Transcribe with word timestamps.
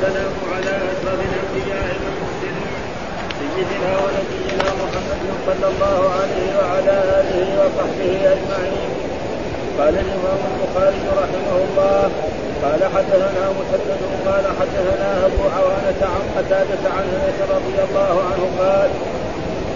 والسلام 0.00 0.32
على 0.54 0.74
أشرف 0.92 1.20
الأنبياء 1.28 1.88
والمرسلين 2.02 2.68
سيدنا 3.38 3.92
ونبينا 4.02 4.68
محمد 4.80 5.22
صلى 5.46 5.66
الله 5.72 5.98
عليه 6.20 6.48
وعلى 6.58 6.96
آله 7.20 7.40
وصحبه 7.60 8.12
أجمعين. 8.34 8.90
قال 9.78 9.94
الإمام 10.04 10.40
البخاري 10.50 11.04
رحمه 11.22 11.56
الله 11.64 12.10
قال 12.64 12.80
حدثنا 12.94 13.44
مسدد 13.58 14.00
قال 14.26 14.44
حدثنا 14.60 15.26
أبو 15.26 15.42
عوانة 15.56 16.00
عن 16.14 16.24
قتادة 16.36 16.82
عن 16.96 17.04
أنس 17.18 17.38
رضي 17.56 17.76
الله 17.88 18.14
عنه 18.30 18.44
قال 18.60 18.90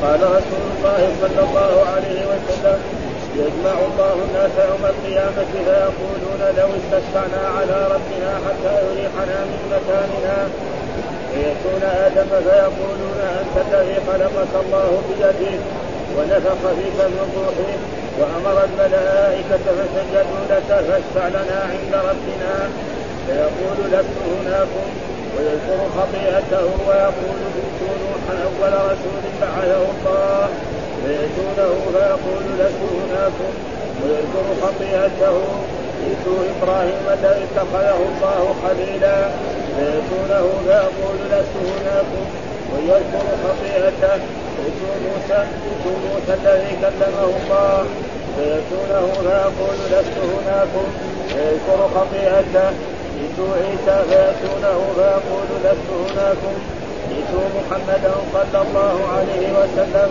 قال 0.03 0.21
رسول 0.37 0.65
الله 0.77 1.03
صلى 1.23 1.41
الله 1.49 1.73
عليه 1.95 2.21
وسلم 2.31 2.79
يجمع 3.43 3.77
الله 3.89 4.15
الناس 4.27 4.55
يوم 4.71 4.85
القيامة 4.93 5.45
فيقولون 5.53 6.41
لو 6.59 6.69
استشفعنا 6.79 7.43
على 7.57 7.79
ربنا 7.95 8.31
حتى 8.45 8.73
يريحنا 8.87 9.39
من 9.51 9.61
مكاننا. 9.75 10.37
فيأتون 11.31 11.83
آدم 12.07 12.31
فيقولون 12.47 13.21
أنت 13.41 13.55
الذي 13.67 13.97
خلقك 14.09 14.53
الله 14.65 15.03
بيده 15.09 15.53
ونفخ 16.17 16.61
فيك 16.79 16.99
من 17.15 17.27
روحه 17.37 17.73
وأمر 18.19 18.57
الملائكة 18.69 19.65
فسجدوا 19.79 20.45
لك 20.51 20.69
فاشفع 20.69 21.29
لنا 21.29 21.59
عند 21.73 21.93
ربنا. 22.09 22.55
فيقول 23.27 23.79
لست 23.93 24.19
هناكم 24.35 24.89
ويذكر 25.35 25.81
خطيئته 25.97 26.67
ويقول 26.87 27.39
نوحا 28.03 28.35
أول 28.49 28.73
رسول 28.91 29.23
بعثه 29.41 29.83
الله. 29.91 30.49
فيأتونه 31.05 31.73
فيقول 31.93 32.43
لست 32.59 32.83
هناكم 32.97 33.53
ويذكر 34.01 34.47
خطيئته. 34.63 35.37
ائتوا 36.05 36.41
إبراهيم 36.55 37.05
الذي 37.17 37.45
اتخذه 37.49 37.99
الله 38.11 38.55
خليلا. 38.65 39.19
فيأتونه 39.77 40.47
فيقول 40.67 41.17
لست 41.33 41.55
هناكم 41.73 42.25
ويذكر 42.73 43.27
خطيئته. 43.45 44.15
ائتوا 44.63 44.95
موسى 45.05 45.41
ائتوا 45.69 45.97
موسى 46.07 46.33
الذي 46.41 46.73
كلمه 46.83 47.31
الله. 47.37 47.85
فيأتونه 48.37 49.07
فيقول 49.25 49.77
لست 49.93 50.17
هناكم 50.33 50.87
فيذكر 51.29 51.81
خطيئته. 51.97 52.69
ائتوا 53.21 53.51
عيسى 53.61 53.97
فيأتونه 54.09 54.79
فيقول 54.97 55.49
لست 55.65 55.89
هناكم 56.05 56.55
ائتوا 57.15 57.47
محمدا 57.57 58.13
صلى 58.33 58.63
الله 58.67 58.97
عليه 59.17 59.47
وسلم. 59.59 60.11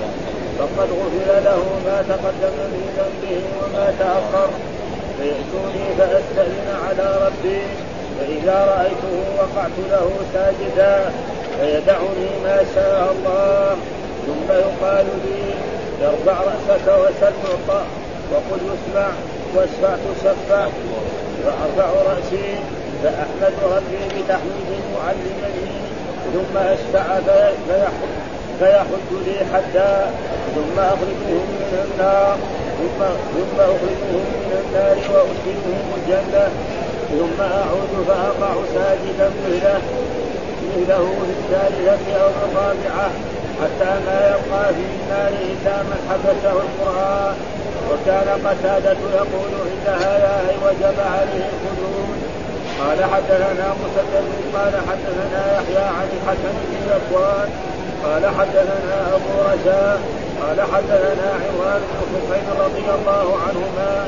فقد 0.64 0.89
غفر 1.00 1.30
له 1.50 1.61
ما 1.86 1.97
تقدم 2.09 2.56
من 2.73 2.83
ذنبه 2.97 3.42
وما 3.59 3.94
تأخر. 4.00 4.50
فيأتوني 5.17 5.86
فأستأذن 5.97 6.67
على 6.88 7.08
ربي 7.25 7.61
فإذا 8.20 8.58
رأيته 8.75 9.16
وقعت 9.38 9.78
له 9.92 10.09
ساجدا 10.33 11.11
فيدعني 11.59 12.30
ما 12.44 12.58
شاء 12.75 13.16
الله. 13.16 13.75
ثم 14.28 14.47
يقال 14.52 15.05
لي 15.25 15.53
ارفع 16.08 16.42
رأسك 16.42 16.88
وسل 16.88 17.33
تعطى 17.44 17.81
وقل 18.31 18.59
يسمع 18.72 19.08
واشفع 19.55 19.95
تشفع 19.95 20.67
فأرفع 21.44 21.89
رأسي 22.11 22.55
فأحمد 23.03 23.53
ربي 23.64 24.22
بتحميد 24.22 24.81
معلمني 24.95 25.72
ثم 26.33 26.58
أشفع 26.58 27.20
فيحد 28.64 29.09
لي 29.25 29.38
حدا 29.53 30.11
ثم 30.56 30.80
أخرجهم 30.80 31.47
من 31.59 31.73
النار 31.86 32.38
ثم 32.80 33.00
ثم 33.33 33.58
أخرجهم 33.59 34.25
من 34.44 34.52
النار 34.64 34.97
وأدخلهم 35.14 35.88
الجنة 35.97 36.47
ثم 37.09 37.42
أعود 37.42 37.94
فأقع 38.08 38.53
ساجدا 38.73 39.30
مثله 39.45 39.81
مثله 40.64 41.05
في 41.25 41.31
الثالثة 41.39 42.22
أو 42.22 42.30
الرابعة 42.45 43.09
حتى 43.61 43.92
ما 44.05 44.20
يبقى 44.31 44.73
في 44.73 44.83
النار 44.95 45.33
إلا 45.52 45.76
من 45.83 45.99
حبسه 46.10 46.55
القرآن. 46.66 47.36
وكان 47.92 48.27
قتادة 48.48 48.98
يقول 49.14 49.52
عند 49.67 49.87
هذا 50.04 50.55
وجب 50.66 50.98
عليه 51.16 51.48
الخلود 51.54 52.20
قال 52.80 53.04
حدثنا 53.04 53.73
مسدد 53.82 54.26
قال 54.55 54.73
حدثنا 54.89 55.42
يحيى 55.55 55.86
عن 55.98 56.08
الحسن 56.17 56.54
بن 56.71 56.89
قال 58.03 58.25
حدثنا 58.39 58.95
أبو 59.15 59.33
رجاء 59.52 59.99
قال 60.41 60.61
حدثنا 60.61 61.27
عمران 61.43 61.81
بن 61.89 61.99
حسين 62.11 62.47
رضي 62.65 62.86
الله 62.97 63.37
عنهما 63.47 64.08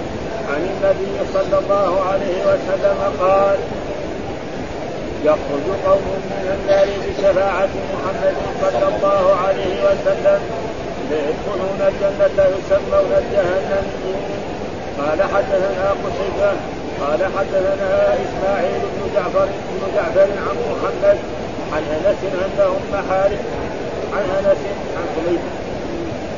عن 0.51 0.61
النبي 0.71 1.15
صلى 1.33 1.57
الله 1.59 2.01
عليه 2.11 2.37
وسلم 2.49 2.97
قال 3.19 3.57
يخرج 5.23 5.67
قوم 5.85 6.05
من 6.29 6.47
النار 6.57 6.87
بشفاعة 7.05 7.69
محمد 7.93 8.35
صلى 8.61 8.87
الله 8.95 9.35
عليه 9.47 9.75
وسلم 9.87 10.39
فيدخلون 11.09 11.79
الجنة 11.87 12.45
يسمون 12.57 13.11
الجهنميين 13.21 14.25
قال 14.99 15.23
حدثنا 15.23 15.87
قتيبة 16.03 16.51
قال 17.01 17.19
حدثنا 17.37 18.13
إسماعيل 18.25 18.81
بن 18.95 19.13
جعفر 19.15 19.45
بن 19.45 19.95
جعفر 19.95 20.29
عن 20.47 20.55
محمد 20.71 21.17
عن 21.73 21.83
أنس 21.95 22.17
أنهم 22.45 22.81
محارم 22.93 23.64
عن 24.13 24.25
أنس 24.39 24.61
عن 24.97 25.05
حميد. 25.15 25.39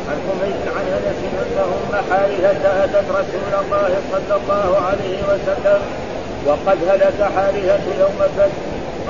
عن 0.10 0.18
حميد 0.28 0.62
عن 0.78 0.86
أنس 0.98 1.20
أنهم 1.44 1.82
محارثة 1.92 2.84
أتت 2.84 3.10
رسول 3.10 3.54
الله 3.62 3.92
صلى 4.12 4.36
الله 4.42 4.78
عليه 4.88 5.20
وسلم 5.30 5.82
وقد 6.46 6.78
هلك 6.90 7.32
حارثة 7.36 8.00
يوم 8.00 8.16
بدر 8.20 8.50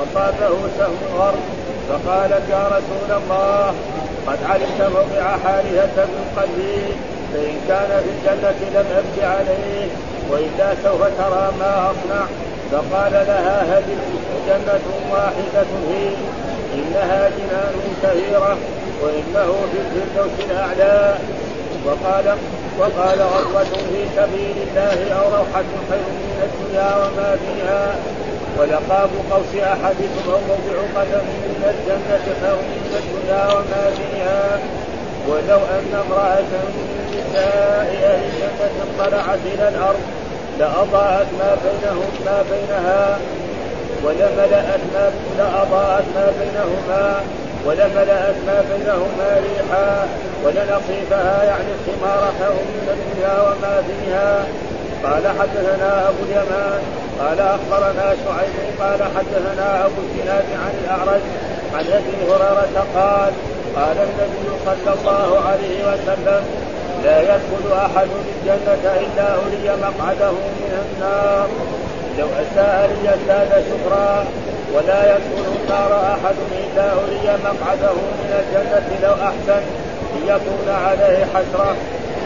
اصابه 0.03 0.55
سهم 0.77 1.17
غرب 1.17 1.39
فقالت 1.89 2.49
يا 2.49 2.67
رسول 2.67 3.21
الله 3.21 3.73
قد 4.27 4.37
علمت 4.49 4.81
موضع 4.81 5.37
حارثة 5.43 6.05
من 6.05 6.25
قلبي 6.37 6.83
فإن 7.33 7.55
كان 7.67 8.03
في 8.03 8.09
الجنة 8.09 8.79
لم 8.79 8.85
أبكي 8.97 9.25
عليه 9.25 9.87
وإلا 10.29 10.75
سوف 10.83 11.01
ترى 11.01 11.51
ما 11.59 11.91
أصنع 11.91 12.25
فقال 12.71 13.11
لها 13.11 13.61
هذه 13.63 13.97
جنة 14.47 14.85
واحدة 15.11 15.67
هي. 15.89 16.09
إنها 16.79 17.29
جنان 17.37 17.75
كثيرة 18.03 18.57
وإنه 19.01 19.49
في 19.71 19.77
الفردوس 19.83 20.45
الأعلى. 20.49 21.15
وقال 21.85 22.37
وقال 22.79 23.19
غزوة 23.21 23.63
في 23.63 24.01
سبيل 24.15 24.57
الله 24.67 25.13
أو 25.19 25.25
روحة 25.37 25.69
خير 25.89 26.07
من 26.27 26.39
الدنيا 26.47 26.95
وما 26.95 27.37
فيها. 27.43 27.95
ولقاب 28.59 29.09
قوس 29.31 29.61
أحدكم 29.63 30.23
أو 30.31 30.39
موضع 30.49 30.77
قدم 30.95 31.25
من 31.43 31.63
الجنة 31.73 32.25
خير 32.41 32.55
من 32.55 33.01
الدنيا 33.01 33.43
وما 33.53 33.91
فيها. 33.97 34.59
ولو 35.29 35.57
أن 35.57 36.03
امرأة 36.05 36.39
من 36.41 36.97
نساء 37.13 37.89
أهل 38.03 38.23
الجنة 38.23 38.71
اطلعت 38.87 39.39
إلى 39.45 39.67
الأرض 39.67 39.99
لأضاءت 40.59 41.27
ما 41.39 41.57
بينهم 41.63 42.09
ما 42.25 42.43
بينها. 42.51 43.19
ولملأت 44.03 44.83
ما 44.93 45.11
لأضاءت 45.37 46.05
ما 46.15 46.31
بينهما 46.39 47.21
ولملأت 47.65 48.35
ما 48.47 48.63
بينهما 48.69 49.29
ريحا 49.47 50.07
ولنصيبها 50.43 51.43
يعني 51.43 51.71
الثمار 51.77 52.21
خير 52.39 52.53
من 52.53 52.87
الدنيا 52.93 53.41
وما 53.41 53.83
فيها. 53.87 54.45
قال 55.03 55.27
حدثنا 55.39 56.09
أبو 56.09 56.23
اليمان 56.23 56.81
قال 57.19 57.39
أخبرنا 57.39 58.15
شعيب 58.25 58.81
قال 58.81 58.99
حدثنا 59.15 59.85
أبو 59.85 60.01
الزناد 60.01 60.45
عن 60.63 60.73
الأعرج 60.83 61.21
عن 61.73 61.85
أبي 61.97 62.31
هريرة 62.31 62.85
قال 62.95 63.33
قال 63.75 63.97
النبي 63.97 64.47
صلى 64.65 64.93
الله 64.93 65.39
عليه 65.49 65.79
وسلم 65.89 66.43
لا 67.03 67.21
يدخل 67.21 67.73
أحد 67.73 68.07
الجنة 68.25 68.93
إلا 69.01 69.33
اري 69.35 69.81
مقعده 69.81 70.31
من 70.31 70.85
النار. 70.85 71.47
لو 72.17 72.27
أساء 72.27 72.89
ليزداد 73.03 73.63
شكرا 73.69 74.25
ولا 74.73 75.15
يدخل 75.15 75.45
النار 75.61 75.91
أحد 76.13 76.35
الا 76.51 76.91
اري 76.93 77.37
مقعده 77.43 77.93
من 77.93 78.31
الجنة 78.39 78.87
لو 79.03 79.13
أحسن 79.13 79.61
ليكون 80.15 80.69
عليه 80.69 81.25
حسرة. 81.25 81.75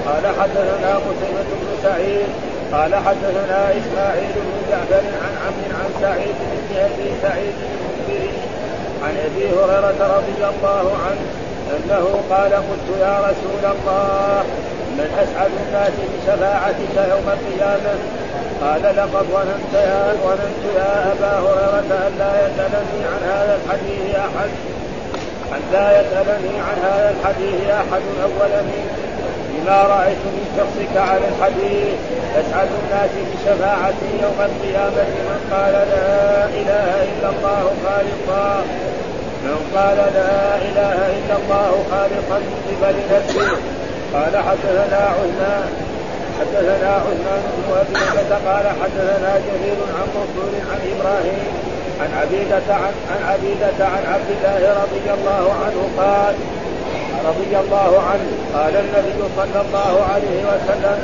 قال 0.07 0.25
حدثنا 0.39 0.95
قتيبة 0.95 1.49
بن 1.61 1.69
سعيد 1.83 2.27
قال 2.73 2.95
حدثنا 2.95 3.69
إسماعيل 3.69 4.31
بن 4.35 4.57
جعفر 4.69 5.05
عن 5.23 5.33
عمرو 5.43 5.77
عن 5.79 5.89
سعيد 6.01 6.35
بن 6.69 6.77
أبي 6.77 7.09
سعيد 7.21 7.53
المخبري 7.71 8.33
عن 9.03 9.13
أبي 9.25 9.45
هريرة 9.49 10.17
رضي 10.17 10.41
الله 10.51 10.97
عنه 11.05 11.25
أنه 11.75 12.21
قال 12.29 12.53
قلت 12.53 12.99
يا 13.01 13.19
رسول 13.19 13.63
الله 13.73 14.43
من 14.97 15.07
أسعد 15.23 15.51
الناس 15.67 15.93
بشفاعتك 16.11 16.95
يوم 17.11 17.27
القيامة 17.37 18.20
قال 18.61 18.81
لقد 18.81 19.25
ظننت 19.33 19.73
يا 19.73 20.13
ظننت 20.23 20.63
يا 20.75 21.11
أبا 21.11 21.33
هريرة 21.39 21.91
أن 22.07 22.13
لا 22.19 22.31
يسألني 22.45 23.05
عن 23.11 23.21
هذا 23.31 23.59
الحديث 23.59 24.15
أحد. 24.15 24.49
أن 25.53 25.61
لا 25.73 26.01
يسألني 26.01 26.59
عن 26.59 26.77
هذا 26.83 27.13
الحديث 27.15 27.69
أحد 27.69 28.01
أول 28.23 28.63
منك 28.63 28.91
بما 29.49 29.81
رأيت 29.83 30.17
من 30.35 30.45
شخصك 30.57 30.97
على 31.09 31.21
الحديث 31.31 31.95
تسعد 32.35 32.67
الناس 32.83 33.09
بشفاعتي 33.29 34.09
يوم 34.23 34.39
القيامة 34.49 35.09
من 35.27 35.39
قال 35.51 35.73
لا 35.73 36.45
إله 36.45 37.03
إلا 37.11 37.29
الله 37.29 37.63
خالقا. 37.85 38.63
من 39.43 39.57
قال 39.75 39.97
لا 39.97 40.55
إله 40.55 40.97
إلا 41.17 41.35
الله 41.41 41.71
خالقا 41.91 42.39
من 42.39 42.77
قبل 42.81 42.95
نفسه. 43.15 43.57
قال 44.13 44.37
حدثنا 44.37 44.97
عثمان. 44.97 45.90
حدثنا 46.41 46.91
عثمان 47.05 47.41
بن 47.57 47.95
ابي 47.95 48.45
قال 48.47 48.65
حدثنا 48.81 49.31
جرير 49.47 49.79
عن 49.97 50.07
منصور 50.15 50.51
عن 50.71 50.79
إبراهيم 50.93 51.43
عن 52.01 52.09
عبيدة 52.21 52.75
عن 52.75 52.93
عن 53.11 53.21
عبيدة 53.29 53.85
عن 53.85 54.03
عبد 54.13 54.29
الله 54.29 54.73
رضي 54.83 55.21
الله 55.21 55.53
عنه 55.63 55.81
قال 55.97 56.35
رضي 57.25 57.57
الله 57.63 58.01
عنه 58.09 58.27
قال 58.53 58.75
النبي 58.75 59.23
صلى 59.37 59.61
الله 59.65 60.03
عليه 60.13 60.39
وسلم 60.51 60.99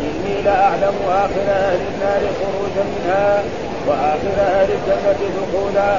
إني 0.00 0.42
لأعلم 0.42 0.94
آخر 1.08 1.46
أهل 1.48 1.80
النار 1.94 2.22
خروجا 2.40 2.84
منها 2.94 3.42
وآخر 3.86 4.34
أهل 4.38 4.68
الجنة 4.78 5.20
دخولا 5.38 5.90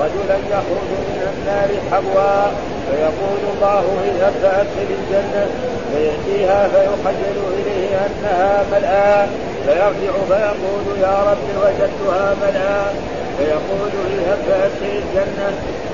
رجلا 0.00 0.36
يخرج 0.50 0.90
من 1.08 1.20
النار 1.32 1.68
حبوا. 1.92 2.74
فيقول 2.90 3.40
الله 3.54 3.84
اذهب 4.04 4.34
فأدخل 4.42 4.88
الجنة 4.98 5.46
فيأتيها 5.92 6.68
فيخجل 6.68 7.38
إليه 7.58 7.90
أنها 8.06 8.64
ملآن 8.72 9.28
فيرجع 9.64 10.12
فيقول 10.28 10.98
يا 11.02 11.16
رب 11.30 11.46
وجدتها 11.62 12.34
ملآن 12.42 12.94
فيقول 13.38 13.90
اذهب 14.10 14.38
فأدخل 14.48 14.92
الجنة 15.02 15.48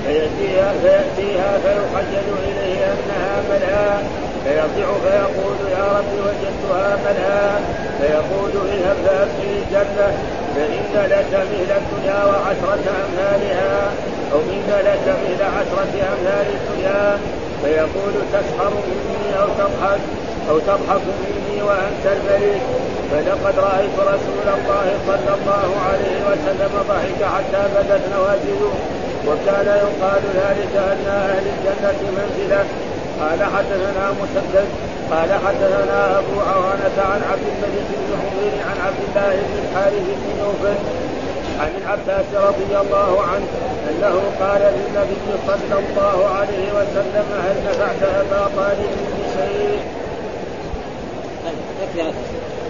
فيأتيها 0.05 0.73
فيأتيها 0.81 1.51
فيخجل 1.63 2.27
إليه 2.43 2.79
أنها 2.93 3.33
ملآن 3.49 4.03
فيرجع 4.43 4.87
فيقول 5.03 5.57
يا 5.71 5.85
رب 5.97 6.13
وجدتها 6.25 6.97
ملآن 7.05 7.61
فيقول 7.99 8.67
اذهب 8.67 8.95
فأدخل 9.05 9.49
الجنة 9.61 10.17
فإن 10.55 11.09
لك 11.09 11.31
مثل 11.51 11.71
الدنيا 11.81 12.19
وعشرة 12.25 12.85
أمثالها 13.03 13.91
أو 14.33 14.39
إن 14.39 14.69
لك 14.69 15.05
مثل 15.23 15.43
عشرة 15.43 15.93
أمثال 16.11 16.45
الدنيا 16.57 17.17
فيقول 17.63 18.13
تسخر 18.33 18.69
مني 18.87 19.41
أو 19.41 19.47
تضحك 19.59 20.01
أو 20.49 20.59
تضحك 20.59 21.01
مني 21.21 21.61
وأنت 21.61 22.05
الملك. 22.05 22.61
فلقد 23.11 23.55
رأيت 23.59 23.95
رسول 23.99 24.47
الله 24.57 24.87
صلى 25.07 25.33
الله 25.37 25.69
عليه 25.89 26.17
وسلم 26.29 26.73
ضحك 26.89 27.21
حتى 27.35 27.63
بدت 27.75 28.01
نواجذه 28.15 28.73
وكان 29.27 29.65
يقال 29.65 30.21
ذلك 30.35 30.73
أن 30.75 31.07
أهل 31.07 31.43
الجنة 31.53 32.11
منزلة. 32.17 32.65
قال 33.21 33.43
حدثنا 33.43 34.11
مسدد 34.21 34.67
قال 35.11 35.29
حدثنا 35.45 36.19
أبو 36.19 36.39
عوانة 36.39 36.97
عن 37.11 37.21
عبد 37.31 37.47
الملك 37.53 37.87
بن 38.01 38.11
حضير 38.21 38.53
عن 38.69 38.77
عبد 38.85 39.01
الله 39.07 39.35
بن 39.35 39.55
الحارث 39.63 40.05
بن 40.21 40.29
نوفل 40.43 40.79
عن 41.59 41.71
العباس 41.81 42.25
رضي 42.33 42.77
الله 42.81 43.21
عنه 43.21 43.47
أنه 43.89 44.15
قال 44.39 44.61
للنبي 44.61 45.15
صلى 45.47 45.79
الله 45.79 46.27
عليه 46.37 46.67
وسلم 46.77 47.27
هل 47.45 47.55
نفعت 47.69 48.03
أبا 48.03 48.49
طالب 48.57 48.91
بشيء؟ 49.17 49.79
طيب، 51.45 52.13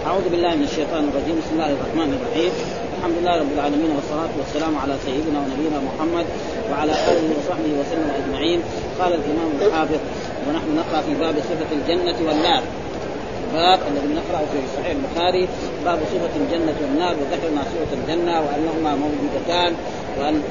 أعوذ 0.06 0.28
بالله 0.28 0.54
من 0.54 0.62
الشيطان 0.62 1.08
الرجيم. 1.08 1.36
بسم 1.40 1.52
الله 1.52 1.70
الرحمن 1.76 2.10
الرحيم. 2.18 2.52
الحمد 2.98 3.16
لله 3.20 3.34
رب 3.40 3.52
العالمين 3.56 3.90
والصلاة 3.96 4.32
والسلام 4.38 4.74
على 4.82 4.94
سيدنا 5.06 5.38
ونبينا 5.42 5.78
محمد 5.88 6.26
وعلى 6.70 6.92
آله 6.92 7.28
وصحبه 7.38 7.72
وسلم 7.80 8.08
أجمعين. 8.20 8.60
قال 9.00 9.12
الإمام 9.20 9.50
الحافظ 9.60 10.00
ونحن 10.48 10.76
نقرأ 10.76 11.00
في 11.00 11.14
باب 11.14 11.34
صفة 11.38 11.70
الجنة 11.72 12.28
والنار. 12.28 12.62
باب 13.54 13.78
الذي 13.90 14.14
نقرأه 14.14 14.44
في 14.52 14.58
صحيح 14.76 14.96
البخاري 14.96 15.48
باب 15.84 15.98
صفة 16.12 16.36
الجنة 16.36 16.74
والنار 16.82 17.16
وذكرنا 17.20 17.62
صفة 17.62 17.96
الجنة 18.02 18.40
وأنهما 18.40 18.96
موجودتان 18.96 19.74
وأن 20.18 20.42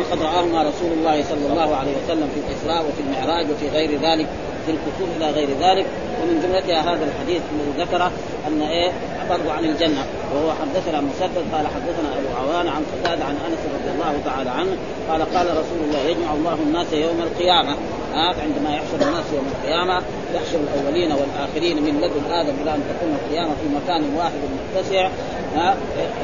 وقد 0.00 0.22
رآهما 0.22 0.62
رسول 0.62 0.92
الله 0.92 1.22
صلى 1.22 1.46
الله 1.50 1.76
عليه 1.76 1.92
وسلم 2.04 2.28
في 2.34 2.40
الإسراء 2.40 2.86
وفي 2.86 3.00
المعراج 3.00 3.46
وفي 3.50 3.68
غير 3.68 4.00
ذلك. 4.00 4.26
في 4.66 4.70
الكفور 4.70 5.08
إلى 5.16 5.30
غير 5.30 5.48
ذلك. 5.60 5.86
ومن 6.22 6.40
جملتها 6.42 6.80
هذا 6.80 7.04
الحديث 7.04 7.42
الذي 7.52 7.84
ذكره 7.84 8.10
أن 8.48 8.62
إيه 8.62 8.92
برضه 9.30 9.52
عن 9.52 9.64
الجنة. 9.64 10.04
وهو 10.34 10.52
حدثنا 10.52 11.00
مسدد 11.00 11.44
قال 11.52 11.66
حدثنا 11.66 12.08
أبو 12.18 12.28
عوان 12.40 12.68
عن 12.68 12.82
قتادة 12.92 13.24
عن 13.24 13.36
أنس 13.46 13.58
رضي 13.76 13.90
الله 13.94 14.14
تعالى 14.24 14.50
عنه 14.50 14.76
قال 15.10 15.22
قال 15.34 15.46
رسول 15.46 15.80
الله 15.84 16.00
يجمع 16.00 16.32
الله 16.32 16.54
الناس 16.66 16.92
يوم 16.92 17.20
القيامة. 17.22 17.76
آه 18.14 18.34
عندما 18.42 18.70
يحشر 18.76 19.08
الناس 19.08 19.24
يوم 19.34 19.46
القيامة 19.54 20.02
يحشر 20.34 20.58
الأولين 20.74 21.12
والآخرين 21.12 21.82
من 21.82 22.00
لدن 22.00 22.32
آدم 22.32 22.54
إلى 22.62 22.74
أن 22.74 22.82
تكون 22.90 23.16
القيامة 23.24 23.50
في 23.50 23.68
مكان 23.76 24.16
واحد 24.16 24.32
متسع. 24.76 25.08
آه 25.56 25.74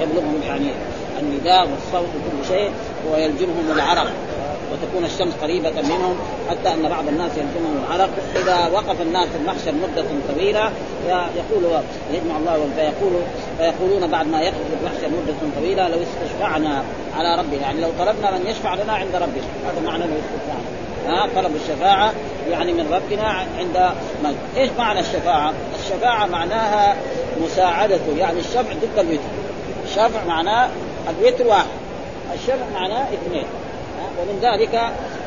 يبلغهم 0.02 0.40
يعني 0.46 0.70
النداء 1.20 1.60
والصوت 1.60 2.08
وكل 2.08 2.48
شيء 2.48 2.70
ويلجمهم 3.12 3.70
العرق. 3.74 4.12
وتكون 4.72 5.04
الشمس 5.04 5.34
قريبة 5.42 5.82
منهم 5.82 6.16
حتى 6.50 6.74
أن 6.74 6.88
بعض 6.88 7.08
الناس 7.08 7.30
يلزمهم 7.30 7.84
العرق. 7.86 8.10
إذا 8.36 8.70
وقف 8.72 9.00
الناس 9.02 9.28
في 9.28 9.36
المحشر 9.36 9.72
مدة 9.72 10.04
طويلة 10.34 10.70
يقول 11.08 11.82
يجمع 12.12 12.36
الله 12.36 12.68
فيقول 12.76 13.12
فيقولون 13.58 14.10
بعد 14.10 14.26
ما 14.26 14.40
يقف 14.40 14.54
المحشر 14.80 15.08
مدة 15.08 15.34
طويلة 15.60 15.88
لو 15.88 15.96
استشفعنا 16.02 16.82
على 17.16 17.42
ربنا. 17.42 17.60
يعني 17.60 17.80
لو 17.80 17.88
طلبنا 17.98 18.30
من 18.30 18.46
يشفع 18.46 18.74
لنا 18.74 18.92
عند 18.92 19.14
ربنا. 19.14 19.44
هذا 19.66 19.80
معنى 19.86 20.04
لو 20.04 20.12
استشفعنا. 20.12 20.68
ها 21.06 21.28
طلب 21.36 21.56
الشفاعة 21.56 22.12
يعني 22.50 22.72
من 22.72 22.92
ربنا 22.92 23.24
عند 23.58 23.92
من؟ 24.24 24.36
إيش 24.56 24.70
معنى 24.78 25.00
الشفاعة؟ 25.00 25.52
الشفاعة 25.80 26.26
معناها 26.26 26.96
مساعدته 27.44 28.16
يعني 28.18 28.38
الشفع 28.38 28.72
ضد 28.72 28.98
الوتر. 28.98 29.22
الشفع 29.84 30.24
معناه 30.26 30.68
الوتر 31.10 31.46
واحد. 31.46 31.66
الشفع 32.34 32.64
معناه 32.74 33.06
اثنين. 33.12 33.44
ومن 34.18 34.38
ذلك 34.42 34.80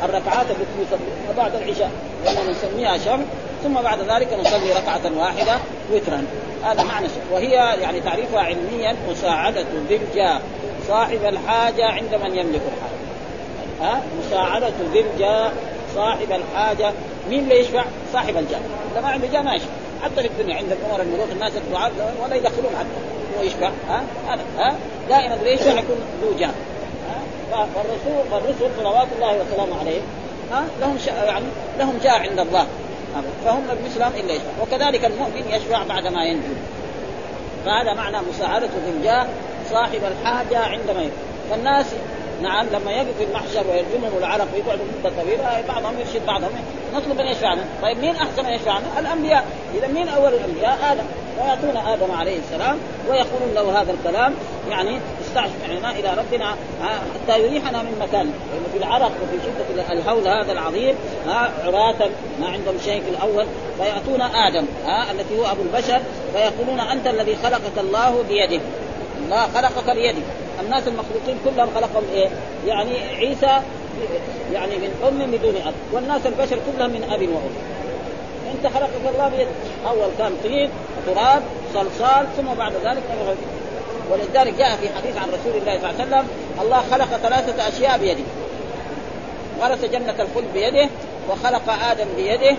الركعات 0.03 0.45
التي 0.49 0.81
نصلي 0.81 1.37
بعد 1.37 1.55
العشاء 1.55 1.91
لأننا 2.25 2.51
نسميها 2.51 2.97
شم 2.97 3.25
ثم 3.63 3.73
بعد 3.73 3.99
ذلك 3.99 4.33
نصلي 4.33 4.73
ركعة 4.73 5.17
واحدة 5.17 5.57
وترا. 5.93 6.25
هذا 6.63 6.83
معنى. 6.83 7.07
وهي 7.31 7.51
يعني 7.81 7.99
تعريفها 7.99 8.41
علميا 8.41 8.95
مساعدة 9.09 9.65
ذي 9.89 9.99
صاحب 10.87 11.25
الحاجة 11.25 11.85
عند 11.85 12.15
من 12.15 12.37
يملك 12.37 12.61
الحاجة. 12.71 13.01
ها؟ 13.81 14.01
مساعدة 14.19 14.73
ذي 14.93 15.05
صاحب 15.95 16.31
الحاجة. 16.31 16.91
مين 17.29 17.39
اللي 17.39 17.59
يشفع؟ 17.59 17.83
صاحب 18.13 18.37
الجاه. 18.37 18.59
إذا 18.91 19.01
ما 19.01 19.07
عنده 19.07 19.27
جاه 19.27 19.41
ما 19.41 19.55
يشفع. 19.55 19.69
حتى 20.03 20.21
في 20.21 20.27
الدنيا 20.27 20.57
عند 20.57 20.71
الامراء 20.71 21.01
الملوك 21.01 21.31
الناس 21.31 21.51
الدعاء 21.55 21.91
ولا 22.23 22.35
يدخلون 22.35 22.71
حتى. 22.79 23.37
هو 23.37 23.43
يشفع 23.43 23.69
ها؟ 23.89 24.03
هذا 24.27 24.41
ها؟ 24.57 24.75
دائما 25.09 25.35
اللي 25.35 25.53
يشفع 25.53 25.71
يكون 25.71 25.97
ذو 26.23 26.37
جاه. 26.39 26.51
فالرسول 27.51 28.31
والرسل 28.31 28.69
صلوات 28.79 29.07
الله 29.15 29.37
وسلامه 29.41 29.79
عليه 29.79 30.01
ها؟ 30.51 30.63
لهم 30.81 30.97
يعني 31.07 31.45
لهم 31.79 31.99
جاه 32.03 32.11
عند 32.11 32.39
الله. 32.39 32.65
فهم 33.45 33.63
مثلهم 33.85 34.11
إلا 34.15 34.33
يشفع. 34.33 34.61
وكذلك 34.61 35.05
المؤمن 35.05 35.43
يشفع 35.49 35.83
بعد 35.83 36.07
ما 36.07 36.23
ينجو. 36.23 36.53
فهذا 37.65 37.93
معنى 37.93 38.17
مساعدة 38.29 38.67
ذي 38.85 38.91
الجاه 38.97 39.27
صاحب 39.71 39.99
الحاجة 40.03 40.59
عندما 40.59 41.01
ينجو 41.01 41.15
فالناس 41.49 41.85
نعم 42.41 42.65
لما 42.73 42.91
يقف 42.91 43.17
في 43.17 43.23
المحشر 43.23 43.63
ويلزمهم 43.69 44.17
العرق 44.17 44.47
ويقعدوا 44.53 44.85
مده 44.99 45.11
طويله 45.21 45.63
بعضهم 45.67 45.99
يرشد 45.99 46.25
بعضهم 46.25 46.51
نطلب 46.93 47.19
ان 47.19 47.27
يشفعنا، 47.27 47.65
طيب 47.81 47.97
مين 47.97 48.15
أحسن 48.15 48.45
ان 48.45 48.53
يشفعنا؟ 48.53 48.99
الأنبياء، 48.99 49.45
إذا 49.77 49.87
مين 49.87 50.07
أول 50.07 50.33
الأنبياء؟ 50.33 50.77
آدم، 50.91 51.03
فياتون 51.37 51.77
آدم 51.77 52.11
عليه 52.11 52.37
السلام 52.37 52.77
ويقولون 53.09 53.53
له 53.55 53.81
هذا 53.81 53.91
الكلام 53.91 54.33
يعني 54.69 54.99
استشفعنا 55.21 55.91
إلى 55.91 56.13
ربنا 56.17 56.55
حتى 57.13 57.39
يريحنا 57.39 57.81
من 57.81 57.97
مكان. 58.01 58.31
في 58.73 58.77
العرق 58.77 59.11
وفي 59.23 59.37
شدة 59.45 59.93
الهول 59.93 60.27
هذا 60.27 60.51
العظيم 60.51 60.95
عراة 61.65 62.09
ما 62.39 62.47
عندهم 62.47 62.77
شيء 62.85 63.01
في 63.01 63.09
الأول. 63.09 63.45
فيأتون 63.77 64.21
آدم 64.21 64.65
ها 64.85 65.11
الذي 65.11 65.39
هو 65.39 65.45
أبو 65.51 65.61
البشر 65.61 66.01
فيقولون 66.33 66.79
أنت 66.79 67.07
الذي 67.07 67.35
خلقك 67.35 67.77
الله 67.77 68.23
بيده. 68.29 68.61
الله 69.25 69.47
خلقك 69.55 69.95
بيده 69.95 70.21
الناس 70.59 70.87
المخلوقين 70.87 71.37
كلهم 71.45 71.69
خلقهم 71.75 72.03
إيه؟ 72.13 72.29
يعني 72.67 72.99
عيسى 72.99 73.61
يعني 74.53 74.75
من 74.75 74.91
أم 75.07 75.31
بدون 75.31 75.55
أب. 75.55 75.73
والناس 75.91 76.25
البشر 76.25 76.59
كلهم 76.71 76.89
من 76.89 77.03
أب 77.03 77.21
وأم. 77.21 77.51
أنت 78.55 78.73
خلقك 78.73 79.15
الله 79.15 79.29
بيده 79.29 79.49
أول 79.87 80.09
كان 80.17 80.31
طين 80.43 80.69
تراب 81.05 81.43
صلصال 81.73 82.27
ثم 82.37 82.53
بعد 82.57 82.73
ذلك 82.83 83.03
ولذلك 84.11 84.53
جاء 84.53 84.75
في 84.75 84.89
حديث 84.89 85.17
عن 85.17 85.27
رسول 85.27 85.61
الله 85.61 85.79
صلى 85.79 85.89
الله 85.89 86.01
عليه 86.01 86.03
وسلم 86.03 86.27
الله 86.61 86.81
خلق 86.91 87.17
ثلاثة 87.17 87.67
أشياء 87.67 87.97
بيده. 87.97 88.23
غرس 89.61 89.85
جنة 89.85 90.15
الخلد 90.19 90.53
بيده 90.53 90.89
وخلق 91.29 91.69
آدم 91.91 92.07
بيده. 92.15 92.55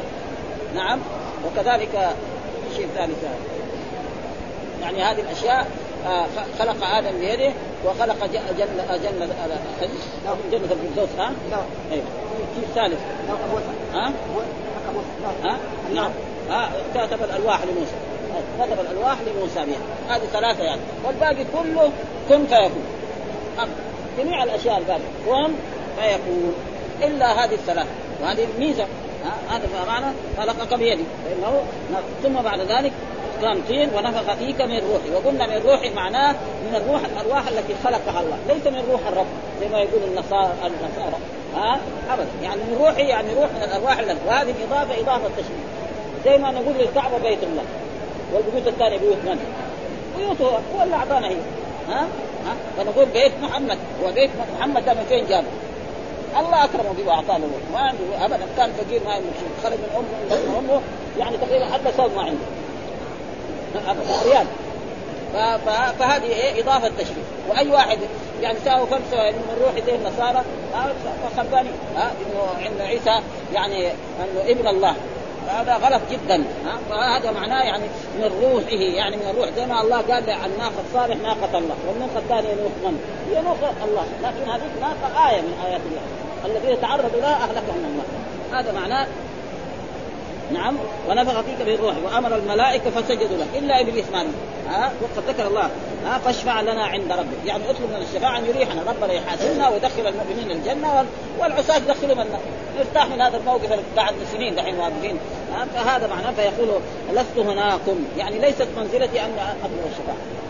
نعم. 0.75 0.99
وكذلك 1.47 2.17
شيء 2.77 2.89
ثالث. 2.95 3.25
يعني 4.83 5.03
هذه 5.03 5.21
الأشياء 5.21 5.67
آه 6.07 6.27
خلق 6.59 6.87
آدم 6.87 7.19
بيده. 7.21 7.53
وخلق 7.87 8.27
جنة 8.27 8.53
جنة 8.59 8.97
جنة 8.97 9.29
جنة 10.53 10.69
الفردوس 10.73 11.19
ها؟ 11.19 11.33
لا. 11.51 11.57
أيوه 11.93 12.05
في 12.55 12.61
الثالث؟ 12.63 13.01
ها؟ 13.95 14.13
ها؟ 15.45 15.59
نعم. 15.95 16.11
ها 16.51 16.71
كتب 16.95 17.23
الالواح 17.23 17.61
لموسى. 17.63 17.95
كتب 18.61 18.81
الالواح 18.81 19.17
لموسى 19.21 19.61
بها. 19.61 20.17
هذه 20.17 20.27
ثلاثة 20.33 20.65
يعني. 20.65 20.81
والباقي 21.05 21.45
كله 21.53 21.91
كن 22.29 22.47
فيكون. 22.47 22.85
جميع 24.19 24.43
الأشياء 24.43 24.79
الباقية. 24.79 25.03
كن 25.27 25.53
فيكون. 26.01 26.55
إلا 27.03 27.45
هذه 27.45 27.55
الثلاثة. 27.55 27.91
وهذه 28.23 28.47
الميزة. 28.55 28.87
هذا 29.51 29.69
معنى 29.87 30.07
خلقك 30.39 30.75
بيدي. 30.75 31.05
فإنه 31.25 31.63
ثم 32.23 32.43
بعد 32.43 32.61
ذلك 32.61 32.93
كان 33.43 33.63
طين 33.69 33.89
ونفخ 33.97 34.35
فيك 34.35 34.61
من 34.61 34.79
روحي. 34.93 35.11
وقلنا 35.15 35.47
من 35.47 35.63
روحي 35.67 35.91
معناه 35.91 36.33
من 36.67 36.75
الروح 36.75 37.01
الأرواح 37.05 37.49
التي 37.49 37.75
خلقها 37.85 38.21
الله. 38.21 38.39
ليس 38.49 38.67
من 38.67 38.89
روح 38.91 39.01
الرب 39.07 39.27
زي 39.61 39.69
ما 39.69 39.79
يقول 39.79 40.03
النصارى 40.03 40.53
النصارى. 40.67 41.19
ها؟ 41.57 41.81
ابدا. 42.11 42.29
يعني 42.43 42.61
من 42.61 42.77
روحي 42.81 43.03
يعني 43.03 43.35
روح 43.35 43.51
من 43.57 43.63
الأرواح 43.63 43.99
التي 43.99 44.19
وهذه 44.27 44.51
الاضافه 44.51 45.01
إضافة 45.01 45.29
تشريف 45.37 45.63
زي 46.25 46.39
ما 46.39 46.51
نقول 46.51 46.75
للكعبة 46.79 47.19
بيت 47.19 47.43
الله. 47.43 47.63
والبيوت 48.33 48.67
الثانية 48.67 48.99
بيوت 48.99 49.17
من؟ 49.25 49.39
بيوته 50.19 50.45
هو 50.47 50.83
اللي 50.83 50.97
أعطانا 50.97 51.29
هي. 51.29 51.37
ها؟ 51.89 52.01
ها؟ 52.47 52.55
فنقول 52.77 53.07
بيت 53.07 53.33
محمد. 53.43 53.79
هو 54.05 54.13
بيت 54.13 54.31
محمد 54.59 54.85
ده 54.85 54.95
من 54.95 55.05
فين 55.09 55.27
جابه؟ 55.27 55.47
الله 56.41 56.65
أكرمه 56.65 56.93
به 56.93 57.09
وأعطاه 57.09 57.39
له. 57.39 57.49
ما 57.73 57.79
عنده 57.79 58.25
ابدا. 58.25 58.47
كان 58.57 58.73
فقير 58.73 59.01
ما 59.05 59.17
يملك 59.17 59.35
شيء. 59.41 59.49
خرج 59.63 59.79
من 59.79 59.91
امه 59.97 60.37
من 60.37 60.55
امه 60.59 60.81
يعني 61.19 61.37
تقريبا 61.37 61.65
حتى 61.65 61.97
صوت 61.97 62.11
ما 62.17 62.23
عنده. 62.23 62.47
ريال. 64.27 64.47
فهذه 65.99 66.25
إيه؟ 66.25 66.63
إضافة 66.63 66.89
تشريف. 66.89 67.27
وأي 67.49 67.71
واحد 67.71 67.99
يعني 68.43 68.59
ساووا 68.65 68.87
خمسة 68.87 69.31
من 69.31 69.57
روح 69.65 69.85
زي 69.87 69.95
النصارى 69.95 70.43
خرباني 71.37 71.71
ها 71.97 72.13
إنه 72.21 72.67
عند 72.67 72.81
عيسى 72.81 73.21
يعني 73.55 73.91
إنه 73.91 74.41
ابن 74.47 74.69
الله. 74.69 74.95
هذا 75.49 75.75
غلط 75.75 76.01
جدا. 76.11 76.45
فهذا 76.91 77.31
معناه 77.31 77.63
يعني 77.63 77.85
من 78.19 78.31
روحه 78.43 78.83
يعني 78.97 79.17
من 79.17 79.27
الروح 79.31 79.49
زي 79.57 79.67
ما 79.67 79.81
الله 79.81 79.97
قال 79.97 80.31
عن 80.31 80.51
ناقه 80.59 80.83
صالح 80.95 81.17
ناقة 81.17 81.59
الله 81.59 81.77
والناقة 81.89 82.19
الثانية 82.19 82.55
نوح 82.55 82.73
من؟ 82.85 83.01
هي 83.31 83.43
ناقة 83.43 83.85
الله. 83.85 84.05
لكن 84.23 84.51
هذه 84.51 84.63
ناقة 84.81 85.31
آية 85.31 85.41
من 85.41 85.55
آيات 85.67 85.81
الله. 85.81 86.03
الذين 86.45 86.81
تعرضوا 86.81 87.21
لها 87.21 87.35
أهلكهم 87.35 87.85
الله. 87.85 88.05
هذا 88.59 88.73
معناه 88.73 89.07
نعم 90.53 90.77
ونفخ 91.09 91.41
فيك 91.41 91.69
من 91.69 91.77
روحه 91.85 91.99
وأمر 92.05 92.37
الملائكة 92.37 92.91
فسجدوا 92.91 93.37
له 93.37 93.59
إلا 93.59 93.81
إبليس 93.81 94.05
ما 94.13 94.27
ها؟ 94.69 94.93
وقد 95.03 95.29
ذكر 95.29 95.47
الله. 95.47 95.71
ها؟ 96.07 96.19
فاشفع 96.19 96.61
لنا 96.61 96.85
عند 96.85 97.13
ربك. 97.13 97.47
يعني 97.47 97.71
اطلب 97.71 97.91
من 97.91 98.03
الشفاعة 98.03 98.39
أن 98.39 98.45
يريحنا. 98.47 98.83
ربنا 98.83 99.13
يحاسبنا 99.13 99.69
ويدخل 99.69 100.07
المؤمنين 100.07 100.51
الجنة 100.51 101.07
والعصاة 101.39 101.77
يدخلهم 101.77 102.21
النار. 102.21 102.41
نرتاح 102.79 103.07
من 103.07 103.21
هذا 103.21 103.37
الموقف 103.37 103.79
بعد 103.97 104.15
سنين 104.33 104.55
دحين 104.55 104.79
واقفين. 104.79 105.17
فهذا 105.75 106.07
معناه 106.07 106.31
فيقول 106.31 106.69
لست 107.13 107.39
هناكم. 107.39 108.05
يعني 108.19 108.39
ليست 108.39 108.69
منزلتي 108.77 109.21
أن 109.21 109.33
أطلب 109.65 109.81
الشفاعة. 109.91 110.42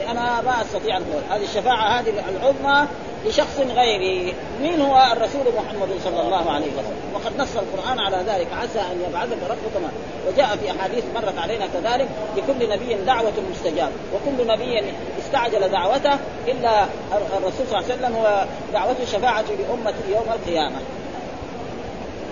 يعني 0.00 0.10
أنا 0.10 0.40
ما 0.40 0.62
أستطيع 0.62 0.96
أن 0.96 1.04
هذه 1.30 1.42
الشفاعة 1.42 2.00
هذه 2.00 2.12
العظمى 2.28 2.88
لشخص 3.26 3.60
غيري. 3.60 4.34
مين 4.62 4.80
هو 4.80 5.12
الرسول 5.12 5.42
محمد 5.56 5.88
صلى 6.04 6.20
الله 6.20 6.50
عليه 6.50 6.66
وسلم؟ 6.66 7.00
وقد 7.14 7.32
نص 7.38 7.56
القرآن 7.56 7.98
على 7.98 8.16
ذلك. 8.16 8.46
عسى 8.52 8.80
أن 8.80 9.04
يبعثك 9.08 9.38
ربك 9.50 9.82
ما 9.82 9.90
وجاء 10.28 10.56
في 10.56 10.70
أحاديث 10.70 11.04
مرت 11.14 11.38
علينا 11.38 11.66
كذلك. 11.66 12.08
لكل 12.36 12.68
نبي 12.68 12.94
دعوة 12.94 13.32
مستجاب 13.50 13.92
وكل 14.14 14.46
نبي 14.46 14.82
استعجل 15.18 15.68
دعوته 15.68 16.18
إلا 16.48 16.84
الرسول 17.12 17.66
صلى 17.70 17.78
الله 17.78 17.84
عليه 17.84 17.94
وسلم. 17.94 18.16
هو 18.16 18.44
دعوته 18.72 19.04
شفاعه 19.04 19.44
لامته 19.68 20.08
يوم 20.10 20.26
القيامة. 20.32 20.78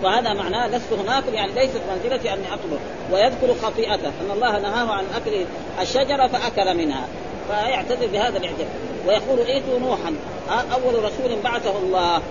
وهذا 0.03 0.33
معناه 0.33 0.69
لست 0.69 0.93
هناكم 0.93 1.35
يعني 1.35 1.53
ليست 1.53 1.81
منزلتي 1.91 2.33
أني 2.33 2.47
أطلب. 2.55 2.81
ويذكر 3.13 3.55
خطيئته. 3.63 4.09
أن 4.09 4.31
الله 4.31 4.59
نهاه 4.59 4.93
عن 4.93 5.05
أكل 5.17 5.45
الشجرة 5.81 6.27
فأكل 6.27 6.77
منها. 6.77 7.05
فيعتذر 7.49 8.07
بهذا 8.07 8.39
الاعجاب. 8.39 8.69
ويقول 9.07 9.41
ائتوا 9.41 9.79
نوحا 9.79 10.15
أول 10.51 11.05
رسول 11.05 11.41
بعثه 11.45 11.79
الله 11.79 12.23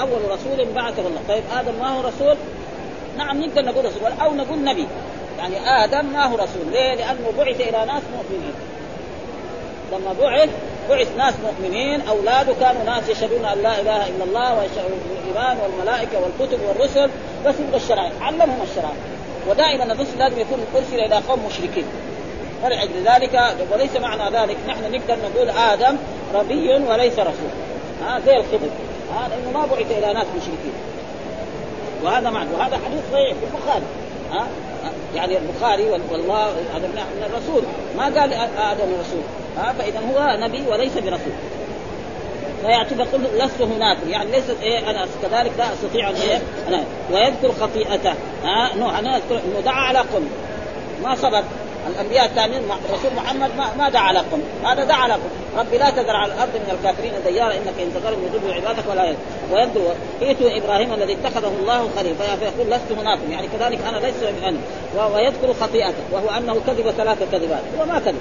أول 0.00 0.30
رسول 0.30 0.72
بعثه 0.74 1.06
الله. 1.06 1.20
طيب 1.28 1.42
آدم 1.56 1.72
ما 1.80 1.88
هو 1.88 2.00
رسول؟ 2.00 2.36
نعم 3.18 3.42
نقدر 3.42 3.64
نقول 3.64 3.84
رسول 3.84 4.12
أو 4.22 4.34
نقول 4.34 4.64
نبي. 4.64 4.86
يعني 5.38 5.84
آدم 5.84 6.06
ما 6.06 6.26
هو 6.26 6.34
رسول. 6.34 6.72
ليه؟ 6.72 6.94
لأنه 6.94 7.32
بعث 7.38 7.60
إلى 7.60 7.84
ناس 7.86 8.02
مؤمنين. 8.16 8.54
لما 9.92 10.12
بعث 10.20 10.50
بعث 10.90 11.08
ناس 11.16 11.34
مؤمنين 11.44 12.00
أولاده 12.00 12.52
كانوا 12.60 12.84
ناس 12.84 13.08
يشهدون 13.08 13.44
أن 13.44 13.62
لا 13.62 13.80
إله 13.80 14.08
إلا 14.08 14.24
الله 14.24 14.58
ويشهدون 14.58 15.00
بالايمان 15.08 15.58
والملائكة 15.62 16.18
والكتب 16.20 16.58
والرسل 16.68 17.10
بس 17.46 17.54
يبغى 17.60 17.76
الشرائع 17.76 18.12
علمهم 18.20 18.62
الشرائع. 18.62 18.96
ودائما 19.48 19.92
الرسل 19.92 20.18
لازم 20.18 20.40
يكون 20.40 20.58
ارسل 20.74 21.00
إلى 21.00 21.16
قوم 21.28 21.46
مشركين. 21.46 21.84
فلأجل 22.64 23.04
ذلك. 23.04 23.56
وليس 23.72 23.96
معنى 23.96 24.36
ذلك. 24.36 24.56
نحن 24.68 24.92
نقدر 24.92 25.16
نقول 25.24 25.50
آدم 25.50 25.96
ربي 26.34 26.74
وليس 26.74 27.18
رسول. 27.18 27.50
ها 28.04 28.20
زي 28.26 28.36
الخضر. 28.36 28.68
ها 29.14 29.28
لأنه 29.28 29.58
ما 29.58 29.66
بعث 29.66 29.90
إلى 29.90 30.12
ناس 30.12 30.26
مشركين. 30.36 30.72
وهذا 32.02 32.30
معنى. 32.30 32.48
وهذا 32.54 32.80
حديث 32.86 33.00
صحيح 33.12 33.34
في 33.34 33.46
البخاري. 33.54 33.84
ها 34.32 34.46
يعني 35.14 35.38
البخاري 35.38 35.90
والله 35.90 36.46
هذا 36.74 36.88
من 36.88 37.30
الرسول. 37.30 37.62
ما 37.96 38.04
قال 38.04 38.32
آدم 38.58 38.92
رسول. 39.00 39.22
ها 39.58 39.72
فإذا 39.78 39.98
هو 39.98 40.36
نبي 40.40 40.62
وليس 40.68 40.92
برسول. 40.92 41.32
فيعتبر 42.62 43.04
يقول 43.04 43.22
لست 43.38 43.62
هناك. 43.62 43.98
يعني 44.08 44.30
ليست 44.30 44.56
إيه 44.62 44.90
أنا 44.90 45.06
كذلك 45.22 45.52
لا 45.58 45.64
أستطيع 45.72 46.10
أن 46.10 46.14
إيه 46.14 46.42
أنا 46.68 46.84
ويذكر 47.12 47.52
خطيئته. 47.60 48.14
ها 48.44 48.76
نوح 48.76 48.98
أنا 48.98 49.16
أذكر 49.16 49.34
إنه 49.34 49.60
دعا 49.64 49.80
على 49.80 49.98
قوم 49.98 50.30
ما 51.02 51.14
صبر 51.14 51.42
الأنبياء 51.86 52.24
الثانيين 52.24 52.62
رسول 52.92 53.10
محمد 53.16 53.50
ما, 53.56 53.74
ما 53.78 53.88
دعا 53.88 54.12
لكم. 54.12 54.40
هذا 54.64 54.84
دعا 54.84 55.08
لكم. 55.08 55.28
ربي 55.58 55.78
لا 55.78 55.90
تذر 55.90 56.16
على 56.16 56.32
الأرض 56.32 56.50
من 56.54 56.78
الكافرين 56.78 57.12
ديارا 57.26 57.54
إنك 57.54 57.80
إن 57.80 57.94
تذرهم 57.94 58.24
يضلوا 58.24 58.54
عبادك 58.54 58.84
ولا 58.90 59.04
يذر 59.04 59.16
ويذكر 59.52 59.94
ائتوا 60.22 60.56
إبراهيم 60.56 60.94
الذي 60.94 61.12
اتخذه 61.12 61.52
الله 61.60 61.88
خليل 61.96 62.14
فيقول 62.14 62.70
لست 62.70 62.92
هناكم 62.98 63.32
يعني 63.32 63.48
كذلك 63.58 63.78
أنا 63.88 64.06
لست 64.06 64.24
من 64.24 64.58
ويذكر 65.14 65.52
خطيئته 65.60 66.04
وهو 66.12 66.28
أنه 66.38 66.60
كذب 66.66 66.90
ثلاث 66.90 67.18
كذبات. 67.32 67.62
هو 67.78 67.86
ما 67.86 67.98
كذب. 67.98 68.20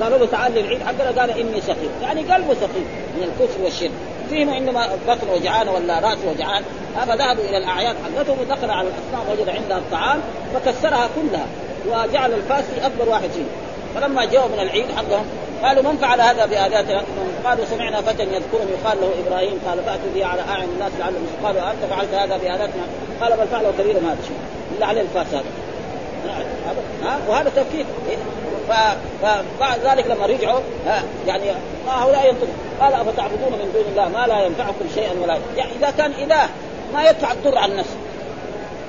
قالوا 0.00 0.18
له 0.18 0.26
تعال 0.26 0.52
للعيد. 0.52 0.82
حقنا 0.82 1.20
قال 1.20 1.30
إني 1.30 1.60
سقيم. 1.60 1.90
يعني 2.02 2.20
قلبه 2.20 2.54
سقيم 2.54 2.86
من 3.16 3.22
الكفر 3.22 3.62
والشرك. 3.62 3.90
فيهم 4.30 4.48
إنما 4.48 4.88
بطن 5.08 5.28
وجعان 5.34 5.68
ولا 5.68 5.98
رأس 5.98 6.18
وجعان. 6.26 6.62
فذهبوا 7.06 7.44
إلى 7.44 7.58
الأعياد. 7.58 7.96
حقتهم 8.04 8.36
ودخل 8.40 8.70
على 8.70 8.88
الأصنام 8.88 9.32
وجد 9.32 9.48
عندها 9.48 9.78
الطعام 9.78 10.20
فكسرها 10.54 11.08
كلها. 11.16 11.46
وجعل 11.90 12.32
الفاسي 12.32 12.86
اكبر 12.86 13.08
واحد 13.08 13.30
فيهم 13.30 13.48
فلما 13.94 14.24
جاءوا 14.24 14.48
من 14.48 14.60
العيد 14.60 14.86
حقهم 14.96 15.24
قالوا 15.62 15.82
من 15.82 15.96
فعل 15.96 16.20
هذا 16.20 16.46
بآلهتنا؟ 16.46 17.02
قالوا 17.44 17.64
سمعنا 17.64 18.00
فتى 18.00 18.22
يذكرهم 18.22 18.68
يقال 18.80 19.00
له 19.00 19.10
إبراهيم 19.26 19.60
قال 19.66 19.78
فأتوا 19.84 20.10
به 20.14 20.26
على 20.26 20.42
أعين 20.42 20.68
الناس 20.74 20.92
لعلهم 20.98 21.26
قالوا 21.44 21.70
أنت 21.70 21.84
فعلت 21.90 22.14
هذا 22.14 22.36
بآلهتنا؟ 22.36 22.82
قال 23.20 23.36
بل 23.36 23.46
فعله 23.46 23.72
كبيرهم 23.78 24.06
هذا 24.06 24.16
الشيء 24.22 24.36
إلا 24.78 24.86
عليه 24.86 25.00
الفاس 25.00 25.26
هذا. 25.26 25.44
ها؟ 27.04 27.18
وهذا 27.28 27.50
تفكير 27.56 27.86
فبعد 28.68 29.78
ذلك 29.84 30.06
لما 30.06 30.26
رجعوا 30.26 30.60
ها؟ 30.86 31.02
يعني 31.26 31.44
هؤلاء 31.88 32.28
ينطق 32.28 32.48
قال 32.80 32.94
أفتعبدون 32.94 33.52
من 33.52 33.72
دون 33.74 33.84
الله 33.90 34.08
ما 34.08 34.26
لا 34.26 34.44
ينفعكم 34.44 34.84
شيئا 34.94 35.12
ولا 35.22 35.38
يعني 35.56 35.70
إذا 35.80 35.90
كان 35.98 36.12
إله 36.12 36.48
ما 36.94 37.10
يدفع 37.10 37.32
الضر 37.32 37.58
عن 37.58 37.76
نفسه. 37.76 37.96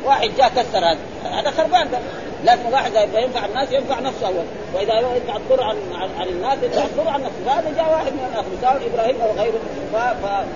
واحد 0.06 0.30
جاء 0.38 0.50
كسر 0.50 0.80
هذا. 0.80 0.98
هذا 1.24 1.52
خربان. 1.52 1.92
ده 1.92 1.98
لكن 2.44 2.74
واحد 2.74 2.96
إذا 2.96 3.20
ينفع 3.20 3.46
الناس 3.46 3.72
ينفع 3.72 4.00
نفسه 4.00 4.28
أول. 4.28 4.46
وإذا 4.74 5.16
يدفع 5.16 5.36
الضر 5.36 5.64
عن, 5.64 5.78
عن, 5.94 6.10
عن 6.20 6.28
الناس 6.28 6.58
يدفع 6.64 6.86
الضر 6.86 7.10
عن 7.10 7.22
نفسه. 7.22 7.46
فهذا 7.46 7.74
جاء 7.78 7.92
واحد 7.92 8.14
من 8.14 8.30
الآخر 8.34 8.50
سواء 8.62 8.90
إبراهيم 8.94 9.22
أو 9.22 9.32
غيره 9.32 9.60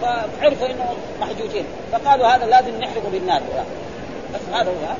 فعرفوا 0.01 0.67
انه 0.67 0.95
محجوجين. 1.21 1.65
فقالوا 1.91 2.27
هذا 2.27 2.45
لازم 2.45 2.79
نحرقه 2.79 3.09
بالنار 3.11 3.41
بس 4.33 4.41
هذا 4.53 4.69
هو. 4.69 4.95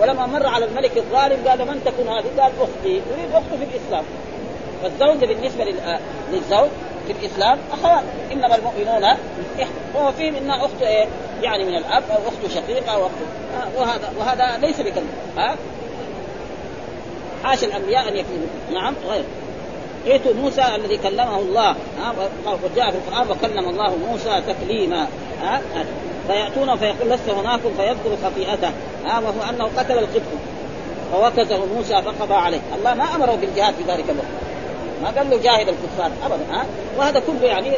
ولما 0.00 0.26
مر 0.26 0.46
على 0.46 0.64
الملك 0.64 0.96
الظالم 0.96 1.48
قال 1.48 1.58
من 1.58 1.82
تكون 1.84 2.08
هذه؟ 2.08 2.40
قال 2.40 2.52
أختي. 2.60 2.88
يريد 2.88 3.32
أخته 3.32 3.56
في 3.56 3.76
الإسلام. 3.76 4.04
فالزوجه 4.82 5.26
بالنسبة 5.26 5.64
للزوج 6.32 6.68
في 7.06 7.12
الإسلام 7.12 7.58
أخوان. 7.72 8.02
إنما 8.32 8.54
المؤمنون 8.54 9.16
وهو 9.94 10.12
فيهم 10.12 10.34
انها 10.34 10.64
أخت 10.64 10.82
إيه؟ 10.82 11.06
يعني 11.42 11.64
من 11.64 11.76
الأب 11.76 12.02
أو 12.10 12.16
أخت 12.16 12.54
شقيقة 12.54 12.94
أو 12.94 13.06
أخت. 13.06 13.12
وهذا 13.76 14.12
وهذا 14.18 14.58
ليس 14.58 14.80
بكذب. 14.80 15.08
ها؟ 15.36 15.56
حاشا 17.44 17.66
الأنبياء 17.66 18.08
أن 18.08 18.16
يكذبوا. 18.16 18.46
نعم 18.72 18.94
غير. 19.08 19.24
ائتوا 20.06 20.32
موسى 20.34 20.62
الذي 20.74 20.96
كلمه 20.96 21.38
الله 21.38 21.74
وجاء 22.46 22.90
في 22.90 22.96
القرآن 22.96 23.30
وكلم 23.30 23.68
الله 23.68 23.96
موسى 23.96 24.42
تكليما 24.46 25.06
فيأتون 26.26 26.76
فيقول 26.76 27.10
لست 27.10 27.28
هناكم 27.28 27.70
فيذكر 27.76 28.16
خطيئته 28.24 28.70
وهو 29.04 29.50
أنه 29.50 29.70
قتل 29.76 29.98
القبط 29.98 30.22
فوكزه 31.12 31.66
موسى 31.76 32.02
فقضى 32.02 32.34
عليه. 32.34 32.60
الله 32.78 32.94
ما 32.94 33.04
أمره 33.14 33.34
بالجهاد 33.40 33.74
في 33.74 33.82
ذلك 33.82 34.04
الوقت. 34.10 34.28
ما 35.02 35.10
قال 35.10 35.30
له 35.30 35.36
جاهد 35.36 35.68
الكفار 35.68 36.10
ابدا 36.24 36.44
ها. 36.52 36.66
وهذا 36.98 37.20
كله 37.20 37.46
يعني 37.46 37.70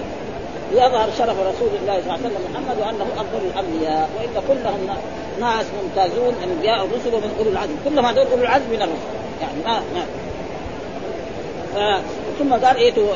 ليظهر 0.73 1.09
شرف 1.19 1.37
رسول 1.41 1.69
الله 1.83 2.01
صلى 2.01 2.01
الله 2.01 2.13
عليه 2.13 2.23
وسلم 2.23 2.43
محمد 2.53 2.79
وأنه 2.79 3.07
أفضل 3.17 3.41
الأنبياء 3.55 4.09
وإن 4.17 4.43
كلهم 4.49 4.97
ناس 5.41 5.67
ممتازون 5.83 6.35
أنبياء 6.45 6.85
الرسل 6.85 7.15
ومن 7.15 7.35
أولي 7.39 7.51
العزم. 7.51 7.77
كلهم 7.85 8.07
هذول 8.07 8.27
أولي 8.27 8.43
العزم 8.43 8.71
من 8.71 8.83
الرسل. 8.83 9.11
يعني 9.41 9.63
ما 9.65 9.83
ما. 9.95 10.05
ثم 12.39 12.53
قال 12.53 12.77
ائتوا 12.77 13.15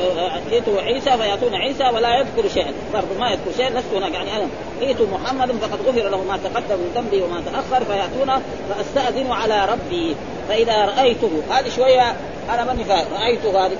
ائتوا 0.51 0.81
عيسى 0.81 1.17
فيأتون 1.17 1.55
عيسى 1.55 1.83
ولا 1.83 2.19
يذكر 2.19 2.49
شيئا. 2.53 2.73
برضه 2.93 3.19
ما 3.19 3.29
يذكر 3.29 3.51
شيئا 3.57 3.69
لست 3.69 3.93
هناك 3.95 4.13
يعني 4.13 4.37
أنا. 4.37 4.47
ائتوا 4.81 5.07
محمد 5.07 5.51
فقد 5.51 5.79
غفر 5.87 6.09
له 6.09 6.23
ما 6.23 6.37
تقدم 6.37 6.75
من 6.75 6.91
ذنبي 6.95 7.21
وما 7.21 7.41
تأخر 7.41 7.85
فيأتون 7.85 8.41
فأستأذن 8.69 9.31
على 9.31 9.65
ربي. 9.65 10.15
فإذا 10.49 10.85
رأيته 10.85 11.31
هذه 11.49 11.69
شوية 11.75 12.15
أنا 12.49 12.63
ماني 12.63 12.83
فاهم 12.83 13.07
رأيته 13.13 13.65
هذه 13.65 13.77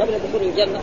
قبل 0.00 0.12
دخول 0.28 0.42
الجنة. 0.42 0.80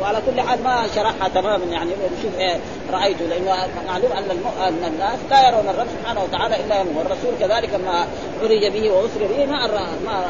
وعلى 0.00 0.18
كل 0.26 0.40
حال 0.40 0.62
ما 0.62 0.86
شرحها 0.94 1.28
تماما 1.34 1.64
يعني 1.64 1.90
نشوف 1.90 2.38
إيه 2.38 2.56
رأيته 2.92 3.24
لأنه 3.24 3.68
معلوم 3.86 4.12
أن 4.12 4.24
أن 4.68 4.84
الناس 4.92 5.18
لا 5.30 5.48
يرون 5.48 5.68
الرب 5.68 5.86
سبحانه 6.00 6.22
وتعالى 6.22 6.56
إلا 6.56 6.78
يوم 6.78 6.96
والرسول 6.96 7.32
كذلك 7.40 7.70
لما 7.74 8.06
عرج 8.42 8.66
به 8.66 8.90
واسر 8.90 9.20
به 9.36 9.46
ما 9.46 9.66
ما 10.06 10.24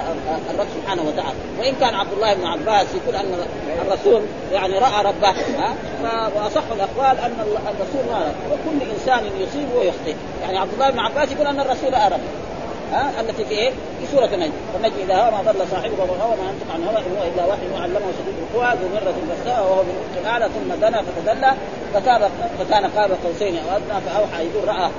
الرب 0.50 0.66
سبحانه 0.82 1.02
وتعالى. 1.02 1.38
وإن 1.60 1.74
كان 1.80 1.94
عبد 1.94 2.12
الله 2.12 2.34
بن 2.34 2.46
عباس 2.46 2.86
يقول 2.94 3.16
أن 3.16 3.46
الرسول 3.86 4.22
يعني 4.52 4.78
رأى 4.78 5.04
ربه 5.04 5.34
وأصح 6.36 6.62
الأقوال 6.72 7.18
أن 7.18 7.32
الرسول 7.66 8.12
ما 8.12 8.32
وكل 8.50 8.90
إنسان 8.90 9.24
يصيب 9.40 9.68
ويخطئ. 9.78 10.14
يعني 10.42 10.58
عبد 10.58 10.72
الله 10.72 10.90
بن 10.90 10.98
عباس 10.98 11.32
يقول 11.32 11.46
أن 11.46 11.60
الرسول 11.60 11.92
راى 11.92 12.06
ربه 12.08 12.51
ها 12.92 13.20
التي 13.20 13.44
في 13.44 13.50
إيه؟ 13.50 13.70
في 13.70 14.06
سورة 14.12 14.24
النجم، 14.24 14.52
والنجم 14.74 14.94
إذا 15.04 15.14
هوى 15.14 15.30
ما 15.30 15.52
ضل 15.52 15.68
صاحبه 15.70 16.02
وما 16.02 16.36
ما 16.40 16.50
ينطق 16.50 16.74
عن 16.74 16.84
هوى 16.84 16.98
إن 16.98 17.16
هو 17.18 17.24
إلا 17.34 17.52
وحي 17.52 17.66
وعلمه 17.74 18.12
شديد 18.18 18.34
القوى 18.42 18.72
ذو 18.80 18.88
مرة 18.94 19.14
فاستوى 19.28 19.66
وهو 19.66 19.82
بالافق 19.82 20.20
الاعلى 20.20 20.48
ثم 20.48 20.74
دنا 20.80 21.02
فتدلى 21.02 21.54
فكان 21.94 22.30
فكان 22.58 22.86
قاب 22.86 23.10
قوسين 23.24 23.56
أو 23.56 23.76
أدنى 23.76 24.00
فأوحى 24.06 24.44
يقول 24.46 24.68
رأى. 24.68 24.90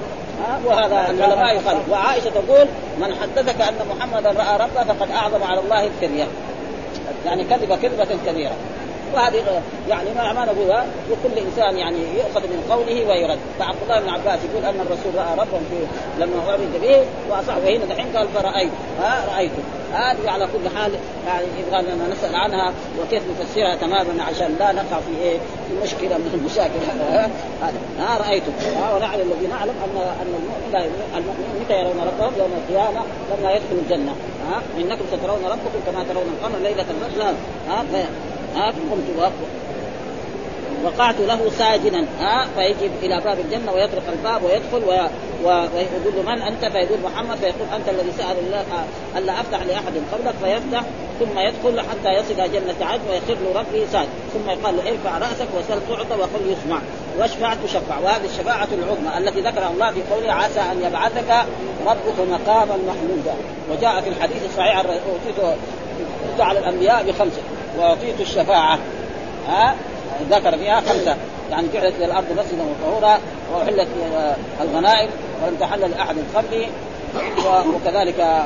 ها 0.41 0.59
وهذا 0.65 1.09
العلماء 1.09 1.55
يقال 1.55 1.77
وعائشة 1.91 2.29
تقول 2.29 2.67
من 2.99 3.15
حدثك 3.15 3.61
أن 3.61 3.75
محمدا 3.89 4.29
رأى 4.29 4.57
ربه 4.57 4.93
فقد 4.93 5.11
أعظم 5.11 5.43
على 5.43 5.59
الله 5.59 5.87
الكريه 5.87 6.27
يعني 7.25 7.43
كذب 7.43 7.73
كذبة 7.81 8.17
كبيرة. 8.25 8.55
وهذه 9.13 9.61
يعني 9.89 10.09
ما 10.15 10.33
ما 10.33 10.45
نقولها 10.45 10.85
وكل 11.11 11.39
إنسان 11.39 11.77
يعني 11.77 11.97
يؤخذ 11.97 12.41
من 12.41 12.63
قوله 12.69 13.09
ويرد. 13.09 13.39
فعبد 13.59 13.77
الله 13.83 13.99
بن 13.99 14.09
عباس 14.09 14.39
يقول 14.49 14.65
أن 14.65 14.81
الرسول 14.81 15.15
رأى 15.15 15.33
ربه 15.33 15.59
في 15.69 15.79
لما 16.19 16.41
عرج 16.47 16.81
به 16.81 17.05
واصح 17.29 17.57
وهنا 17.57 17.85
دحين 17.85 18.17
قال 18.17 18.27
فرأيت 18.27 18.71
ها؟ 19.01 19.25
رأيته. 19.35 19.63
هذه 19.93 20.29
على 20.29 20.47
كل 20.53 20.77
حال 20.77 20.91
يعني 21.27 21.45
يبغى 21.59 21.81
لنا 21.81 22.07
نسأل 22.13 22.35
عنها 22.35 22.73
وكيف 23.01 23.23
نفسرها 23.39 23.75
تماما 23.75 24.23
عشان 24.23 24.55
لا 24.59 24.71
نقع 24.71 24.99
في 24.99 25.23
إيه؟ 25.23 25.37
في 25.37 25.83
مشكلة 25.83 26.17
من 26.17 26.31
المشاكل 26.33 26.79
هذا 27.11 27.29
ها؟ 27.99 28.17
رأيته. 28.17 28.51
ونعلم 28.95 29.31
الذي 29.31 29.47
نعلم 29.47 29.75
ان 29.85 29.97
أن 30.21 30.33
المؤمن 30.39 30.69
لا 30.71 30.79
المؤمن 31.17 31.61
متى 31.65 31.73
يرون 31.73 32.07
ربهم؟ 32.07 32.33
يوم 32.37 32.51
القيامة 32.61 33.01
لما 33.31 33.51
يدخل 33.51 33.75
الجنة. 33.83 34.11
ها؟ 34.49 34.61
إنكم 34.77 35.05
سترون 35.11 35.45
ربكم 35.45 35.79
كما 35.85 36.03
ترون 36.03 36.25
القمر 36.33 36.59
ليلة 36.59 36.85
البدر 36.89 37.33
ها؟ 37.69 37.83
ها 38.55 38.65
قمت 38.65 39.31
وقعت 40.83 41.15
له 41.19 41.49
ساجدا 41.57 42.05
ها 42.19 42.47
فيجي 42.55 42.91
إلى 43.03 43.21
باب 43.25 43.39
الجنه 43.39 43.71
ويطرق 43.73 44.03
الباب 44.09 44.43
ويدخل. 44.43 44.83
ويقول 45.43 46.25
من 46.25 46.41
انت 46.41 46.65
فيقول 46.65 46.99
محمد 47.03 47.37
فيقول 47.37 47.67
انت 47.75 47.89
الذي 47.89 48.11
سال 48.17 48.37
الله 48.45 48.65
الا 49.17 49.41
افتح 49.41 49.63
لاحد 49.63 49.93
قبلك 50.11 50.33
فيفتح 50.43 50.83
ثم 51.19 51.39
يدخل 51.39 51.79
حتى 51.79 52.09
يصل 52.09 52.35
جنه 52.35 52.75
عدن 52.81 53.01
ويخر 53.09 53.33
له 53.43 53.59
ربه 53.59 53.85
ساجد 53.91 54.09
ثم 54.33 54.49
يقال 54.49 54.75
له 54.77 54.89
ارفع 54.91 55.17
راسك 55.17 55.47
وسل 55.57 55.79
تعطى 55.89 56.21
وقل 56.21 56.51
يسمع 56.51 56.79
واشفع 57.19 57.53
تشفع 57.53 57.99
وهذه 57.99 58.25
الشفاعه 58.25 58.67
العظمى 58.71 59.17
التي 59.17 59.41
ذكرها 59.41 59.71
الله 59.71 59.91
في 59.91 60.01
قوله 60.13 60.33
عسى 60.33 60.59
ان 60.59 60.83
يبعثك 60.83 61.45
ربك 61.85 62.19
مقاما 62.31 62.77
محمودا 62.87 63.33
وجاء 63.71 64.01
في 64.01 64.09
الحديث 64.09 64.45
الصحيح 64.45 64.77
اوتيت 64.77 65.59
على 66.39 66.59
الانبياء 66.59 67.03
بخمسه 67.03 67.41
وأعطيت 67.77 68.21
الشفاعة 68.21 68.79
ها 69.47 69.75
ذكر 70.29 70.57
فيها 70.57 70.81
خمسة 70.81 71.17
يعني 71.51 71.67
جعلت 71.73 71.95
للأرض 71.99 72.25
مسجدا 72.31 72.63
وطهورا 72.63 73.19
وأحلت 73.53 73.87
الغنائم 74.61 75.09
ولم 75.43 75.55
تحل 75.59 75.79
لأحد 75.79 76.15
قبلي 76.35 76.67
وكذلك 77.75 78.45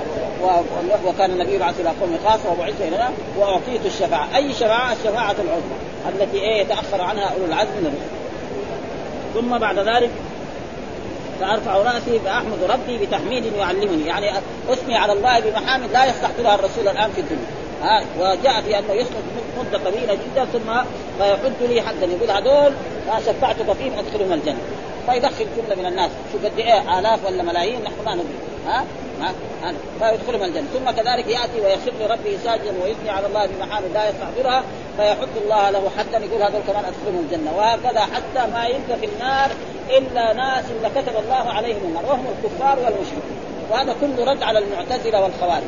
وكان 1.05 1.31
النبي 1.31 1.55
يبعث 1.55 1.79
إلى 1.79 1.89
قوم 1.89 2.17
خاصة 2.25 2.51
وبعث 2.51 2.81
الينا 2.81 3.09
وأعطيت 3.37 3.85
الشفاعة، 3.85 4.35
أي 4.35 4.53
شفاعة؟ 4.53 4.93
الشفاعة 4.93 5.35
العظمى 5.39 5.77
التي 6.09 6.37
إيه 6.37 6.61
يتاخر 6.61 7.01
عنها 7.01 7.23
أولو 7.33 7.45
العزم 7.45 7.69
من 7.69 7.85
الرسل. 7.85 8.17
ثم 9.33 9.57
بعد 9.57 9.79
ذلك 9.79 10.09
فارفع 11.41 11.77
رأسي 11.77 12.19
فأحمد 12.19 12.63
ربي 12.69 13.05
بتحميد 13.05 13.45
يعلمني، 13.45 14.05
يعني 14.05 14.31
أثني 14.69 14.97
على 14.97 15.13
الله 15.13 15.39
بمحامد 15.39 15.91
لا 15.91 16.05
يستحقرها 16.05 16.55
الرسول 16.55 16.87
الآن 16.87 17.11
في 17.11 17.21
الدنيا. 17.21 17.47
ها 17.83 18.03
وجاء 18.19 18.61
في 18.61 18.79
أنه 18.79 18.93
يسقط 18.93 19.23
مدة 19.59 19.77
طويلة 19.77 20.13
جدا 20.13 20.45
ثم 20.45 20.73
فيحد 21.17 21.53
لي 21.61 21.81
حدا 21.81 22.05
يقول 22.05 22.31
هذول 22.31 22.73
شفعتك 23.25 23.73
فيهم 23.73 23.93
أدخلهم 23.97 24.33
الجنة. 24.33 24.61
فيدخل 25.09 25.45
جملة 25.57 25.75
من 25.75 25.85
الناس. 25.85 26.11
شوف 26.31 26.45
قد 26.45 26.59
إيه 26.59 26.99
آلاف 26.99 27.25
ولا 27.25 27.43
ملايين 27.43 27.83
نحن 27.83 27.95
ما 28.05 28.15
ندري. 28.15 28.27
ها؟ 28.67 28.83
ها 29.21 29.73
فيدخلهم 29.99 30.43
الجنة. 30.43 30.67
ثم 30.73 30.91
كذلك 30.91 31.27
يأتي 31.27 31.61
ويخر 31.63 31.91
لربه 32.01 32.37
ساجدا 32.43 32.73
ويثني 32.83 33.09
على 33.09 33.27
الله 33.27 33.45
بمحامد 33.45 33.91
لا 33.93 34.09
يستحضرها 34.09 34.63
فيحد 34.97 35.27
الله 35.43 35.69
له 35.69 35.91
حدا 35.97 36.25
يقول 36.25 36.41
هذول 36.43 36.61
كمان 36.67 36.85
أدخلهم 36.85 37.27
الجنة. 37.31 37.57
وهكذا 37.57 38.01
حتى 38.01 38.51
ما 38.53 38.65
يبقى 38.65 38.99
في 39.01 39.05
النار 39.05 39.49
إلا 39.89 40.33
ناس 40.33 40.65
اللي 40.77 40.89
كتب 41.01 41.15
الله 41.25 41.53
عليهم 41.53 41.81
النار 41.83 42.05
وهم 42.05 42.25
الكفار 42.37 42.79
والمشركون. 42.79 43.37
وهذا 43.71 43.95
كله 44.01 44.31
رد 44.31 44.43
على 44.43 44.59
المعتزلة 44.59 45.23
والخوارج. 45.23 45.63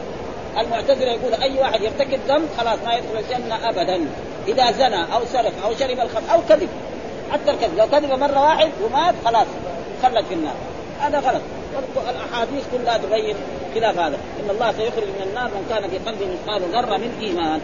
المعتزله 0.58 1.12
يقول 1.12 1.34
أي 1.34 1.60
واحد 1.60 1.82
يرتكب 1.82 2.20
ذنب 2.28 2.50
خلاص 2.58 2.80
ما 2.86 2.94
يدخل 2.94 3.20
الجنة 3.20 3.70
ابدا. 3.70 4.06
إذا 4.48 4.72
زنى 4.72 5.16
أو 5.16 5.26
سرق 5.26 5.54
أو 5.66 5.76
شرب 5.76 6.00
الخمر 6.00 6.34
أو 6.34 6.42
كذب 6.50 6.70
حتى 7.32 7.52
الكذب. 7.52 7.78
لو 7.78 7.88
كذب 7.88 8.12
مرة 8.12 8.42
واحد 8.42 8.70
ومات 8.84 9.16
خلاص 9.26 9.48
خلد 10.04 10.26
في 10.26 10.34
النار. 10.34 10.56
هذا 11.00 11.20
غلط. 11.20 11.42
الأحاديث 12.10 12.64
كلها 12.72 12.98
تبين 12.98 13.36
خلاف 13.76 14.00
هذا. 14.00 14.18
إن 14.44 14.50
الله 14.50 14.72
سيخرج 14.72 15.04
من 15.04 15.28
النار 15.30 15.48
من 15.48 15.66
كان 15.70 15.90
في 15.90 15.98
قلبه 15.98 16.26
مثقال 16.34 16.62
ذرة 16.62 16.98
من 16.98 17.18
إيمان. 17.22 17.62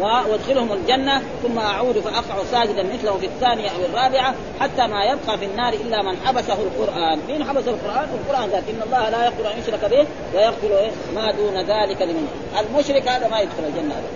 وادخلهم 0.00 0.72
الجنة 0.72 1.22
ثم 1.42 1.58
أعود 1.58 1.98
فأقع 1.98 2.44
ساجدا 2.50 2.82
مثله 2.82 3.16
في 3.16 3.26
الثانية 3.26 3.68
أو 3.68 3.84
الرابعة 3.84 4.34
حتى 4.60 4.86
ما 4.86 5.04
يبقى 5.04 5.38
في 5.38 5.44
النار 5.44 5.72
إلا 5.72 6.02
من 6.02 6.16
حبسه 6.26 6.54
القرآن، 6.62 7.20
مين 7.28 7.44
حبس 7.44 7.68
القرآن؟ 7.68 8.08
القرآن 8.14 8.50
ذات 8.50 8.64
إن 8.68 8.82
الله 8.86 9.08
لا 9.08 9.24
يغفر 9.24 9.52
أن 9.52 9.58
يشرك 9.58 9.84
به 9.84 10.06
ويغفر 10.34 10.78
إيه؟ 10.78 10.90
ما 11.14 11.32
دون 11.32 11.56
ذلك 11.56 12.02
لمن 12.02 12.28
المشرك 12.60 13.08
هذا 13.08 13.28
ما 13.28 13.40
يدخل 13.40 13.64
الجنة 13.66 13.94
هذا. 13.94 14.08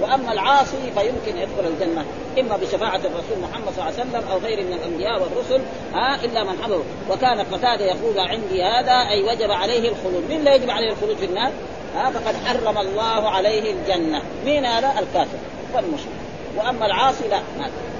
وأما 0.00 0.32
العاصي 0.32 0.76
فيمكن 0.94 1.38
يدخل 1.38 1.66
الجنة 1.66 2.04
إما 2.38 2.56
بشفاعة 2.56 2.96
الرسول 2.96 3.38
محمد 3.42 3.72
صلى 3.76 3.84
الله 3.84 3.84
عليه 3.84 3.94
وسلم 3.94 4.30
أو 4.32 4.38
غيره 4.38 4.62
من 4.62 4.72
الأنبياء 4.72 5.22
والرسل 5.22 5.60
ها 5.94 6.24
إلا 6.24 6.44
من 6.44 6.62
حضر 6.62 6.82
وكان 7.10 7.40
قتادة 7.40 7.84
يقول 7.84 8.18
عندي 8.18 8.62
هذا 8.64 8.92
أي 8.92 9.22
وجب 9.22 9.50
عليه 9.50 9.88
الخلود، 9.88 10.24
مين 10.28 10.44
لا 10.44 10.54
يجب 10.54 10.70
عليه 10.70 10.92
الخلود 10.92 11.16
في 11.16 11.24
النار؟ 11.24 11.52
ها 11.96 12.10
فقد 12.10 12.34
حرم 12.46 12.78
الله 12.78 13.30
عليه 13.30 13.72
الجنة، 13.72 14.22
مين 14.44 14.64
هذا؟ 14.64 14.88
الكافر 14.88 15.38
والمشرك، 15.74 16.08
وأما 16.56 16.86
العاصي 16.86 17.28
لا. 17.28 17.40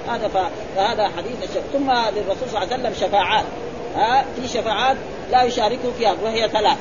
هذا 0.09 0.27
فهذا 0.75 1.07
حديث 1.17 1.43
الشفاعة. 1.43 1.63
ثم 1.73 1.91
للرسول 1.91 2.49
صلى 2.49 2.63
الله 2.63 2.73
عليه 2.73 2.83
وسلم 2.83 2.93
شفاعات. 3.07 3.45
ها 3.95 4.25
في 4.35 4.47
شفاعات 4.47 4.97
لا 5.31 5.43
يشاركه 5.43 5.91
فيها 5.97 6.15
وهي 6.23 6.49
ثلاث. 6.49 6.77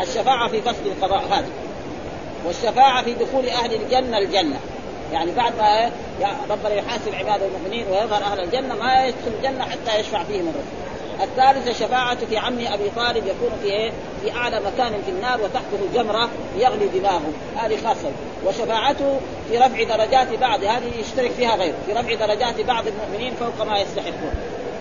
الشفاعة 0.00 0.48
في 0.48 0.62
فصل 0.62 0.86
القضاء 0.86 1.24
هذا 1.30 1.48
والشفاعة 2.46 3.02
في 3.02 3.14
دخول 3.14 3.48
أهل 3.48 3.74
الجنة 3.74 4.18
الجنة. 4.18 4.56
يعني 5.12 5.32
بعد 5.32 5.52
ما 5.58 5.90
ربنا 6.50 6.74
يحاسب 6.74 7.14
عباده 7.14 7.46
المؤمنين 7.46 7.86
ويظهر 7.90 8.22
أهل 8.22 8.40
الجنة 8.40 8.74
ما 8.74 9.04
يدخل 9.06 9.30
الجنة 9.38 9.64
حتى 9.64 10.00
يشفع 10.00 10.22
فيهم 10.22 10.48
الرسول. 10.48 10.87
الثالثة 11.22 11.72
شفاعة 11.72 12.26
في 12.26 12.36
عمه 12.36 12.74
أبي 12.74 12.90
طالب 12.96 13.26
يكون 13.26 13.50
في 13.62 13.68
إيه؟ 13.70 13.92
في 14.22 14.32
أعلى 14.32 14.60
مكان 14.60 15.02
في 15.02 15.10
النار 15.10 15.40
وتحته 15.40 15.78
جمرة 15.94 16.28
يغلي 16.58 16.88
دماغه. 16.88 17.32
هذه 17.56 17.78
خاصة. 17.84 18.10
وشفاعته 18.46 19.20
في 19.50 19.58
رفع 19.58 19.82
درجات 19.82 20.38
بعض. 20.40 20.64
هذه 20.64 21.00
يشترك 21.00 21.30
فيها 21.30 21.56
غيره 21.56 21.76
في 21.86 21.92
رفع 21.92 22.14
درجات 22.14 22.60
بعض 22.60 22.84
المؤمنين 22.86 23.34
فوق 23.34 23.66
ما 23.66 23.78
يستحقون. 23.78 24.32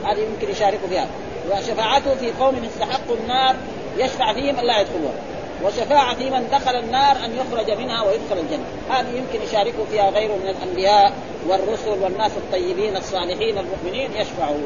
هذه 0.06 0.20
يمكن 0.20 0.50
يشاركوا 0.50 0.88
فيها. 0.88 1.08
وشفاعته 1.52 2.16
في 2.16 2.32
قوم 2.32 2.66
استحقوا 2.66 3.16
النار 3.16 3.56
يشفع 3.98 4.34
فيهم 4.34 4.60
ألا 4.60 4.82
يدخلوها 4.82 5.37
وشفاعة 5.64 6.16
في 6.16 6.30
من 6.30 6.48
دخل 6.52 6.76
النار 6.76 7.16
أن 7.26 7.36
يخرج 7.36 7.72
منها 7.72 8.04
ويدخل 8.04 8.38
الجنة. 8.38 8.66
هذه 8.90 9.10
يمكن 9.10 9.42
يشاركوا 9.48 9.86
فيها 9.92 10.10
غيره 10.10 10.34
من 10.34 10.50
الأنبياء 10.50 11.14
والرسل 11.48 12.04
والناس 12.04 12.32
الطيبين 12.38 12.98
الصالحين 12.98 13.58
المؤمنين 13.58 14.12
يشفعوا 14.14 14.58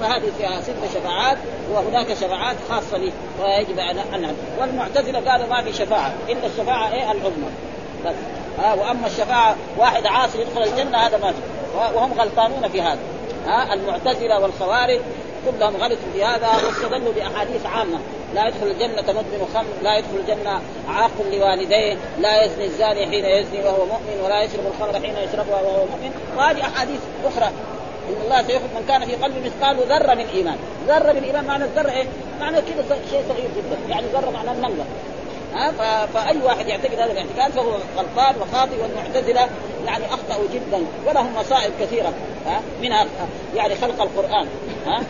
فهذه 0.00 0.32
فيها 0.38 0.60
ست 0.60 0.94
شفاعات 0.94 1.38
وهناك 1.72 2.14
شفاعات 2.14 2.56
خاصة 2.68 2.98
به 2.98 3.12
ويجب 3.42 3.78
أن 3.78 3.98
أن 3.98 4.36
والمعتزلة 4.60 5.30
قالوا 5.30 5.46
ما 5.46 5.62
في 5.62 5.72
شفاعة 5.72 6.14
إلا 6.28 6.46
الشفاعة 6.46 6.92
إيه؟ 6.92 7.12
العظمى. 7.12 7.50
بس. 8.06 8.14
ها 8.58 8.74
وأما 8.74 9.06
الشفاعة 9.06 9.56
واحد 9.78 10.06
عاصي 10.06 10.40
يدخل 10.40 10.62
الجنة 10.62 10.98
هذا 10.98 11.18
ما 11.18 11.34
وهم 11.94 12.12
غلطانون 12.12 12.68
في 12.68 12.82
هذا. 12.82 12.98
ها 13.46 13.74
المعتزلة 13.74 14.40
والخوارج 14.40 15.00
كلهم 15.46 15.76
غلطوا 15.76 16.12
في 16.12 16.24
هذا 16.24 16.48
واستدلوا 16.48 17.12
بأحاديث 17.12 17.66
عامة. 17.66 17.98
لا 18.34 18.48
يدخل 18.48 18.66
الجنة 18.66 19.02
مدمن 19.02 19.48
خمر، 19.54 19.74
لا 19.82 19.96
يدخل 19.96 20.16
الجنة 20.16 20.60
عاق 20.88 21.10
لوالديه، 21.32 21.96
لا 22.20 22.44
يزني 22.44 22.64
الزاني 22.64 23.06
حين 23.06 23.24
يزني 23.24 23.60
وهو 23.64 23.86
مؤمن، 23.86 24.20
ولا 24.24 24.42
يشرب 24.42 24.66
الخمر 24.66 24.92
حين 24.92 25.16
يشربها 25.16 25.62
وهو 25.62 25.86
مؤمن، 25.86 26.12
وهذه 26.36 26.60
أحاديث 26.60 27.00
أخرى. 27.24 27.50
إن 28.08 28.22
الله 28.24 28.42
سيخرج 28.42 28.70
من 28.76 28.84
كان 28.88 29.04
في 29.04 29.14
قلبه 29.14 29.40
مثقال 29.40 29.76
ذرة 29.76 30.14
من 30.14 30.26
إيمان، 30.34 30.56
ذرة 30.88 31.12
من 31.12 31.22
إيمان 31.24 31.44
معنى 31.44 31.64
الذرة 31.64 31.90
إيه؟ 31.90 32.06
معنى 32.40 32.56
كذا 32.56 32.98
شيء 33.10 33.22
صغير 33.28 33.48
جدا، 33.56 33.78
يعني 33.88 34.06
ذرة 34.06 34.30
معنى 34.30 34.50
النملة، 34.50 34.84
ها 35.54 36.06
فأي 36.06 36.38
واحد 36.42 36.68
يعتقد 36.68 36.98
هذا 36.98 37.12
الاعتقاد 37.12 37.52
فهو 37.52 37.72
غلطان 37.96 38.34
وخاطئ 38.40 38.82
والمعتزلة 38.82 39.48
يعني 39.86 40.04
أخطأوا 40.06 40.44
جدا 40.54 40.84
ولهم 41.06 41.34
مصائب 41.36 41.72
كثيرة 41.80 42.12
ها 42.46 42.60
منها 42.82 43.06
يعني 43.54 43.74
خلق 43.74 44.02
القرآن 44.02 44.48
ها 44.86 45.02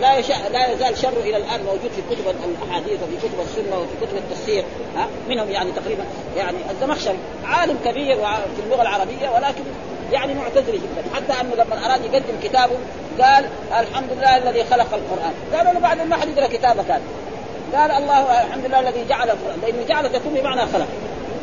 لا 0.00 0.18
يشاء 0.18 0.50
لا 0.52 0.72
يزال 0.72 0.98
شر 0.98 1.20
إلى 1.20 1.36
الآن 1.36 1.60
موجود 1.64 1.90
في 1.96 2.14
كتب 2.14 2.24
الأحاديث 2.28 3.02
وفي 3.02 3.16
كتب 3.16 3.40
السنة 3.40 3.78
وفي 3.78 4.06
كتب 4.06 4.16
التفسير 4.16 4.64
ها 4.96 5.08
منهم 5.28 5.50
يعني 5.50 5.72
تقريبا 5.72 6.04
يعني 6.36 6.56
الزمخشري 6.70 7.18
عالم 7.44 7.78
كبير 7.84 8.16
في 8.56 8.62
اللغة 8.66 8.82
العربية 8.82 9.28
ولكن 9.34 9.62
يعني 10.12 10.34
معتزلي 10.34 10.78
جدا 10.78 11.14
حتى 11.14 11.40
أنه 11.40 11.54
لما 11.54 11.86
أراد 11.86 12.04
يقدم 12.04 12.40
كتابه 12.42 12.74
قال 13.20 13.44
الحمد 13.78 14.12
لله 14.12 14.36
الذي 14.36 14.64
خلق 14.64 14.94
القرآن 14.94 15.32
قالوا 15.54 15.72
له 15.72 15.80
بعد 15.80 16.00
ما 16.00 16.16
حد 16.16 16.28
يقرا 16.28 16.46
كتابك 16.46 16.90
هذا. 16.90 17.02
قال 17.74 17.90
الله 17.90 18.42
الحمد 18.42 18.64
لله 18.64 18.80
الذي 18.80 19.04
جعل 19.08 19.30
القرآن. 19.30 19.58
لأنه 19.62 19.86
جعل 19.88 20.12
تكون 20.12 20.34
بمعنى 20.34 20.60
خلق. 20.60 20.86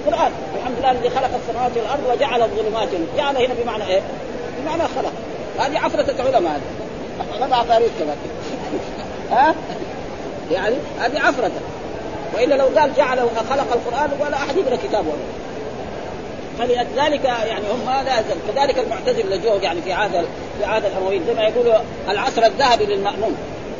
القرآن 0.07 0.31
الحمد 0.55 0.75
لله 0.79 0.91
الذي 0.91 1.09
خلق 1.09 1.29
السماوات 1.43 1.71
والأرض 1.77 2.03
وجعل 2.09 2.41
الظلمات 2.41 2.87
جعل 3.17 3.37
هنا 3.37 3.53
بمعنى 3.63 3.87
إيه؟ 3.87 4.01
بمعنى 4.59 4.83
خلق. 4.83 5.11
هذه 5.59 5.79
عفرة 5.79 6.23
علماء 6.23 6.61
هذه 7.19 7.41
وضع 7.41 7.63
تاريخ 7.63 7.91
كمان 7.99 8.17
ها؟ 9.31 9.55
يعني 10.51 10.75
هذه 10.99 11.19
عفرة. 11.19 11.51
وإلا 12.35 12.55
لو 12.55 12.65
قال 12.79 12.93
جعل 12.93 13.19
خلق 13.49 13.73
القرآن 13.73 14.09
ولا 14.19 14.37
أحد 14.37 14.57
يقرأ 14.57 14.75
كتابه. 14.75 15.13
فلذلك 16.59 17.23
يعني 17.25 17.65
هم 17.71 18.03
لا 18.05 18.19
يزال 18.19 18.37
كذلك 18.55 18.79
المعتزله 18.79 19.35
اللي 19.35 19.63
يعني 19.63 19.81
في 19.81 19.93
عهد 19.93 20.25
في 20.59 20.65
عهد 20.65 20.85
الامويين 20.85 21.23
زي 21.27 21.33
ما 21.33 21.43
يقولوا 21.43 21.73
العصر 22.09 22.45
الذهبي 22.45 22.85
للمأمون. 22.85 23.35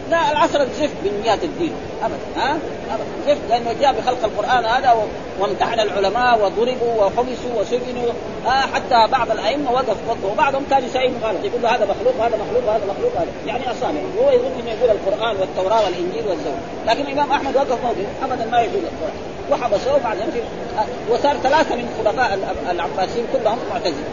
لا 0.09 0.31
العصر 0.31 0.61
الزفت 0.61 0.95
بنيات 1.03 1.43
الدين. 1.43 1.73
ابدا 2.03 2.17
ها؟ 2.37 2.57
ابدا. 2.91 3.05
زفت 3.27 3.41
لأنه 3.49 3.73
جاء 3.81 3.93
بخلق 3.93 4.23
القرآن 4.23 4.65
هذا 4.65 4.95
وامتحن 5.39 5.79
العلماء 5.79 6.45
وضربوا 6.45 7.05
وحبسوا 7.05 7.59
وسجنوا 7.59 8.11
آه 8.45 8.49
حتى 8.49 9.11
بعض 9.11 9.31
الأئمة 9.31 9.71
وقف 9.71 9.95
ضده 10.09 10.27
وبعضهم 10.31 10.63
كان 10.69 10.83
يسايم 10.83 11.19
غلط 11.23 11.43
يقول 11.43 11.61
له 11.61 11.75
هذا 11.75 11.85
مخلوق 11.85 12.25
هذا 12.25 12.37
مخلوق 12.37 12.75
هذا 12.75 12.85
مخلوق 12.85 13.11
هذا 13.15 13.27
يعني 13.45 13.71
اصابع 13.71 13.99
هو 14.21 14.31
يظن 14.31 14.51
إنه 14.59 14.71
يقول 14.71 14.89
القرآن 14.89 15.35
والتوراة 15.37 15.83
والإنجيل 15.83 16.27
والزوج 16.27 16.59
لكن 16.87 17.01
الإمام 17.01 17.31
أحمد 17.31 17.55
وقف 17.55 17.83
موقف 17.83 18.07
ابدا 18.23 18.45
ما 18.45 18.59
يقول 18.61 18.83
القرآن. 18.83 19.37
وحبسوه 19.51 19.97
بعدين 20.03 20.25
وصار 21.09 21.37
ثلاثة 21.37 21.75
من 21.75 22.03
خلفاء 22.03 22.39
العباسيين 22.71 23.25
كلهم 23.33 23.57
معتزله 23.73 24.09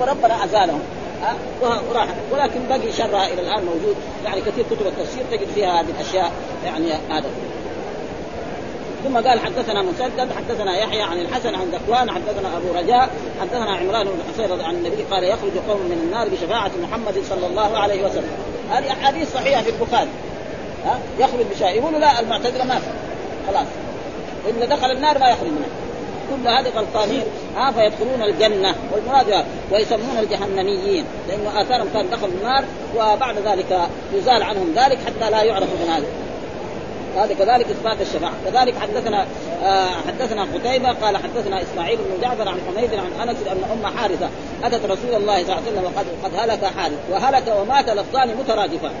فربنا 0.00 0.44
أزالهم. 0.44 0.80
وراح. 1.62 2.08
ولكن 2.32 2.60
بقي 2.68 2.92
شرها 2.92 3.26
إلى 3.26 3.40
الآن 3.40 3.64
موجود. 3.64 3.96
يعني 4.24 4.40
كثير 4.40 4.64
كتب 4.70 4.86
التفسير 4.86 5.24
تجد 5.30 5.48
فيها 5.54 5.80
هذه 5.80 5.90
الأشياء 5.90 6.32
يعني 6.64 6.92
هذا. 6.92 7.30
ثم 9.04 9.16
قال 9.16 9.40
حدثنا 9.40 9.82
مسدد 9.82 10.28
حدثنا 10.36 10.76
يحيى 10.78 11.02
عن 11.02 11.20
الحسن 11.20 11.54
عن 11.54 11.70
ذكوان 11.70 12.10
حدثنا 12.10 12.56
أبو 12.56 12.78
رجاء 12.78 13.10
حدثنا 13.40 13.76
عمران 13.76 14.04
بن 14.04 14.18
حسين 14.32 14.60
عن 14.60 14.74
النبي 14.74 15.02
قال 15.10 15.24
يخرج 15.24 15.50
قوم 15.68 15.80
من 15.80 16.00
النار 16.04 16.28
بشفاعة 16.28 16.70
محمد 16.82 17.22
صلى 17.28 17.46
الله 17.46 17.78
عليه 17.78 18.04
وسلم. 18.04 18.30
هذه 18.70 18.92
أحاديث 18.92 19.34
صحيحة 19.34 19.62
في 19.62 19.70
البخاري. 19.70 20.10
ها 20.84 20.98
يخرج 21.18 21.46
بشفاعه 21.50 21.70
يقولوا 21.70 21.98
لا 21.98 22.20
المعتزلة 22.20 22.64
ما 22.64 22.78
في. 22.78 22.86
خلاص. 23.46 23.66
إن 24.48 24.68
دخل 24.68 24.90
النار 24.90 25.18
ما 25.18 25.28
يخرج 25.28 25.48
منها. 25.48 25.81
كل 26.32 26.48
هذه 26.48 26.68
غلطانين 26.68 27.22
ها 27.56 27.70
فيدخلون 27.70 28.22
الجنة. 28.22 28.74
والمراد 28.92 29.44
ويسمون 29.72 30.18
الجهنميين. 30.18 31.04
لأنه 31.28 31.62
آثارهم 31.62 31.88
كان 31.94 32.10
دخلوا 32.10 32.32
النار 32.42 32.64
وبعد 32.96 33.34
ذلك 33.38 33.78
يزال 34.12 34.42
عنهم 34.42 34.72
ذلك 34.76 34.98
حتى 35.06 35.30
لا 35.30 35.42
يعرفوا 35.42 35.76
من 35.82 35.88
هذا. 35.88 36.06
هذا 37.16 37.34
كذلك 37.34 37.66
إثبات 37.70 38.00
الشفاعة. 38.00 38.32
كذلك 38.44 38.74
حدثنا 38.78 39.26
آه 39.64 39.88
حدثنا 40.06 40.42
قتيبة 40.42 40.92
قال 40.92 41.16
حدثنا 41.16 41.62
إسماعيل 41.62 41.98
بن 41.98 42.22
جعفر 42.22 42.48
عن 42.48 42.58
حميد 42.68 42.94
عن 42.94 43.28
أنس 43.28 43.36
أن 43.50 43.64
أم 43.72 43.96
حارثة 43.96 44.28
أتت 44.64 44.84
رسول 44.84 45.14
الله 45.14 45.44
صلى 45.44 45.52
الله 45.52 45.54
عليه 45.54 45.72
وسلم 45.72 45.84
وقد 45.84 46.06
قد 46.24 46.34
هلك 46.36 46.64
حارث 46.64 46.98
وهلك 47.10 47.42
ومات 47.60 47.88
لفظان 47.88 48.28
مترادفان. 48.28 48.92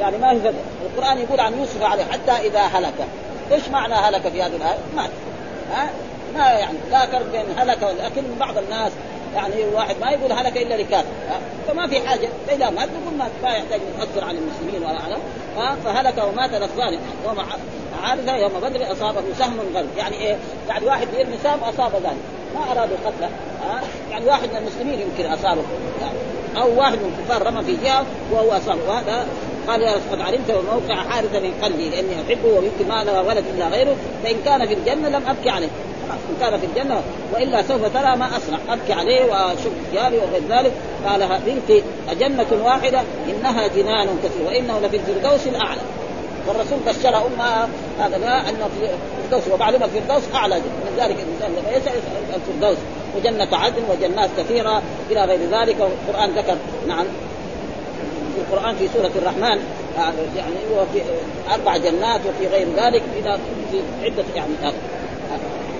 يعني 0.00 0.18
ما 0.18 0.40
في 0.40 0.52
القرآن 0.86 1.18
يقول 1.18 1.40
عن 1.40 1.58
يوسف 1.58 1.82
عليه 1.82 2.04
حتى 2.04 2.48
إذا 2.48 2.60
هلك. 2.60 2.94
إيش 3.52 3.68
معنى 3.68 3.94
هلك 3.94 4.22
في 4.28 4.42
هذه 4.42 4.56
الآية؟ 4.56 4.78
مات. 4.96 5.10
ها؟ 5.72 5.90
ما 6.34 6.50
يعني 6.50 6.78
لا 6.90 7.06
فرق 7.06 7.32
بين 7.32 7.58
هلك 7.58 7.78
لكن 8.04 8.22
بعض 8.40 8.58
الناس 8.58 8.92
يعني 9.34 9.64
واحد 9.74 9.96
ما 10.00 10.10
يقول 10.10 10.32
هلك 10.32 10.56
إلا 10.56 10.74
لكافر 10.74 11.08
فما 11.68 11.86
في 11.86 12.08
حاجة 12.08 12.28
فاذا 12.48 12.70
مات 12.70 12.88
نقول 12.88 13.18
مات 13.18 13.30
ما 13.42 13.50
يحتاج 13.50 13.80
نؤثر 13.98 14.24
على 14.24 14.38
المسلمين 14.38 14.82
ولا 14.82 15.00
على 15.00 15.16
فهلك 15.84 16.24
ومات 16.24 16.50
لفظان 16.50 16.98
يوم 17.24 17.36
عارضه 18.02 18.36
يوم 18.36 18.52
بدر 18.62 18.92
أصابه 18.92 19.22
سهم 19.38 19.60
غلب 19.74 19.88
يعني 19.96 20.16
إيه؟ 20.16 20.36
يعني 20.68 20.86
واحد 20.86 21.08
يرمي 21.18 21.38
سهم 21.42 21.60
أصاب 21.60 21.92
ذلك 21.94 22.16
ما 22.54 22.72
أرادوا 22.72 22.96
قتله 23.04 23.30
يعني 24.10 24.26
واحد 24.26 24.48
من 24.48 24.56
المسلمين 24.56 25.00
يمكن 25.00 25.32
أصابه 25.32 25.62
يعني 26.00 26.18
أو 26.56 26.78
واحد 26.78 26.98
من 26.98 27.14
الكفار 27.18 27.46
رمى 27.46 27.64
في 27.64 27.76
جهة 27.84 28.04
وهو 28.32 28.52
أصابه 28.52 28.88
وهذا 28.88 29.26
قال 29.68 29.82
يا 29.82 29.92
قد 30.12 30.20
علمت 30.20 30.50
موقع 30.50 30.94
حارثه 30.94 31.40
من 31.40 31.54
قلبي 31.62 31.90
لأني 31.90 32.14
أحبه 32.26 32.48
ويمكن 32.48 32.88
ما 32.88 33.04
له 33.04 33.22
ولد 33.22 33.44
إلا 33.54 33.68
غيره 33.68 33.96
فإن 34.24 34.36
كان 34.44 34.66
في 34.66 34.74
الجنة 34.74 35.08
لم 35.08 35.26
أبكي 35.28 35.50
عليه. 35.50 35.68
إن 36.12 36.36
كان 36.40 36.60
في 36.60 36.66
الجنة 36.66 37.02
وإلا 37.32 37.62
سوف 37.62 37.86
ترى 37.94 38.16
ما 38.16 38.36
اسرع 38.36 38.58
أبكي 38.68 38.92
عليه 38.92 39.24
واشق 39.24 39.70
ثيابي 39.92 40.16
وغير 40.16 40.42
ذلك. 40.48 40.72
قال 41.06 41.40
بنتي 41.46 41.82
أجنة 42.10 42.64
واحدة 42.64 43.02
إنها 43.28 43.66
جنان 43.66 44.18
كثير 44.24 44.46
وإنه 44.46 44.80
لفي 44.80 44.96
الفردوس 44.96 45.46
الأعلى. 45.46 45.80
والرسول 46.46 46.78
بشر 46.86 47.26
امها 47.26 47.68
هذا 48.00 48.18
لا 48.18 48.50
انه 48.50 48.68
في 48.78 48.90
الفردوس 49.24 49.54
ومعلومه 49.54 49.84
الفردوس 49.84 50.22
أعلى 50.34 50.56
من 50.56 50.96
ذلك 50.98 51.16
الانسان 51.16 51.62
لما 51.62 51.76
يسال 51.76 51.92
الفردوس. 52.34 52.78
وجنة 53.16 53.48
عدن 53.52 53.82
وجنات 53.90 54.30
كثيرة 54.38 54.82
إلى 55.10 55.24
غير 55.24 55.40
ذلك. 55.50 55.76
والقرآن 55.80 56.30
ذكر 56.30 56.56
نعم. 56.88 57.06
في 58.34 58.40
القرآن 58.40 58.76
في 58.76 58.88
سورة 58.88 59.10
الرحمن 59.16 59.58
يعني 60.36 60.56
هو 60.72 60.84
في 60.92 61.02
أربع 61.54 61.76
جنات 61.76 62.20
وفي 62.20 62.46
غير 62.46 62.66
ذلك 62.76 63.02
إلى 63.16 63.38
في 63.70 63.80
عدة 64.04 64.24
يعني 64.34 64.52
هذا 64.62 64.74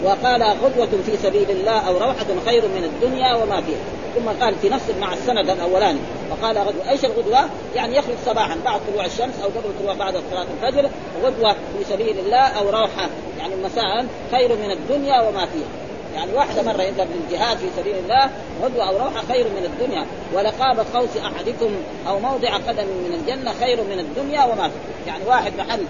وقال 0.05 0.43
غدوة 0.43 1.03
في 1.07 1.17
سبيل 1.17 1.51
الله 1.51 1.79
أو 1.89 1.99
روحة 1.99 2.27
خير 2.47 2.63
من 2.69 2.85
الدنيا 2.85 3.35
وما 3.35 3.61
فيها. 3.61 3.79
ثم 4.15 4.45
قال 4.45 4.55
في 4.55 4.69
نفس 4.69 4.85
مع 5.01 5.13
السند 5.13 5.51
الأولاني. 5.51 5.99
وقال 6.31 6.59
غدوة 6.59 6.91
أيش 6.91 7.05
الغدوة؟ 7.05 7.41
يعني 7.75 7.97
يخرج 7.97 8.15
صباحا 8.27 8.57
بعد 8.65 8.81
طلوع 8.93 9.05
الشمس 9.05 9.35
أو 9.43 9.49
قبل 9.49 9.71
طلوع 9.81 9.95
بعد 9.95 10.15
صلاة 10.31 10.47
الفجر. 10.57 10.91
غدوة 11.25 11.53
في 11.53 11.85
سبيل 11.91 12.19
الله 12.19 12.37
أو 12.37 12.71
روحة 12.71 13.09
يعني 13.39 13.55
مساء 13.65 14.07
خير 14.31 14.57
من 14.57 14.71
الدنيا 14.71 15.21
وما 15.21 15.47
فيها. 15.47 15.69
يعني 16.15 16.33
واحدة 16.33 16.63
مرة 16.63 16.83
يذهب 16.83 17.09
للجهاد 17.15 17.59
في 17.59 17.67
سبيل 17.77 17.97
الله 17.97 18.31
غدوة 18.63 18.89
أو 18.89 18.97
روحة 18.97 19.23
خير 19.29 19.45
من 19.45 19.65
الدنيا. 19.65 20.07
ولقاب 20.35 20.87
قوس 20.95 21.17
أحدكم 21.17 21.71
أو 22.09 22.19
موضع 22.19 22.57
قدم 22.57 22.87
من 22.87 23.21
الجنة 23.21 23.53
خير 23.61 23.83
من 23.83 23.99
الدنيا 23.99 24.45
وما 24.45 24.69
فيها. 24.69 25.07
يعني 25.07 25.25
واحد 25.27 25.53
محل 25.59 25.81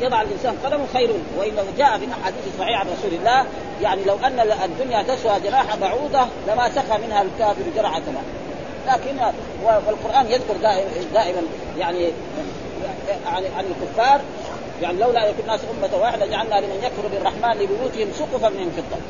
يضع 0.00 0.22
الإنسان 0.22 0.56
قدمه 0.64 0.86
خير 0.92 1.10
وانه 1.38 1.64
جاء 1.78 1.98
في 1.98 2.04
الاحاديث 2.04 2.46
الصحيحه 2.54 2.80
عن 2.80 2.86
رسول 2.86 3.18
الله 3.18 3.46
يعني 3.82 4.04
لو 4.04 4.16
أن 4.24 4.40
الدنيا 4.64 5.02
تسوى 5.02 5.40
جراح 5.44 5.76
بعوضة 5.76 6.26
لما 6.48 6.70
سقى 6.70 6.98
منها 6.98 7.22
الكافر 7.22 7.62
جرعة 7.76 7.98
ماء 7.98 8.24
لكن 8.86 9.16
والقرآن 9.64 10.26
يذكر 10.26 10.56
دائما 10.62 10.90
دائما 11.14 11.42
يعني 11.78 12.12
عن 13.26 13.64
الكفار 13.70 14.20
يعني 14.82 14.98
لولا 14.98 15.26
يكون 15.26 15.40
الناس 15.40 15.60
أمة 15.78 16.02
واحدة 16.02 16.26
جعلنا 16.26 16.54
لمن 16.54 16.80
يكفر 16.82 17.08
بالرحمن 17.08 17.62
لبيوتهم 17.62 18.08
سقفا 18.18 18.48
من 18.48 18.70
فضة. 18.76 19.00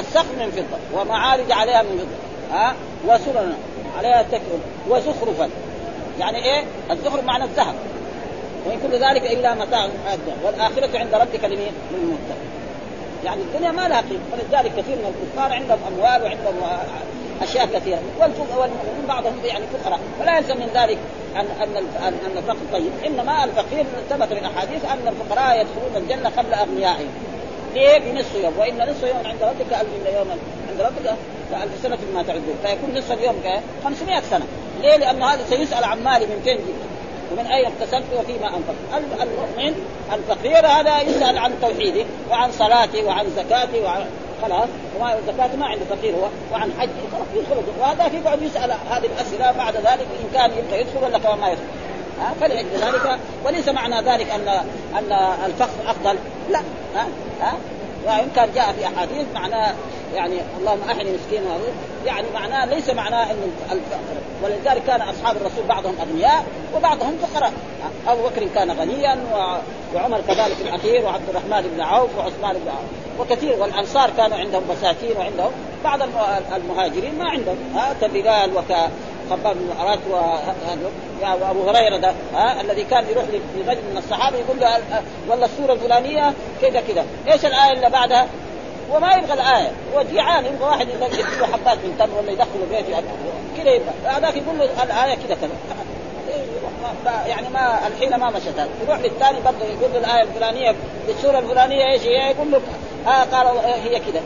السقف 0.00 0.38
من 0.38 0.50
فضة 0.50 1.00
ومعارج 1.00 1.52
عليها 1.52 1.82
من 1.82 1.98
فضة. 1.98 2.56
ها؟ 2.56 2.74
وسرنا 3.06 3.54
عليها 3.98 4.22
تكئ 4.22 4.40
وزخرفا. 4.88 5.50
يعني 6.20 6.44
إيه؟ 6.44 6.64
الزخرف 6.90 7.24
معنى 7.24 7.44
الذهب. 7.44 7.74
وإن 8.66 8.78
كل 8.82 9.04
ذلك 9.04 9.32
إلا 9.32 9.54
متاع 9.54 9.84
الدنيا 9.84 10.36
والآخرة 10.44 10.98
عند 10.98 11.14
ربك 11.14 11.44
لمين؟ 11.44 11.72
للمتقين. 11.92 12.52
يعني 13.24 13.42
الدنيا 13.42 13.70
ما 13.70 13.88
لها 13.88 14.00
قيمة. 14.00 14.20
ولذلك 14.32 14.72
كثير 14.72 14.96
من 14.96 15.14
الكفار 15.14 15.52
عندهم 15.52 15.78
أموال 15.88 16.22
وعندهم 16.22 16.54
أشياء 17.42 17.66
كثيرة. 17.66 17.98
والمؤمنين 18.20 19.06
بعضهم 19.08 19.40
يعني 19.44 19.64
فقراء. 19.66 20.00
ولا 20.20 20.38
يلزم 20.38 20.56
من 20.56 20.70
ذلك 20.74 20.98
ان 21.36 21.46
أن 21.62 21.76
ان, 21.76 22.14
أن 22.26 22.36
الفقر 22.36 22.56
طيب. 22.72 22.92
إنما 23.06 23.44
الفقير 23.44 23.84
ثبت 24.10 24.32
من 24.32 24.44
احاديث 24.44 24.84
أن 24.84 25.08
الفقراء 25.08 25.60
يدخلون 25.60 25.96
الجنة 25.96 26.30
قبل 26.36 26.54
أغنيائهم. 26.54 27.10
ليه؟ 27.74 27.98
بنصف 27.98 28.34
يوم. 28.34 28.58
وإن 28.58 28.90
نصف 28.90 29.02
يوم 29.02 29.26
عند 29.26 29.42
ربك 29.42 29.72
ألف 29.80 30.14
يوم. 30.16 30.28
عند 30.70 30.80
ربك 30.80 31.16
كألف 31.50 31.82
سنة 31.82 31.98
مما 32.10 32.22
تعدون. 32.22 32.56
فيكون 32.62 32.98
نصف 32.98 33.12
اليوم 33.12 33.34
500 33.84 34.22
سنة. 34.30 34.46
ليه؟ 34.82 34.96
لأن 34.96 35.22
هذا 35.22 35.44
سيسأل 35.50 35.84
عن 35.84 36.04
مالي 36.04 36.26
من 36.26 36.40
فين 36.44 36.56
جبت 36.56 36.91
ومن 37.32 37.46
أين 37.46 37.66
اكتسبت 37.66 38.04
وفيما 38.18 38.46
أنفقت. 38.46 39.02
المؤمن 39.22 39.74
الفقير 40.12 40.66
هذا 40.66 41.00
يسأل 41.00 41.38
عن 41.38 41.52
توحيده 41.60 42.04
وعن 42.30 42.52
صلاته 42.52 43.04
وعن 43.04 43.26
زكاته 43.36 43.82
وعن 43.84 44.04
خلاص. 44.42 44.68
وما 44.98 45.18
الزكاة 45.18 45.56
ما 45.56 45.66
عنده 45.66 45.84
فقير 45.84 46.14
هو. 46.14 46.28
وعن 46.52 46.72
حج. 46.78 46.88
خلاص 47.12 47.26
يدخل 47.34 47.62
وهذا 47.80 48.06
يقعد 48.06 48.42
يسأل 48.42 48.70
هذه 48.90 49.06
الأسئلة 49.06 49.52
بعد 49.52 49.76
ذلك 49.76 50.06
إن 50.20 50.30
كان 50.34 50.50
يبغى 50.50 50.80
يدخل 50.80 51.04
ولا 51.04 51.18
كمان 51.18 51.38
ما 51.38 51.48
يدخل. 51.48 51.64
ها؟ 52.20 52.34
فلأجل 52.40 53.18
وليس 53.44 53.68
معنى 53.68 54.00
ذلك 54.00 54.30
ان 54.30 54.48
أن 54.98 55.12
الفقر 55.46 55.90
أفضل. 55.90 56.16
لا. 56.50 56.60
ها؟ 56.94 57.06
ها؟ 57.40 57.54
وان 58.06 58.30
كان 58.36 58.48
جاء 58.54 58.72
في 58.72 58.86
أحاديث 58.86 59.26
معناه 59.34 59.74
يعني 60.14 60.36
اللهم 60.58 60.80
احني 60.90 61.10
مسكين 61.10 61.42
يعني 62.06 62.26
معناه 62.34 62.64
ليس 62.64 62.90
معناه 62.90 63.30
ان 63.30 63.52
الفقر 63.72 64.16
ولذلك 64.42 64.82
كان 64.86 65.00
أصحاب 65.00 65.36
الرسول 65.36 65.64
بعضهم 65.68 65.94
أغنياء 66.00 66.44
وبعضهم 66.76 67.18
فقراء. 67.22 67.52
أبو 68.06 68.22
بكر 68.22 68.48
كان 68.54 68.70
غنيا 68.70 69.18
وعمر 69.94 70.20
كذلك 70.20 70.56
الأخير 70.60 71.04
وعبد 71.04 71.28
الرحمن 71.28 71.70
بن 71.74 71.80
عوف 71.80 72.18
وعثمان 72.18 72.52
بن 72.52 72.68
عوف 72.68 73.20
وكثير 73.20 73.56
والأنصار 73.60 74.10
كانوا 74.16 74.38
عندهم 74.38 74.62
مساكين 74.70 75.16
وعندهم 75.16 75.50
بعض 75.84 76.00
المهاجرين 76.56 77.18
ما 77.18 77.28
عندهم 77.28 77.56
ها 77.74 77.94
كبلال 78.00 78.56
وك 78.56 78.76
خباب 79.30 79.56
بن 79.56 79.72
الارات 79.72 79.98
وابو 81.42 81.70
هريرة 81.70 81.96
ده 81.96 82.12
ها 82.34 82.60
الذي 82.60 82.84
كان 82.84 83.04
يروح 83.10 83.24
لرجل 83.56 83.82
من 83.90 83.96
الصحابة 83.98 84.38
يقول 84.38 84.60
له 84.60 84.80
والله 85.28 85.46
السورة 85.46 85.72
الفلانية 85.72 86.32
كذا 86.62 86.80
كذا، 86.80 87.04
إيش 87.28 87.46
الآية 87.46 87.72
اللي 87.72 87.90
بعدها؟ 87.90 88.26
وما 88.90 89.12
يبغى 89.12 89.32
الآية 89.32 89.70
هو 89.94 90.02
جيعان 90.02 90.44
يبغى 90.46 90.64
واحد 90.64 90.88
يدخل 90.88 91.40
له 91.40 91.46
حبات 91.46 91.78
من 91.78 91.96
تمر 91.98 92.18
ولا 92.18 92.32
يدخله 92.32 92.66
بيته 92.70 93.02
كذا 93.56 93.70
يبغى 93.70 93.92
هذاك 94.04 94.36
يقول 94.36 94.58
له 94.58 94.64
الآية 94.64 95.14
كذا 95.14 95.34
كذا. 95.34 95.50
يعني 97.26 97.48
ما 97.48 97.86
الحين 97.86 98.16
ما 98.16 98.30
مشت 98.30 98.68
يروح 98.86 98.98
للثاني 98.98 99.40
برضه 99.40 99.64
يقول 99.64 99.92
له 99.92 99.98
الآية 99.98 100.22
الفلانية 100.22 100.74
بالسوره 101.06 101.38
الفلانية 101.38 101.92
إيش 101.92 102.02
هي؟ 102.02 102.30
يقول 102.30 102.50
له 102.50 102.60
آه 103.06 103.24
قال 103.24 103.46
هي 103.64 103.98
كذا. 103.98 104.22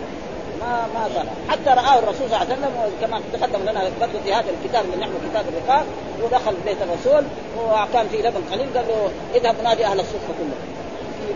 ما 0.61 0.87
ما 0.95 1.05
قال 1.16 1.27
حتى 1.49 1.71
رآه 1.71 1.99
الرسول 1.99 2.29
صلى 2.29 2.37
الله 2.37 2.37
عليه 2.37 2.53
وسلم 2.55 2.73
كما 3.01 3.21
تقدم 3.33 3.62
لنا 3.62 3.90
برضه 4.01 4.21
في 4.25 4.35
هذا 4.35 4.51
الكتاب 4.51 4.85
اللي 4.85 4.97
نحن 4.97 5.12
كتاب 5.31 5.45
الرقاق 5.49 5.85
ودخل 6.23 6.55
بيت 6.64 6.77
الرسول 6.83 7.25
وكان 7.59 8.09
في 8.09 8.16
لبن 8.16 8.42
قليل 8.53 8.66
قال 8.77 8.85
له 8.88 9.11
اذهب 9.35 9.55
نادي 9.64 9.87
أهل 9.87 10.01
الصفه 10.01 10.33
كلهم 10.38 10.77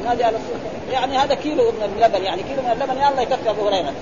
نادي 0.05 0.25
أهل 0.25 0.35
الصفه 0.35 0.93
يعني 0.93 1.19
هذا 1.19 1.35
كيلو 1.35 1.65
من 1.71 1.93
اللبن 1.97 2.25
يعني 2.25 2.43
كيلو 2.43 2.63
من 2.63 2.71
اللبن 2.71 3.01
يا 3.01 3.11
الله 3.11 3.23
يكفي 3.23 3.51
أبو 3.51 3.69
هريرة. 3.69 3.93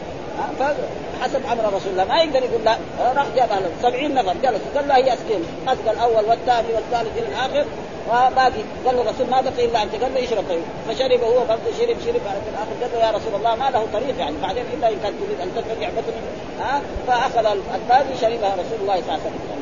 فحسب 0.59 1.46
أمر 1.53 1.64
رسول 1.64 1.92
الله. 1.92 2.05
ما 2.05 2.22
يقدر 2.22 2.42
يقول 2.42 2.64
لا. 2.64 2.77
راح 3.16 3.27
جاب 3.37 3.53
أهل 3.53 3.62
70 3.83 4.14
نفر. 4.14 4.35
جلسوا 4.42 4.66
قال 4.74 4.88
له 4.88 4.96
هي 4.96 5.14
اسكين 5.14 5.42
مسك 5.66 5.88
الأول 5.90 6.24
والثاني 6.24 6.68
والثالث 6.74 7.18
إلى 7.18 7.27
الآخر. 7.27 7.66
وباقي. 8.09 8.62
قال 8.87 8.96
له 8.96 9.03
الرسول 9.03 9.27
ما 9.31 9.40
بقي 9.40 9.64
إلا 9.64 9.83
أنت. 9.83 9.94
قال 10.03 10.14
له 10.14 10.24
اشرب 10.24 10.44
طيب. 10.48 10.62
فشرب 10.88 11.20
هو 11.20 11.44
برضه. 11.44 11.70
شرب 11.79 11.96
شرب. 12.07 12.22
في 12.44 12.51
الآخر. 12.53 12.74
قال 12.83 12.90
له 12.92 12.98
يا 13.07 13.11
رسول 13.11 13.35
الله 13.35 13.55
ما 13.55 13.70
له 13.70 13.87
طريق 13.92 14.18
يعني. 14.18 14.37
بعدين 14.42 14.64
إلا 14.74 14.88
إن 14.88 14.94
كنت 14.94 15.14
تريد 15.27 15.40
أن 15.42 15.55
تدفع 15.55 15.74
نعمتني 15.81 16.20
ها؟ 16.61 16.81
فأخذ 17.07 17.46
الباقي 17.74 18.16
شربها 18.20 18.53
رسول 18.55 18.79
الله 18.81 18.96
صلى 18.96 19.14
الله 19.14 19.20
عليه 19.20 19.31
وسلم. 19.31 19.59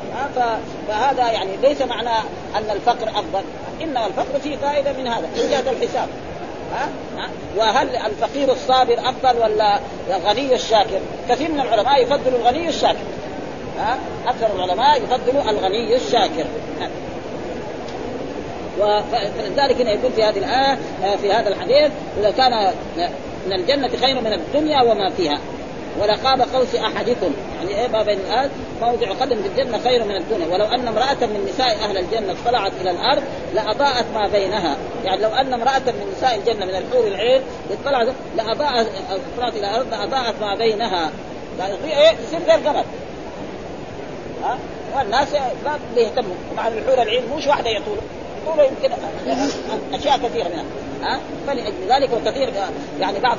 فهذا 0.89 1.31
يعني 1.33 1.57
ليس 1.63 1.83
معنى 1.83 2.19
أن 2.57 2.71
الفقر 2.71 3.09
أفضل. 3.09 3.43
إنما 3.83 4.07
الفقر 4.07 4.39
فيه 4.43 4.57
فائدة 4.57 4.93
من 4.93 5.07
هذا. 5.07 5.29
إيجاد 5.37 5.69
الحساب. 5.69 6.09
ها؟ 6.73 6.89
ها؟ 7.17 7.29
وهل 7.57 7.97
الفقير 7.97 8.53
الصابر 8.53 8.99
أفضل 8.99 9.43
ولا 9.43 9.81
الغني 10.09 10.55
الشاكر؟ 10.55 11.01
كثير 11.29 11.51
من 11.51 11.61
العلماء 11.61 12.03
يفضلوا 12.03 12.39
الغني 12.39 12.69
الشاكر. 12.69 13.05
ها؟ 13.79 13.99
أكثر 14.27 14.47
العلماء 14.57 15.03
يفضلوا 15.03 15.51
الغني 15.51 15.97
الشاكر. 15.97 16.45
فلذلك 19.13 19.81
هنا 19.81 19.93
يكون 19.93 20.11
في 20.11 20.23
هذه 20.25 20.39
الآية 20.39 20.79
في 21.17 21.33
هذا 21.33 21.49
الحديث 21.49 21.93
إذا 22.21 22.31
كان 22.31 22.73
من 23.47 23.53
الجنة 23.53 23.89
خير 23.89 24.21
من 24.21 24.33
الدنيا 24.33 24.83
وما 24.83 25.11
فيها 25.11 25.39
ولقاب 26.01 26.41
قوس 26.41 26.75
أحدكم. 26.75 27.33
يعني 27.59 27.81
إيه 27.81 27.87
بين 27.87 28.19
الآن 28.19 28.51
موضع 28.81 29.13
قدم 29.13 29.43
في 29.43 29.49
الجنة 29.49 29.79
خير 29.79 30.05
من 30.05 30.17
الدنيا. 30.17 30.47
ولو 30.47 30.65
أن 30.65 30.89
امرأة 30.89 31.27
من 31.27 31.49
نساء 31.49 31.77
أهل 31.85 31.99
الجنة 31.99 32.35
اطلعت 32.45 32.73
إلى 32.81 32.91
الأرض 32.91 33.23
لأضاءت 33.55 34.05
ما 34.15 34.29
بينها. 34.29 34.77
يعني 35.05 35.23
لو 35.23 35.29
أن 35.29 35.53
امرأة 35.53 35.79
من 35.79 36.15
نساء 36.17 36.35
الجنة 36.35 36.67
من 36.67 36.75
الحور 36.75 37.07
العين 37.07 37.43
اطلعت 37.71 38.09
لاضاءت 38.37 38.89
اطلعت 39.11 39.57
إلى 39.57 39.71
الأرض 39.71 39.91
لأضاءت 39.91 40.35
ما 40.41 40.55
بينها. 40.55 41.11
يعني 41.59 41.75
إيه؟ 41.85 42.17
تصير 42.17 42.41
غير 42.47 42.69
قمر 42.69 42.85
ها؟ 44.43 44.59
والناس 44.97 45.33
ما 45.65 45.79
بيهتموا. 45.95 46.35
مع 46.57 46.69
الحور 46.69 47.03
العين 47.03 47.23
مش 47.37 47.47
واحدة 47.47 47.71
يطول. 47.71 47.99
يطول 48.43 48.65
يمكن 48.65 48.95
أشياء 49.93 50.19
كثيرة 50.19 50.49
منها. 50.49 50.65
ها 51.07 51.21
فلأجل 51.47 51.75
ذلك 51.89 52.11
وكثير 52.13 52.53
يعني 53.01 53.19
بعض 53.21 53.39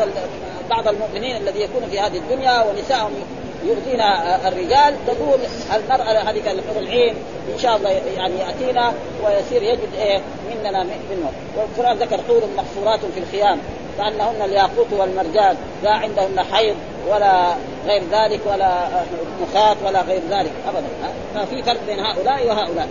بعض 0.70 0.88
المؤمنين 0.88 1.38
الذي 1.38 1.62
يكون 1.62 1.90
في 1.92 2.00
هذه 2.00 2.18
الدنيا 2.18 2.64
ونسائهم 2.64 3.12
يؤذين 3.66 4.02
الرجال 4.46 4.96
تقول 5.08 5.40
المرأة 5.76 6.30
هذه 6.30 6.52
الحور 6.52 6.78
العين 6.78 7.16
إن 7.54 7.60
شاء 7.60 7.78
الله 7.78 7.90
يعني 7.90 8.34
يأتينا 8.40 8.94
ويصير 9.26 9.64
يجد 9.64 9.94
إيه 9.98 10.22
مننا 10.50 10.84
منه 10.84 11.32
والقرآن 11.58 11.98
ذكر 11.98 12.18
حور 12.28 12.42
مقصورات 12.58 13.00
في 13.00 13.20
الخيام 13.20 13.60
كأنهن 13.98 14.42
الياقوت 14.42 14.88
والمرجان 14.92 15.56
لا 15.84 15.92
عندهن 15.92 16.44
حيض 16.52 16.76
ولا 17.10 17.56
غير 17.86 18.04
ذلك 18.12 18.40
ولا 18.46 18.88
مخاط 19.42 19.78
ولا 19.86 20.02
غير 20.02 20.22
ذلك 20.30 20.52
أبدا. 20.68 20.88
ففي 21.36 21.64
فرق 21.64 21.80
بين 21.88 22.00
هؤلاء 22.00 22.48
وهؤلاء. 22.48 22.88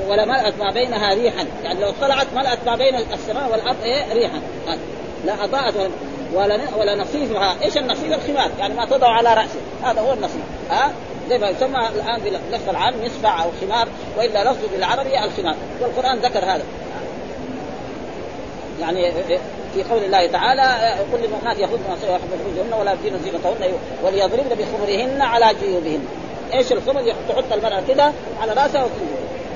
و 0.00 0.10
ولملأت 0.10 0.54
ما 0.58 0.70
بينها 0.70 1.14
ريحا. 1.14 1.46
يعني 1.64 1.80
لو 1.80 1.90
طلعت 2.00 2.26
ملأت 2.36 2.58
ما 2.66 2.76
بين 2.76 2.94
السماء 2.94 3.50
والأرض 3.52 3.76
إيه 3.84 4.12
ريحا. 4.12 4.40
لا 5.24 5.44
أضاءت 5.44 5.74
ولا 6.34 6.58
ولا 6.78 6.94
نصيفها. 6.94 7.56
إيش 7.62 7.76
النصيف؟ 7.76 8.12
الخمار. 8.12 8.50
يعني 8.58 8.74
ما 8.74 8.84
تضع 8.84 9.08
على 9.08 9.34
رأسه. 9.34 9.60
هذا 9.84 10.00
هو 10.00 10.12
النصيف. 10.12 10.42
ها 10.70 10.92
زي 11.28 11.38
ما 11.38 11.48
يسمى 11.48 11.88
الآن 11.94 12.20
باللفظ 12.20 12.68
العام 12.68 12.94
مصبع 13.04 13.42
أو 13.42 13.50
خمار 13.60 13.88
وإلا 14.18 14.44
لفظه 14.44 14.68
بالعربي 14.72 15.24
الخمار. 15.24 15.56
والقرآن 15.80 16.18
ذكر 16.18 16.44
هذا. 16.44 16.64
يعني 18.80 19.12
في 19.74 19.82
قول 19.90 20.04
الله 20.04 20.26
تعالى 20.26 20.94
قل 21.12 21.18
للمؤمنات 21.20 21.58
ويحفظن 21.58 21.96
فروجهن 22.44 22.80
ولا 22.80 22.92
يبدين 22.92 23.18
زينتهن 23.24 23.72
وليضربن 24.04 24.56
بخمرهن 24.58 25.22
على 25.22 25.46
جيوبهن. 25.62 26.04
إيش 26.54 26.72
الخمر؟ 26.72 27.14
تحط 27.28 27.52
المرأة 27.52 27.82
كده 27.88 28.12
على 28.40 28.52
رأسها 28.52 28.86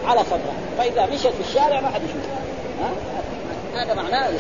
على 0.07 0.21
صدرها 0.21 0.57
فإذا 0.79 1.07
مشت 1.07 1.27
في 1.27 1.41
الشارع 1.49 1.81
ما 1.81 1.89
حد 1.89 2.01
يشوفها 2.05 2.41
ها؟ 2.81 3.83
هذا 3.83 3.95
معناه. 3.95 4.31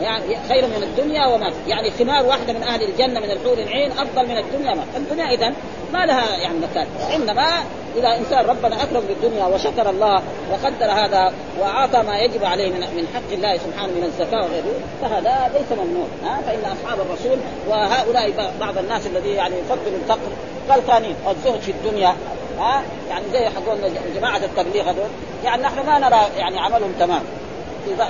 يعني 0.00 0.38
خير 0.48 0.66
من 0.66 0.82
الدنيا 0.82 1.26
وما 1.26 1.52
يعني 1.66 1.90
ثمار 1.90 2.26
واحدة 2.26 2.52
من 2.52 2.62
أهل 2.62 2.82
الجنة 2.82 3.20
من 3.20 3.30
الحور 3.30 3.58
العين 3.58 3.92
أفضل 3.92 4.28
من 4.28 4.38
الدنيا 4.38 4.74
ما 4.74 4.84
الدنيا 4.96 5.30
اذا 5.30 5.52
ما 5.92 6.06
لها 6.06 6.36
يعني 6.36 6.58
مكان. 6.58 6.86
إنما 7.14 7.64
اذا 7.96 8.08
انسان 8.16 8.46
ربنا 8.46 8.82
أكرم 8.82 9.02
بالدنيا 9.08 9.46
وشكر 9.46 9.90
الله 9.90 10.22
وقدر 10.52 10.90
هذا 10.90 11.32
وأعطى 11.60 12.02
ما 12.02 12.18
يجب 12.18 12.44
عليه 12.44 12.70
من 12.72 12.80
من 12.80 13.08
حق 13.14 13.32
الله 13.32 13.56
سبحانه 13.56 13.92
من 13.92 14.04
الزكاة 14.04 14.38
وغيره 14.38 14.74
فهذا 15.02 15.50
ليس 15.54 15.78
ممنوع. 15.78 16.06
ها 16.24 16.40
فإن 16.46 16.60
أصحاب 16.72 16.98
الرسول 17.00 17.38
وهؤلاء 17.68 18.52
بعض 18.60 18.78
الناس 18.78 19.06
الذي 19.06 19.30
يعني 19.30 19.54
يفضلوا 19.58 19.98
الفقر 20.02 20.30
غلطانين 20.68 21.14
الزهد 21.30 21.60
في 21.60 21.70
الدنيا. 21.70 22.14
ها 22.58 22.82
يعني 23.10 23.24
زي 23.32 23.48
حقون 23.48 23.78
جماعة 24.16 24.36
التبليغ 24.36 24.84
هذول. 24.84 25.08
يعني 25.44 25.62
نحن 25.62 25.86
ما 25.86 25.98
نرى 25.98 26.20
يعني 26.38 26.58
عملهم 26.58 26.92
تمام 26.98 27.22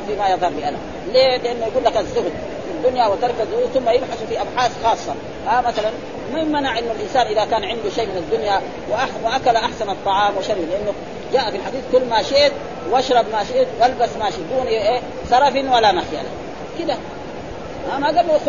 فيما 0.06 0.28
يظهر 0.28 0.50
لي 0.50 0.68
أنا. 0.68 0.76
ليه؟ 1.12 1.36
لأنه 1.36 1.66
يقول 1.66 1.84
لك 1.84 1.96
الزهد 1.96 2.32
في 2.66 2.70
الدنيا 2.70 3.06
وترك 3.06 3.34
الزهد 3.40 3.68
ثم 3.74 3.88
يبحث 3.88 4.24
في 4.28 4.40
أبحاث 4.40 4.84
خاصة. 4.84 5.14
ها 5.46 5.60
مثلا 5.60 5.90
من 6.32 6.52
منع 6.52 6.78
انه 6.78 6.92
الإنسان 6.92 7.26
إذا 7.26 7.44
كان 7.44 7.64
عنده 7.64 7.90
شيء 7.96 8.06
من 8.06 8.16
الدنيا 8.16 8.60
وأكل 9.24 9.56
أحسن 9.56 9.90
الطعام 9.90 10.37
وشرب 10.37 10.58
لأنه 10.58 10.92
جاء 11.32 11.50
في 11.50 11.56
الحديث 11.56 11.80
كل 11.92 12.04
ما 12.04 12.22
شئت 12.22 12.52
واشرب 12.90 13.24
ما 13.32 13.44
شئت 13.44 13.68
والبس 13.80 14.16
ما 14.20 14.30
شئت 14.30 14.40
دون 14.56 14.66
إيه 14.66 15.00
سرف 15.30 15.54
ولا 15.56 15.92
مخيله 15.92 16.28
كده. 16.78 16.96
ما 18.00 18.06
قال 18.06 18.26
له 18.26 18.40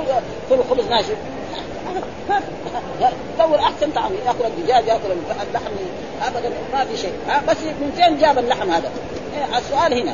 كل 0.49 0.57
خبز 0.69 0.87
ناشف. 0.89 1.17
دور 3.39 3.59
أحسن 3.59 3.91
طعام 3.91 4.11
يأكل 4.25 4.45
الدجاج 4.45 4.87
يأكل 4.87 5.11
اللحم 5.47 5.71
ابدا 6.27 6.49
ما 6.73 6.85
في 6.85 6.97
شيء. 6.97 7.13
بس 7.47 7.57
من 7.57 7.91
فين 7.95 8.17
جاب 8.17 8.37
اللحم 8.37 8.69
هذا؟ 8.69 8.91
السؤال 9.57 9.93
هنا. 9.93 10.13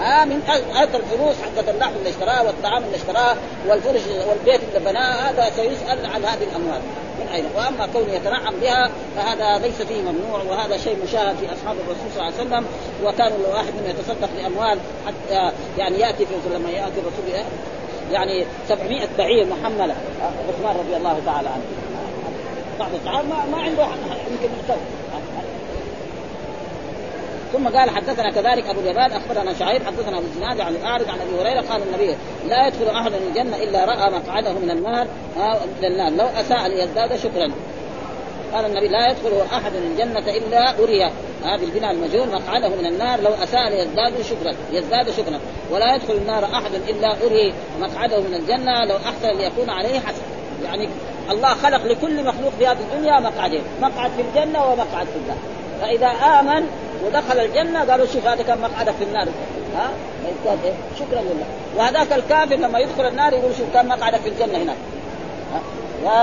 ها 0.00 0.24
من 0.24 0.42
هذا 0.74 0.96
الفلوس 0.96 1.36
حقت 1.42 1.68
اللحم 1.68 1.92
اللي 1.98 2.10
اشتراه 2.10 2.46
والطعام 2.46 2.84
اللي 2.84 2.96
اشتراه 2.96 3.36
والفرش 3.68 4.02
والبيت 4.28 4.60
اللي 4.68 4.90
بناه 4.90 5.30
هذا 5.30 5.50
سيسأل 5.50 6.06
عن 6.06 6.24
هذه 6.24 6.42
الأموال. 6.42 6.80
من 7.20 7.28
أين؟ 7.34 7.44
وأما 7.56 7.86
كونه 7.92 8.12
يتنعم 8.12 8.54
بها 8.60 8.90
فهذا 9.16 9.66
ليس 9.66 9.82
فيه 9.82 10.02
ممنوع 10.02 10.42
وهذا 10.50 10.76
شيء 10.76 10.96
مشاهد 11.04 11.36
في 11.36 11.52
أصحاب 11.52 11.76
الرسول 11.76 12.10
صلى 12.14 12.28
الله 12.28 12.38
عليه 12.38 12.46
وسلم 12.46 12.66
وكانوا 13.04 13.36
الواحد 13.38 13.74
منهم 13.74 13.90
يتصدق 13.90 14.28
بأموال 14.36 14.78
حتى 15.06 15.52
يعني 15.78 15.98
يأتي 15.98 16.26
في 16.26 16.34
لما 16.54 16.70
يأتي 16.70 17.00
الرسول 17.00 17.46
يعني 18.12 18.46
700 18.68 19.08
بعير 19.18 19.46
محملة. 19.46 19.94
عثمان 20.48 20.76
رضي 20.76 20.96
الله 20.96 21.20
تعالى 21.26 21.48
عنه. 21.48 21.62
بعض 22.78 22.90
الصحابه 22.94 23.28
ما, 23.28 23.44
ما 23.50 23.62
عنده 23.62 23.82
يمكن 24.30 24.48
يستوعب 24.60 24.78
ثم 27.52 27.68
قال 27.68 27.90
حدثنا 27.90 28.30
كذلك 28.30 28.66
أبو 28.66 28.80
اليمان 28.80 29.12
أخبرنا 29.12 29.54
شعيب 29.58 29.82
حدثنا 29.86 30.18
أبو 30.18 30.26
الزناد 30.26 30.60
عن 30.60 30.74
الأعرج 30.74 31.08
عن 31.08 31.18
أبي 31.20 31.42
هريرة 31.42 31.60
قال 31.60 31.82
النبي 31.82 32.16
لا 32.48 32.66
يدخل 32.66 32.88
أحد 32.88 33.12
الجنة 33.12 33.56
إلا 33.56 33.84
رأى 33.84 34.10
مقعده 34.10 34.52
من 34.52 34.70
النار 34.70 35.06
من 35.78 35.84
النار. 35.84 36.12
لو 36.12 36.26
أساء 36.40 36.68
ليزداد 36.68 37.16
شكرا. 37.16 37.52
قال 38.54 38.66
النبي 38.66 38.88
لا 38.88 39.06
يدخل 39.06 39.56
أحد 39.56 39.72
الجنة 39.74 40.18
إلا 40.18 40.78
أري. 40.78 41.04
هذا 41.44 41.62
البناء 41.62 41.90
المجهول 41.90 42.28
مقعده 42.28 42.68
من 42.68 42.86
النار. 42.86 43.20
لو 43.20 43.30
أساء 43.42 43.68
ليزداد 43.70 44.22
شكرا 44.22 44.52
يزداد 44.72 45.10
شكرا. 45.10 45.40
ولا 45.70 45.94
يدخل 45.94 46.14
النار 46.14 46.44
أحد 46.44 46.74
إلا 46.88 47.16
أري 47.26 47.54
مقعده 47.80 48.20
من 48.20 48.34
الجنة. 48.34 48.84
لو 48.84 48.96
أحسن 48.96 49.38
ليكون 49.38 49.70
عليه 49.70 50.00
حسن. 50.00 50.22
يعني 50.64 50.88
الله 51.30 51.54
خلق 51.54 51.84
لكل 51.84 52.24
مخلوق 52.24 52.52
في 52.58 52.66
هذه 52.66 52.78
الدنيا 52.80 53.20
مقعدين 53.20 53.62
مقعد 53.82 54.10
في 54.10 54.22
الجنة 54.22 54.64
ومقعد 54.64 55.06
في 55.06 55.16
النار. 55.16 55.38
فإذا 55.80 56.06
آمن 56.06 56.66
ودخل 57.06 57.40
الجنة 57.40 57.90
قالوا 57.90 58.06
شوف 58.06 58.26
هذا 58.26 58.42
كان 58.42 58.58
مقعدك 58.58 58.92
في 58.92 59.04
النار. 59.04 59.28
ها؟ 59.76 59.90
إيه؟ 60.46 60.72
شكرا 60.98 61.20
لله. 61.20 61.44
وهذاك 61.76 62.12
الكافر 62.12 62.54
لما 62.54 62.78
يدخل 62.78 63.06
النار 63.06 63.32
يقول 63.32 63.54
شوف 63.58 63.66
كان 63.74 63.88
مقعدك 63.88 64.20
في 64.20 64.28
الجنة 64.28 64.58
هناك. 64.58 64.76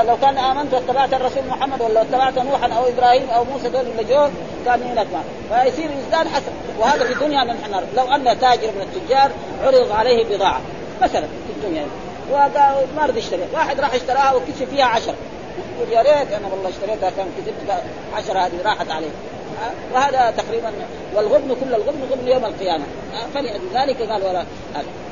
لو 0.08 0.18
كان 0.22 0.38
آمنت 0.38 0.74
واتبعت 0.74 1.14
الرسول 1.14 1.44
محمد 1.50 1.82
ولا 1.82 2.02
اتبعت 2.02 2.38
نوحا 2.38 2.74
أو 2.74 2.88
إبراهيم 2.88 3.30
أو 3.30 3.44
موسى 3.44 3.70
دول 3.70 3.82
اللي 3.82 4.04
جو 4.04 4.28
كان 4.66 4.82
هناك 4.84 5.08
فيصير 5.50 5.90
يزداد 5.92 6.28
حسن 6.28 6.52
وهذا 6.80 7.06
في 7.06 7.14
الدنيا 7.14 7.44
نحن 7.44 7.84
لو 7.98 8.04
أن 8.04 8.40
تاجر 8.40 8.68
من 8.68 8.82
التجار 8.82 9.32
عرض 9.64 9.92
عليه 9.92 10.26
بضاعة 10.26 10.62
مثلا 11.02 11.22
في 11.22 11.54
الدنيا. 11.58 11.86
وقال 12.32 12.88
ما 12.96 13.06
رضي 13.06 13.20
يشتريها 13.20 13.48
واحد 13.54 13.80
راح 13.80 13.94
اشتراها 13.94 14.34
وكسب 14.34 14.68
فيها 14.72 14.86
عشرة 14.86 15.16
يقول 15.78 15.94
يا 15.94 16.02
ريت 16.02 16.32
أنا 16.32 16.48
والله 16.52 16.70
اشتريتها 16.70 17.10
كان 17.10 17.28
كسبت 17.38 17.84
عشرة 18.16 18.40
هذه 18.40 18.62
راحت 18.66 18.92
عليه. 18.92 19.10
وهذا 19.94 20.34
تقريبا 20.38 20.72
والغبن 21.16 21.56
كل 21.62 21.76
الغبن 21.76 22.00
غبن 22.12 22.28
يوم 22.28 22.46
القيامة. 22.46 22.84
فلأجل 23.34 23.62
ذلك 23.74 24.12
قال 24.12 24.24
ولا 24.24 24.46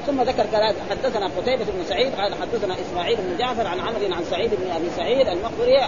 ثم 0.07 0.21
ذكر 0.21 0.45
كلام 0.51 0.75
حدثنا 0.89 1.29
قتيبة 1.37 1.65
بن 1.65 1.85
سعيد 1.89 2.15
قال 2.15 2.33
حدثنا 2.33 2.75
إسماعيل 2.81 3.17
بن 3.17 3.37
جعفر 3.37 3.67
عن 3.67 3.79
عمرو 3.79 4.13
عن 4.13 4.23
سعيد 4.29 4.49
بن 4.49 4.71
أبي 4.71 4.89
سعيد 4.97 5.27
المقبري 5.27 5.81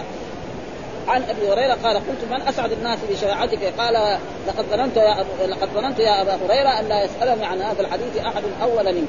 عن 1.08 1.22
أبي 1.22 1.52
هريرة 1.52 1.74
قال 1.84 1.96
قلت 1.96 2.24
من 2.30 2.42
أسعد 2.48 2.72
الناس 2.72 2.98
بشفاعتك 3.10 3.72
قال 3.78 4.18
لقد 4.48 4.64
ظننت 4.70 4.96
يا 4.96 5.20
أبو 5.20 5.30
لقد 5.48 5.68
ظننت 5.74 5.98
يا 5.98 6.22
أبا 6.22 6.34
هريرة 6.34 6.80
أن 6.80 6.88
لا 6.88 7.04
يسألني 7.04 7.44
عن 7.44 7.62
هذا 7.62 7.80
الحديث 7.80 8.16
أحد 8.16 8.42
أول 8.62 8.94
منك. 8.94 9.08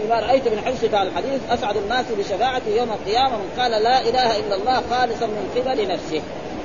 بما 0.00 0.20
رأيت 0.20 0.48
من 0.48 0.60
حرصك 0.64 0.94
على 0.94 1.08
الحديث 1.08 1.40
أسعد 1.50 1.76
الناس 1.76 2.06
بشفاعتي 2.18 2.76
يوم 2.76 2.88
القيامة 2.92 3.36
من 3.36 3.50
قال 3.58 3.70
لا 3.70 4.00
إله 4.00 4.36
إلا 4.38 4.54
الله 4.54 4.82
خالصا 4.90 5.26
من 5.26 5.50
قبل 5.56 5.88
نفسه. 5.88 6.22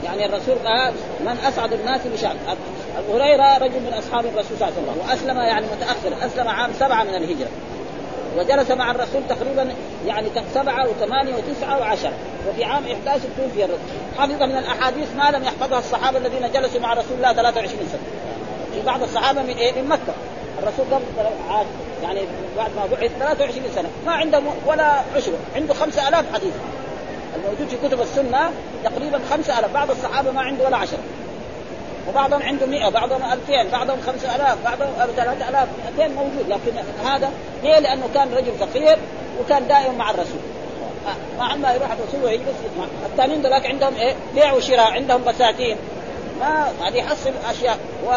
يعني 0.08 0.26
الرسول 0.26 0.56
قال 0.66 0.94
من 1.20 1.38
أسعد 1.48 1.74
الناس 1.74 2.02
بشأن 2.14 2.36
أبو 2.98 3.18
هريرة 3.18 3.58
رجل 3.58 3.80
من 3.80 3.94
أصحاب 3.94 4.26
الرسول 4.26 4.58
صلى 4.60 4.70
الله 4.70 4.92
عليه 4.92 4.92
وسلم 4.92 5.10
وأسلم 5.10 5.38
يعني 5.38 5.66
متأخر 5.66 6.26
أسلم 6.28 6.48
عام 6.48 6.72
سبعة 6.80 7.04
من 7.04 7.16
الهجرة 7.16 7.50
وجلس 8.38 8.72
مع 8.72 8.92
الرسول 8.92 9.22
تقريبا 9.30 9.74
يعني 10.06 10.28
سبعة 10.54 10.90
وثمانية 10.90 11.34
وتسعة 11.36 11.80
وعشرة 11.80 12.14
وفي 12.50 12.64
عام 12.64 12.84
11 12.84 13.22
توفي 13.38 13.66
الرسول. 13.66 13.80
حفظ 14.18 14.44
من 14.44 14.58
الأحاديث 14.58 15.08
ما 15.18 15.32
لم 15.32 15.44
يحفظها 15.44 15.80
الصحابة 15.80 16.18
الذين 16.18 16.52
جلسوا 16.52 16.82
مع 16.82 16.94
رسول 16.94 17.18
الله 17.18 17.34
23 17.34 17.88
سنة. 17.92 18.02
في 18.74 18.86
بعض 18.86 19.04
الصحابة 19.04 19.42
من 19.42 19.58
إيه؟ 19.58 19.82
من 19.82 19.90
مكة. 19.90 20.14
الرسول 20.64 20.86
قبل 20.92 21.04
يعني 22.04 22.22
بعد 22.58 22.72
ما 22.76 22.86
بعث 22.92 23.12
23 23.20 23.64
سنة 23.76 23.90
ما 24.06 24.12
عنده 24.12 24.42
ولا 24.66 25.02
عشر 25.16 25.32
عنده 25.56 25.74
5000 25.74 26.34
حديث. 26.34 26.54
الموجود 27.38 27.68
في 27.68 27.88
كتب 27.88 28.02
السنة 28.02 28.52
تقريبا 28.84 29.20
خمسة 29.32 29.60
ألاف. 29.60 29.74
بعض 29.74 29.92
الصحابة 29.92 30.32
ما 30.32 30.42
عنده 30.42 30.66
ولا 30.66 30.78
عشرة 30.78 31.00
وبعضهم 32.10 32.42
عنده 32.42 32.66
100 32.66 32.90
بعضهم 32.90 33.22
2000 33.32 33.72
بعضهم 33.72 34.02
5000 34.06 34.64
بعضهم 34.64 34.90
3000 35.16 35.70
200 35.98 36.14
موجود 36.14 36.50
لكن 36.50 36.78
هذا 37.06 37.32
ليه؟ 37.64 37.80
لأنه 37.80 38.10
كان 38.14 38.34
رجل 38.34 38.52
فقير 38.60 38.98
وكان 39.40 39.68
دائما 39.68 39.92
مع 39.92 40.12
الرسول. 40.12 40.40
ما 41.40 41.46
عما 41.46 41.74
يروح 41.74 41.92
الرسول 41.92 42.24
ويجلس 42.24 42.56
الثانيين 43.06 43.42
ذلك 43.42 43.66
عندهم 43.66 43.96
إيه؟ 43.96 44.16
بيع 44.36 44.54
وشراء 44.54 44.92
عندهم 44.92 45.24
بساتين. 45.24 45.78
ما 46.40 46.72
هذه 46.82 46.96
يحصل 46.96 47.32
أشياء. 47.50 47.78
و... 48.08 48.12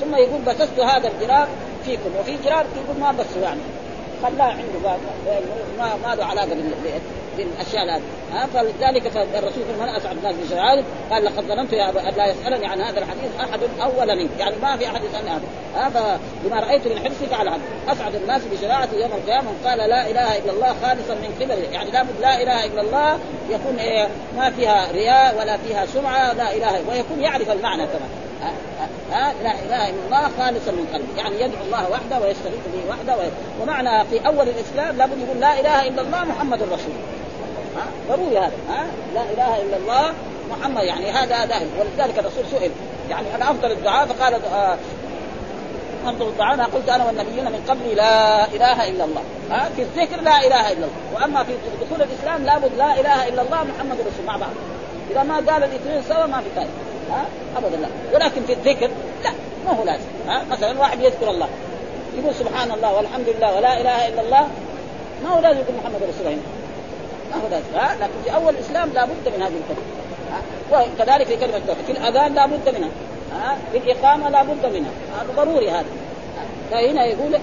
ثم 0.00 0.14
يقول 0.14 0.40
بسست 0.46 0.80
هذا 0.80 1.08
الجراب 1.08 1.48
فيكم. 1.84 2.10
وفي 2.20 2.36
جراب 2.44 2.66
يقول 2.84 3.00
ما 3.00 3.12
بس 3.12 3.36
يعني. 3.42 3.60
خلاه 4.22 4.44
عنده 4.44 4.98
ما 5.78 5.96
ما 6.04 6.14
له 6.14 6.24
علاقة 6.24 6.56
بالاشياء 7.36 7.84
هذه 7.84 8.02
ها؟ 8.32 8.46
فلذلك 8.46 9.06
الرسول 9.16 9.62
من 9.80 9.88
اسعد 9.88 10.16
الناس 10.16 10.34
بشرائع 10.34 10.82
قال 11.10 11.24
لقد 11.24 11.44
ظننت 11.44 11.72
يا 11.72 11.88
أبا 11.88 11.98
لا 11.98 12.26
يسألني 12.26 12.66
عن 12.66 12.80
هذا 12.80 12.98
الحديث 12.98 13.30
أحد 13.40 13.60
اول 13.82 14.18
منك 14.18 14.30
يعني 14.38 14.54
ما 14.62 14.76
في 14.76 14.86
أحد 14.86 15.00
يسألني 15.04 15.30
هذا 15.30 15.42
هذا 15.74 16.20
بما 16.44 16.60
رأيت 16.60 16.86
من 16.86 16.98
حرصك 16.98 17.32
على 17.32 17.50
هذا. 17.50 17.60
أسعد 17.88 18.14
الناس 18.14 18.42
بشريعتي 18.52 19.00
يوم 19.00 19.10
القيامة؟ 19.12 19.50
قال 19.64 19.78
لا 19.78 20.10
إله 20.10 20.38
إلا 20.38 20.52
الله 20.52 20.74
خالصا 20.82 21.14
من 21.14 21.34
قبله. 21.40 21.68
يعني 21.72 21.90
لابد 21.90 22.20
لا 22.20 22.42
إله 22.42 22.64
إلا 22.64 22.80
الله 22.80 23.18
يكون 23.50 23.76
إيه 23.78 24.08
ما 24.36 24.50
فيها 24.50 24.92
رياء 24.92 25.38
ولا 25.38 25.56
فيها 25.56 25.86
سمعة 25.86 26.32
لا 26.32 26.56
إله 26.56 26.88
ويكون 26.88 27.20
يعرف 27.20 27.50
المعنى 27.50 27.86
كمان. 27.86 28.10
ها؟ 29.12 29.32
لا 29.42 29.50
إله 29.50 29.90
إلا 29.90 30.06
الله 30.06 30.30
خالصا 30.38 30.70
من 30.70 30.88
قلبه. 30.92 31.22
يعني 31.22 31.34
يدعو 31.34 31.64
الله 31.64 31.90
وحده 31.90 32.26
ويستغيث 32.26 32.64
به 32.74 32.90
وحده 32.90 33.30
ومعنى 33.62 34.04
في 34.04 34.26
أول 34.26 34.48
الإسلام 34.48 34.96
لابد 34.96 35.18
يقول 35.18 35.40
لا 35.40 35.60
إله 35.60 35.88
إلا 35.88 36.02
الله 36.02 36.24
محمد 36.24 36.62
رسول 36.62 36.94
ها 37.04 37.13
ضروري 38.08 38.38
هذا 38.38 38.52
ها؟ 38.68 38.86
لا 39.14 39.22
إله 39.22 39.62
إلا 39.62 39.76
الله 39.76 40.12
محمد 40.50 40.82
يعني 40.82 41.10
هذا 41.10 41.44
داخل 41.44 41.66
ولذلك 41.78 42.18
الرسول 42.18 42.44
سئل 42.50 42.70
يعني 43.10 43.34
أنا 43.34 43.50
أفضل 43.50 43.72
الدعاء 43.72 44.06
فقال 44.06 44.34
آه 44.34 44.76
افضل 46.06 46.28
الدعاء 46.28 46.54
أنا 46.54 46.64
قلت 46.64 46.88
أنا 46.88 47.06
والنبيين 47.06 47.44
من 47.44 47.64
قبلي 47.68 47.94
لا 47.94 48.44
إله 48.44 48.88
إلا 48.88 49.04
الله. 49.04 49.22
ها؟ 49.50 49.68
في 49.76 49.82
الذكر 49.82 50.20
لا 50.20 50.46
إله 50.46 50.72
إلا 50.72 50.86
الله. 50.86 50.88
وأما 51.14 51.44
في 51.44 51.52
دخول 51.82 52.02
الإسلام 52.02 52.44
لابد 52.44 52.70
لا 52.78 53.00
إله 53.00 53.28
إلا 53.28 53.42
الله 53.42 53.64
محمد 53.64 53.96
رسول 54.00 54.26
مع 54.26 54.36
بعض. 54.36 54.50
إذا 55.10 55.22
ما 55.22 55.34
قال 55.34 55.64
الاثنين 55.64 56.02
سوا 56.08 56.26
ما 56.26 56.40
في 56.40 56.50
فائده 56.56 56.70
ها؟ 57.10 57.24
ابدا 57.56 57.76
لا. 57.76 57.88
ولكن 58.14 58.42
في 58.46 58.52
الذكر 58.52 58.90
لا 59.24 59.30
ما 59.66 59.78
هو 59.80 59.84
لازم. 59.84 60.06
ها؟ 60.28 60.44
مثلا 60.50 60.80
واحد 60.80 61.00
يذكر 61.00 61.30
الله 61.30 61.48
يقول 62.18 62.34
سبحان 62.34 62.70
الله 62.70 62.94
والحمد 62.94 63.28
لله 63.28 63.56
ولا 63.56 63.80
إله 63.80 64.08
إلا 64.08 64.20
الله 64.20 64.48
ما 65.24 65.30
هو 65.30 65.40
لازم 65.40 65.58
يقول 65.58 65.74
محمد 65.82 66.02
رسول 66.02 66.26
الله؟ 66.26 66.38
لازم 67.50 67.74
ها؟ 67.74 67.94
لكن 67.94 68.12
في 68.24 68.34
أول 68.34 68.54
الإسلام 68.54 68.90
لابد 68.94 69.28
من 69.36 69.42
هذه 69.42 69.52
الكلمة. 69.52 69.84
وكذلك 70.72 71.26
في 71.26 71.36
كلمة 71.36 71.56
التوحيد. 71.56 71.84
في 71.84 71.92
الأذان 71.92 72.34
لابد 72.34 72.74
منها. 72.76 72.90
ها؟ 73.32 73.58
في 73.72 73.78
الإقامة 73.78 74.28
لابد 74.28 74.66
منها. 74.66 74.90
هذا 75.20 75.44
ضروري 75.44 75.70
هذا. 75.70 75.86
فهنا 76.70 77.04
يقول 77.04 77.38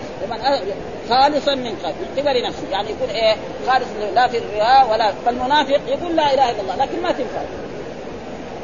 خالصا 1.09 1.55
من 1.55 1.75
قبل 1.83 1.95
من 2.17 2.29
قبل 2.29 2.43
نفسه. 2.43 2.69
يعني 2.71 2.89
يكون 2.89 3.09
إيه؟ 3.09 3.35
خالص 3.67 3.87
لا 4.15 4.27
في 4.27 4.37
الرياء 4.37 4.91
ولا 4.91 5.11
فالمنافق 5.25 5.79
يقول 5.87 6.15
لا 6.15 6.33
إله 6.33 6.51
إلا 6.51 6.61
الله 6.61 6.75
لكن 6.75 7.01
ما 7.01 7.11
تنفع 7.11 7.41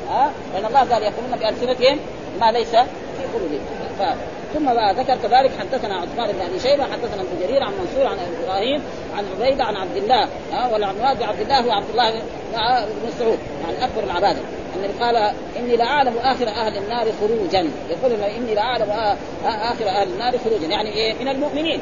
ها؟ 0.09 0.31
لأن 0.53 0.65
الله 0.65 0.79
قال 0.79 1.03
يقولون 1.03 1.37
بألسنتهم 1.39 1.99
ما 2.39 2.51
ليس 2.51 2.71
في 2.71 3.23
قلوبهم. 3.33 3.59
ثم 4.53 4.69
ذكر 4.69 5.15
كذلك 5.15 5.51
حدثنا 5.59 5.95
عثمان 5.95 6.31
بن 6.31 6.41
أبي 6.41 6.59
شيبة 6.59 6.83
حدثنا 6.83 7.21
ابن 7.21 7.47
جرير 7.47 7.63
عن 7.63 7.73
منصور 7.73 8.07
عن 8.07 8.17
إبراهيم 8.43 8.83
عن 9.17 9.25
عبيدة 9.35 9.63
عن 9.63 9.75
عبد 9.75 9.97
الله 9.97 10.27
ها 10.51 10.67
والمراد 10.73 11.19
بعبد 11.19 11.39
الله 11.41 11.59
هو 11.59 11.71
عبد 11.71 11.89
الله 11.89 12.11
بن 12.11 13.07
مسعود 13.07 13.39
يعني 13.63 13.85
أكبر 13.85 14.03
العباده 14.03 14.39
النبي 14.77 14.93
قال 15.03 15.15
إني 15.59 15.75
لأعلم 15.75 16.17
آخر 16.17 16.47
أهل 16.47 16.77
النار 16.77 17.07
خروجا. 17.21 17.69
يقول 17.89 18.11
إني 18.11 18.55
لأعلم 18.55 18.89
آخر 19.45 19.87
أهل 19.87 20.07
النار 20.07 20.37
خروجا. 20.37 20.67
يعني 20.67 20.89
إيه؟ 20.93 21.13
من 21.13 21.27
المؤمنين. 21.27 21.81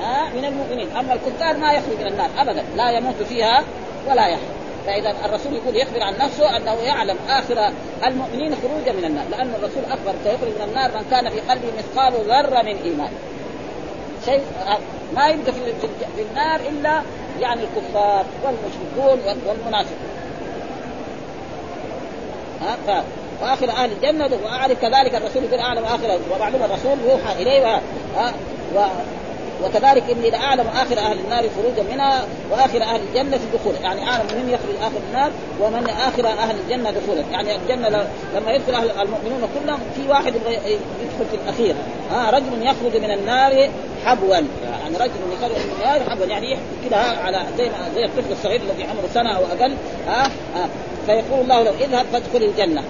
ها 0.00 0.28
من 0.34 0.44
المؤمنين. 0.44 0.96
أما 0.96 1.14
الكفار 1.14 1.56
ما 1.56 1.72
يخرج 1.72 2.00
من 2.00 2.06
النار 2.06 2.30
ابدا 2.38 2.64
لا 2.76 2.90
يموت 2.90 3.22
فيها 3.22 3.64
ولا 4.08 4.26
يحيا. 4.26 4.59
فإذا 4.86 5.14
الرسول 5.24 5.52
يقول 5.52 5.76
يخبر 5.76 6.02
عن 6.02 6.18
نفسه 6.18 6.56
أنه 6.56 6.74
يعلم 6.74 7.16
آخر 7.28 7.72
المؤمنين 8.06 8.54
خروجا 8.54 8.92
من 8.92 9.04
النار 9.04 9.24
لأن 9.30 9.54
الرسول 9.54 9.84
أخبر 9.84 10.14
سيخرج 10.24 10.52
من 10.58 10.68
النار 10.68 10.90
من 10.90 11.04
كان 11.10 11.30
في 11.30 11.40
قلبه 11.40 11.68
مثقال 11.78 12.12
ذرة 12.12 12.62
من 12.62 12.76
إيمان. 12.84 13.10
شيء 14.24 14.42
ما 15.14 15.28
يبقى 15.28 15.52
في, 15.52 16.22
النار 16.30 16.60
إلا 16.60 17.02
يعني 17.40 17.60
الكفار 17.62 18.24
والمشركون 18.44 19.36
والمنافقون. 19.46 20.10
ها 22.88 23.04
وآخر 23.42 23.70
أهل 23.70 23.92
الجنة 23.92 24.30
وأعرف 24.44 24.80
كذلك 24.80 25.14
الرسول 25.14 25.44
يقول 25.44 25.58
اعلم 25.58 25.84
اخر 25.84 26.18
ومعلوم 26.30 26.62
الرسول 26.62 27.10
يوحى 27.10 27.42
إليه 27.42 27.80
و... 28.76 28.80
وكذلك 29.64 30.02
إني 30.10 30.30
لأعلم 30.30 30.66
آخر 30.66 30.98
أهل 30.98 31.18
النار 31.18 31.44
خروجا 31.56 31.92
منها 31.92 32.26
وآخر 32.50 32.82
أهل 32.82 33.00
الجنة 33.08 33.38
دخولا. 33.54 33.78
يعني 33.78 34.08
أعلم 34.08 34.26
من 34.26 34.48
يخرج 34.50 34.76
آخر 34.82 35.00
النار 35.08 35.30
ومن 35.60 35.88
آخر 35.88 36.26
أهل 36.26 36.56
الجنة 36.64 36.90
دخولا. 36.90 37.24
يعني 37.32 37.56
الجنة 37.56 37.88
لما 38.34 38.52
يدخل 38.52 38.74
أهل 38.74 38.90
المؤمنون 38.90 39.48
كلهم 39.60 39.80
في 39.96 40.08
واحد 40.08 40.34
يدخل 40.34 41.26
في 41.30 41.36
الأخير. 41.44 41.74
آه 42.12 42.30
رجل 42.30 42.62
يخرج 42.62 43.02
من 43.02 43.10
النار 43.10 43.70
حبوا. 44.04 44.34
يعني 44.34 44.96
رجل 44.96 45.10
يخرج 45.32 45.50
من 45.50 45.72
النار 45.78 46.10
حبوا. 46.10 46.26
يعني 46.26 46.56
كذا 46.90 46.98
على 46.98 47.38
زي 47.58 47.64
ما 47.64 47.90
زي 47.94 48.04
الطفل 48.04 48.32
الصغير 48.32 48.60
الذي 48.60 48.82
عمره 48.82 49.08
سنة 49.14 49.36
أو 49.36 49.44
أقل. 49.44 49.74
آه 50.08 50.30
آه 50.56 50.68
فيقول 51.06 51.40
الله 51.40 51.62
له 51.62 51.70
اذهب 51.70 52.06
فادخل 52.12 52.42
الجنة. 52.42 52.82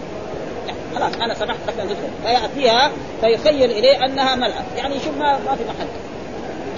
خلاص 0.94 1.14
أنا 1.14 1.34
سمحت 1.34 1.58
لك 1.68 1.80
أن 1.80 1.88
تدخل. 1.88 2.10
فيأتيها 2.22 2.90
فيخيل 3.20 3.70
إليه 3.70 4.04
أنها 4.04 4.34
ملأى 4.34 4.62
يعني 4.76 4.96
يشوف 4.96 5.16
ما, 5.18 5.32
ما 5.32 5.56
في 5.56 5.64
محل. 5.64 6.09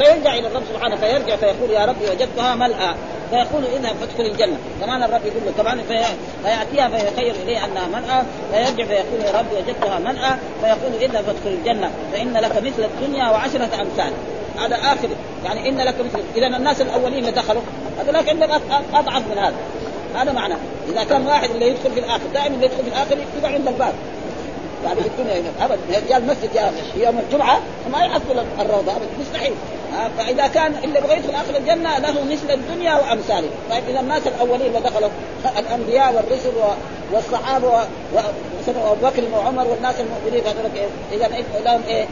فيرجع 0.02 0.34
إلى 0.34 0.46
الرب 0.46 0.62
سبحانه 0.74 0.96
فيرجع 0.96 1.36
فيقول 1.36 1.70
يا 1.70 1.84
ربي 1.84 2.10
وجدتها 2.10 2.54
ملأى. 2.54 2.94
فيقول 3.30 3.64
اذهب 3.64 3.96
فادخل 3.96 4.26
الجنة. 4.32 4.56
كمان 4.80 5.02
الرب 5.02 5.20
يقول 5.26 5.42
له 5.46 5.62
كمان 5.62 5.80
في... 5.88 6.04
فيأتيها 6.44 6.88
فيخيل 6.88 7.34
إليه 7.42 7.64
أنها 7.64 7.86
ملأى. 7.86 8.22
فيرجع 8.52 8.84
فيقول 8.84 9.20
يا 9.24 9.38
ربي 9.38 9.56
وجدتها 9.56 9.98
ملأى. 9.98 10.36
فيقول 10.60 10.92
اذهب 11.00 11.24
فادخل 11.24 11.58
الجنة. 11.58 11.90
فإن 12.12 12.32
لك 12.32 12.56
مثل 12.56 12.84
الدنيا 12.84 13.30
وعشرة 13.30 13.70
أمثال. 13.80 14.12
هذا 14.58 14.76
آخر. 14.76 15.08
يعني 15.44 15.68
إن 15.68 15.80
لك 15.80 15.94
مثل. 16.00 16.22
إذا 16.36 16.46
الناس 16.46 16.80
الأولين 16.80 17.18
اللي 17.18 17.30
دخلوا 17.30 17.62
هذول 18.00 18.16
عندك 18.16 18.50
أضعف 18.94 19.22
من 19.30 19.38
هذا. 19.38 19.56
هذا 20.14 20.32
معناه 20.32 20.58
إذا 20.88 21.04
كان 21.04 21.26
واحد 21.26 21.50
اللي 21.50 21.68
يدخل 21.68 21.90
في 21.90 22.00
الآخر 22.00 22.26
دائما 22.34 22.54
اللي 22.54 22.66
يدخل 22.66 22.82
في 22.82 22.88
الآخر 22.88 23.16
يقعد 23.38 23.54
عند 23.54 23.68
الباب. 23.68 23.94
يعني 24.84 25.00
في 25.00 25.06
الدنيا 25.06 25.42
ابدا 25.60 26.08
جاء 26.08 26.18
المسجد 26.18 26.50
يوم 26.96 27.18
الجمعة 27.18 27.60
ما 27.92 28.04
يحصل 28.04 28.44
الروضة. 28.60 28.92
ابدا 28.92 29.06
مستحيل. 29.20 29.52
فإذا 30.18 30.46
كان 30.46 30.74
اللي 30.84 30.98
يبغى 30.98 31.16
يدخل 31.16 31.34
اخر 31.34 31.56
الجنة 31.56 31.98
له 31.98 32.24
مثل 32.24 32.50
الدنيا 32.50 32.94
وأمثاله. 32.94 33.48
طيب 33.70 33.82
إذا 33.88 34.00
الناس 34.00 34.22
الأولين 34.26 34.66
اللي 34.66 34.80
دخلوا 34.80 35.08
الأنبياء 35.58 36.14
والرسل 36.14 36.52
والصحابة 37.12 37.68
وابو 37.68 38.94
بكر 39.02 39.22
وعمر 39.34 39.66
والناس 39.66 39.94
المؤمنين 40.00 40.46
هذول 40.46 40.88
إذا 41.12 41.44
لهم 41.64 41.82
إيه؟ 41.88 42.04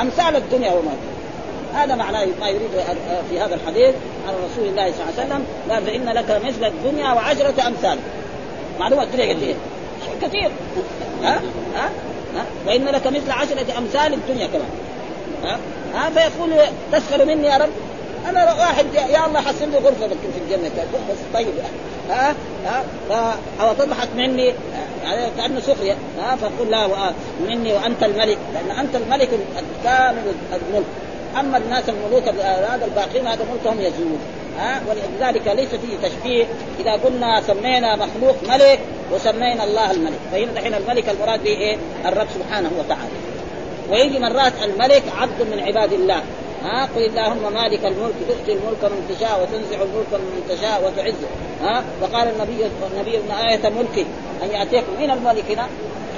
أمثال 0.00 0.36
الدنيا 0.36 0.72
وما 0.72 0.90
هذا 1.74 1.94
معناه 1.94 2.26
ما 2.40 2.48
يريد 2.48 2.70
في 3.30 3.40
هذا 3.40 3.54
الحديث 3.54 3.94
عن 4.28 4.34
رسول 4.34 4.68
الله 4.68 4.92
صلى 4.92 5.02
الله 5.02 5.14
عليه 5.18 5.26
وسلم. 5.26 5.44
قال 5.70 5.84
فإن 5.86 6.08
لك 6.08 6.46
مثل 6.46 6.64
الدنيا 6.64 7.12
وعشرة 7.12 7.66
أمثال. 7.66 7.98
معلومه 8.80 9.02
الدنيا 9.02 9.34
قد 9.34 9.42
إيه؟ 9.42 9.54
كثير. 10.22 10.50
ها؟ 11.24 11.40
ها؟ 11.76 11.90
ها؟ 12.38 12.44
وإن 12.66 12.84
لك 12.84 13.06
مثل 13.06 13.30
عشرة 13.30 13.78
أمثال 13.78 14.14
الدنيا 14.14 14.46
كمان. 14.46 14.70
ها؟ 15.44 15.58
ها؟ 15.94 16.10
فيقول 16.10 16.50
تسخر 16.92 17.24
مني 17.24 17.46
يا 17.46 17.56
رب؟ 17.56 17.70
أنا 18.28 18.54
واحد 18.54 18.86
يا 18.94 19.26
الله 19.26 19.40
حسن 19.40 19.70
لي 19.70 19.78
غرفة 19.78 20.08
في 20.08 20.38
الجنة 20.44 20.70
بس 21.10 21.16
طيب. 21.34 21.48
ها؟ 22.10 22.34
ها؟ 23.10 23.36
أو 23.60 23.72
تضحك 23.72 24.08
مني؟ 24.16 24.54
يعني 25.04 25.30
كأنه 25.36 25.60
سخرية. 25.60 25.96
ها؟ 26.20 26.36
فقل 26.36 26.70
لا 26.70 26.88
مني 27.48 27.72
وأنت 27.72 28.02
الملك. 28.02 28.38
لأن 28.54 28.78
أنت 28.78 28.96
الملك 28.96 29.28
الكامل 29.58 30.34
الملك. 30.52 30.86
أما 31.40 31.58
الناس 31.58 31.84
الملوك 31.88 32.28
هذا 32.44 32.84
الباقين 32.84 33.26
هذا 33.26 33.44
ملكهم 33.52 33.80
يزول. 33.80 34.18
ها؟ 34.58 34.82
ولذلك 34.88 35.48
ليس 35.48 35.68
فيه 35.68 36.08
تشبيه. 36.08 36.46
إذا 36.80 36.92
قلنا 36.92 37.42
سمينا 37.46 37.96
مخلوق 37.96 38.36
ملك 38.48 38.80
وسمينا 39.12 39.64
الله 39.64 39.90
الملك. 39.90 40.18
فهنا 40.32 40.52
دحين 40.52 40.74
الملك 40.74 41.08
المراد 41.08 41.44
به 41.44 41.50
إيه؟ 41.50 41.76
الرب 42.06 42.26
سبحانه 42.34 42.70
وتعالى. 42.78 43.18
ويجي 43.90 44.18
مرات 44.18 44.52
الملك 44.64 45.02
عبد 45.18 45.42
من 45.42 45.60
عباد 45.60 45.92
الله. 45.92 46.22
ها؟ 46.64 46.88
قل 46.96 47.04
اللهم 47.04 47.52
مالك 47.52 47.84
الملك 47.84 48.14
تؤتي 48.28 48.52
الملك 48.52 48.84
من 48.84 49.16
تشاء 49.16 49.42
وتنزع 49.42 49.82
الملك 49.82 50.12
من 50.12 50.42
تشاء 50.48 50.84
وتعز. 50.86 51.14
ها؟ 51.62 51.84
وقال 52.02 52.28
النبي 52.28 52.66
النبي 52.94 53.18
ابن 53.18 53.30
آية 53.30 53.68
ملكي. 53.68 54.06
أن 54.42 54.50
يأتيكم. 54.50 54.92
من 55.00 55.10
الملك 55.10 55.44
هنا؟ 55.50 55.66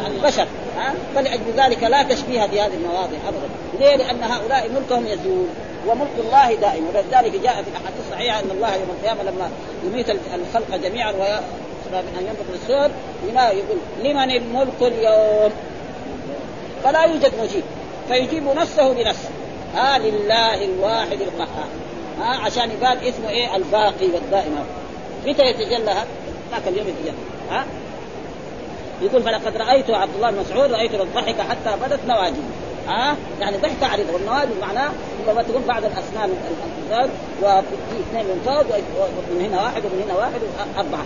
البشر. 0.06 0.46
ها؟ 0.76 0.94
فلأجل 1.14 1.52
ذلك 1.56 1.82
لا 1.82 2.02
تشبيه 2.02 2.46
بهذه 2.46 2.74
المواضع 2.74 3.16
أبدا. 3.28 3.48
ليه؟ 3.80 3.96
لأن 3.96 4.22
هؤلاء 4.22 4.70
ملكهم 4.70 5.06
يزول. 5.06 5.46
وملك 5.88 6.16
الله 6.18 6.54
دائم 6.54 6.84
ولذلك 6.88 7.40
جاء 7.42 7.62
في 7.62 7.70
الأحاديث 7.70 8.00
الصحيحة 8.06 8.40
أن 8.40 8.50
الله 8.50 8.74
يوم 8.74 8.88
القيامة 8.98 9.22
لما 9.22 9.50
يميت 9.84 10.10
الخلق 10.10 10.76
جميعا 10.76 11.12
من 11.94 12.16
أن 12.18 12.26
ينفق 12.26 12.54
السور 12.54 12.90
يقول 13.58 13.78
لمن 14.04 14.30
الملك 14.30 14.82
اليوم؟ 14.82 15.52
فلا 16.84 17.04
يوجد 17.04 17.32
مجيب 17.42 17.62
فيجيب 18.08 18.44
نفسه 18.44 18.92
بنفسه. 18.92 19.28
ها 19.74 19.98
لله 19.98 20.64
الواحد 20.64 21.20
القهار. 21.20 21.68
ها 22.20 22.36
عشان 22.44 22.70
يقال 22.70 22.98
اسمه 23.08 23.28
إيه؟ 23.28 23.56
الباقي 23.56 24.06
والدائم. 24.14 24.64
متى 25.26 25.42
يتجلى؟ 25.46 25.94
ذاك 26.50 26.68
اليوم 26.68 26.86
يتجلى. 26.88 27.14
ها؟ 27.50 27.64
يقول 29.02 29.22
فلقد 29.22 29.56
رأيت 29.56 29.90
عبد 29.90 30.14
الله 30.16 30.30
بن 30.30 30.38
مسعود 30.40 30.72
رأيت 30.72 30.94
الضحك 30.94 31.40
حتى 31.40 31.76
بدت 31.82 32.00
نواجذ 32.08 32.42
ها 32.90 33.16
يعني 33.40 33.56
ضحك 33.56 33.82
عريضه 33.82 34.12
والنواجذ 34.12 34.60
معناه 34.60 34.90
لما 35.28 35.42
تكون 35.42 35.62
بعد 35.68 35.84
الأسنان 35.84 36.30
الامتداد 36.50 37.10
وفي 37.42 38.00
اثنين 38.00 38.24
ممتاز 38.36 38.66
ومن 39.30 39.44
هنا 39.44 39.62
واحد 39.62 39.82
ومن 39.84 40.02
هنا 40.04 40.18
واحد 40.18 40.40
أربعة. 40.78 41.04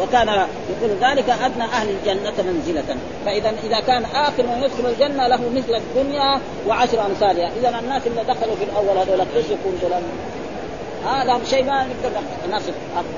وكان 0.00 0.28
يقول 0.28 0.96
ذلك 1.00 1.30
أدنى 1.30 1.64
أهل 1.64 1.88
الجنة 1.88 2.52
منزلة. 2.52 2.96
فاذا 3.26 3.52
إذا 3.64 3.80
كان 3.80 4.04
آخر 4.04 4.42
من 4.42 4.62
يدخل 4.62 4.86
الجنة 4.86 5.26
له 5.26 5.40
مثل 5.54 5.74
الدنيا 5.74 6.40
وعشر 6.68 7.06
أمثالها. 7.06 7.50
إذا 7.60 7.78
الناس 7.78 8.02
اللي 8.06 8.22
دخلوا 8.22 8.56
في 8.56 8.64
الأول 8.64 8.98
هذول 8.98 9.26
إيش 9.36 9.46
يكون 9.46 10.02
ها 11.04 11.24
لهم 11.24 11.40
شيء 11.50 11.64
ما 11.64 11.86
نقدر 11.86 12.20
نصف. 12.50 12.74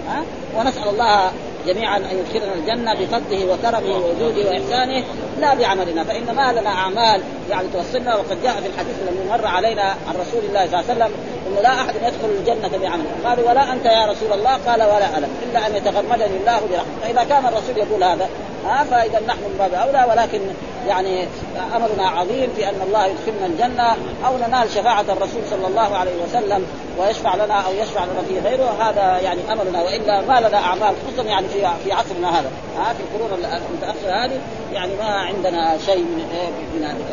ها 0.09 0.23
ونسأل 0.57 0.89
الله 0.89 1.31
جميعا 1.67 1.97
أن 1.97 2.19
يدخلنا 2.19 2.55
الجنة 2.55 2.95
بفضله 2.95 3.53
وكرمه 3.53 3.97
وجوده 3.97 4.51
وإحسانه 4.51 5.05
لا 5.41 5.55
بعملنا 5.55 6.05
فإن 6.05 6.35
ما 6.37 6.53
لنا 6.53 6.71
أعمال 6.71 7.23
يعني 7.51 7.69
توصلنا 7.73 8.17
وقد 8.17 8.43
جاء 8.43 8.53
في 8.53 8.67
الحديث 8.67 8.95
الذي 9.03 9.29
مر 9.31 9.47
علينا 9.47 9.83
عن 9.83 10.15
رسول 10.15 10.45
الله 10.49 10.67
صلى 10.67 10.81
الله 10.81 10.91
عليه 10.91 10.93
وسلم 10.93 11.13
أنه 11.47 11.61
لا 11.61 11.69
أحد 11.69 11.95
يدخل 11.95 12.31
الجنة 12.39 12.79
بعمله. 12.79 13.11
قالوا 13.25 13.51
ولا 13.51 13.73
أنت 13.73 13.85
يا 13.85 14.07
رسول 14.07 14.33
الله؟ 14.33 14.57
قال 14.67 14.83
ولا 14.83 15.19
أنا 15.19 15.29
إلا 15.51 15.67
أن 15.67 15.77
يتغمدني 15.77 16.37
الله 16.41 16.61
برحمته. 16.71 17.01
فإذا 17.03 17.25
كان 17.25 17.47
الرسول 17.47 17.77
يقول 17.77 18.05
هذا 18.05 18.29
ها 18.67 18.85
فإذا 18.85 19.21
نحن 19.27 19.39
من 19.39 19.57
باب 19.59 19.75
أولى 19.75 20.07
ولكن 20.11 20.41
يعني 20.89 21.29
امرنا 21.77 22.09
عظيم 22.09 22.51
في 22.57 22.69
ان 22.69 22.83
الله 22.87 23.07
يدخلنا 23.07 23.47
الجنه 23.47 23.97
أو 24.27 24.39
ننال 24.39 24.71
شفاعه 24.71 25.01
الرسول 25.09 25.43
صلى 25.51 25.67
الله 25.67 25.97
عليه 25.97 26.23
وسلم 26.23 26.67
ويشفع 26.99 27.35
لنا 27.35 27.55
أو 27.55 27.73
يشفع 27.73 28.05
لنا 28.05 28.23
في 28.29 28.49
غيره 28.49 28.71
هذا 28.81 29.21
يعني 29.21 29.41
امرنا 29.53 29.83
والا 29.83 30.21
ما 30.21 30.49
لنا 30.49 30.59
اعمال 30.59 30.95
خصوصا 31.07 31.23
يعني 31.23 31.49
في 31.49 31.69
في 31.85 31.93
عصرنا 31.93 32.41
هذا 32.41 32.51
ها 32.79 32.93
في 32.93 33.01
القرون 33.01 33.45
المتاخره 33.45 34.25
هذه 34.25 34.41
يعني 34.73 34.93
ما 34.97 35.05
عندنا 35.05 35.79
شيء 35.87 36.05
من 36.05 36.27
من 36.75 36.85
هذه 36.85 37.05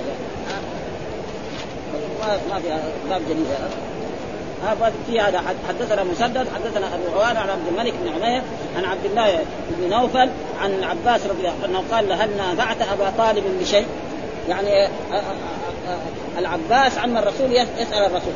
ما 2.20 2.38
ما 2.50 2.60
في 2.60 2.70
باب 3.10 3.22
جديد 3.30 3.46
في 5.08 5.20
هذا 5.20 5.44
حدثنا 5.68 6.04
مسدد 6.04 6.48
حدثنا 6.56 6.88
أبو 6.96 7.20
عوان 7.20 7.38
عن 7.38 7.50
عبد 7.50 7.68
الملك 7.68 7.94
بن 8.04 8.10
عمير 8.10 8.42
عن 8.78 8.86
عبد 8.86 9.06
الله 9.06 9.46
بن 9.70 9.90
نوفل 9.90 10.30
عن 10.62 10.72
العباس 10.72 11.22
رضي 11.28 11.48
الله 11.48 11.54
عنه 11.64 11.84
قال 11.92 12.12
هل 12.12 12.38
نافعت 12.38 12.82
أبا 12.82 13.14
طالب 13.18 13.44
بشيء؟ 13.62 13.86
يعني 14.50 14.88
العباس 16.38 16.98
عم 16.98 17.18
الرسول 17.18 17.52
يسأل 17.52 18.06
الرسول 18.06 18.34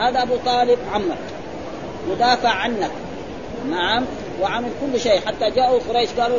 هذا 0.00 0.22
أبو 0.22 0.36
طالب 0.36 0.78
عمك 0.92 1.18
مدافع 2.10 2.48
عنك. 2.48 2.90
نعم 3.70 4.04
وعمل 4.40 4.68
كل 4.80 5.00
شيء 5.00 5.20
حتى 5.20 5.50
جاءوا 5.50 5.80
قريش 5.88 6.10
قالوا 6.10 6.38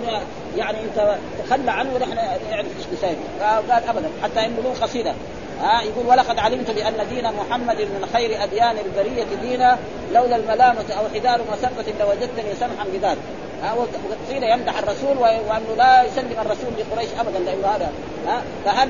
يعني 0.57 0.77
أنت 0.83 1.15
تخلى 1.45 1.71
عنه 1.71 1.93
ونحن 1.93 2.15
نعرف 2.51 2.67
إيش 2.77 2.97
نسوي 2.97 3.15
فقال 3.39 3.83
ابدا 3.89 4.09
حتى 4.23 4.43
ينبذون 4.43 4.73
قصيدة. 4.81 5.13
ها 5.61 5.81
يقول 5.81 6.05
ولقد 6.07 6.39
علمت 6.39 6.71
بأن 6.71 7.07
دين 7.09 7.23
محمد 7.23 7.81
من 7.81 8.09
خير 8.13 8.43
أديان 8.43 8.75
البرية 8.85 9.27
دينا 9.41 9.77
لولا 10.13 10.35
الملامة 10.35 10.85
أو 10.99 11.19
حذار 11.19 11.41
مسبه 11.51 11.93
لوجدتني 11.99 12.55
سمحا 12.59 12.85
بذلك. 12.93 13.17
وقيل 14.29 14.43
يمدح 14.43 14.77
الرسول 14.77 15.17
وانه 15.17 15.75
لا 15.77 16.03
يسلم 16.03 16.35
الرسول 16.41 16.69
لقريش 16.77 17.09
ابدا 17.19 17.39
لأنه 17.39 17.67
هذا 17.67 17.91
ها 18.27 18.41
فهل 18.65 18.89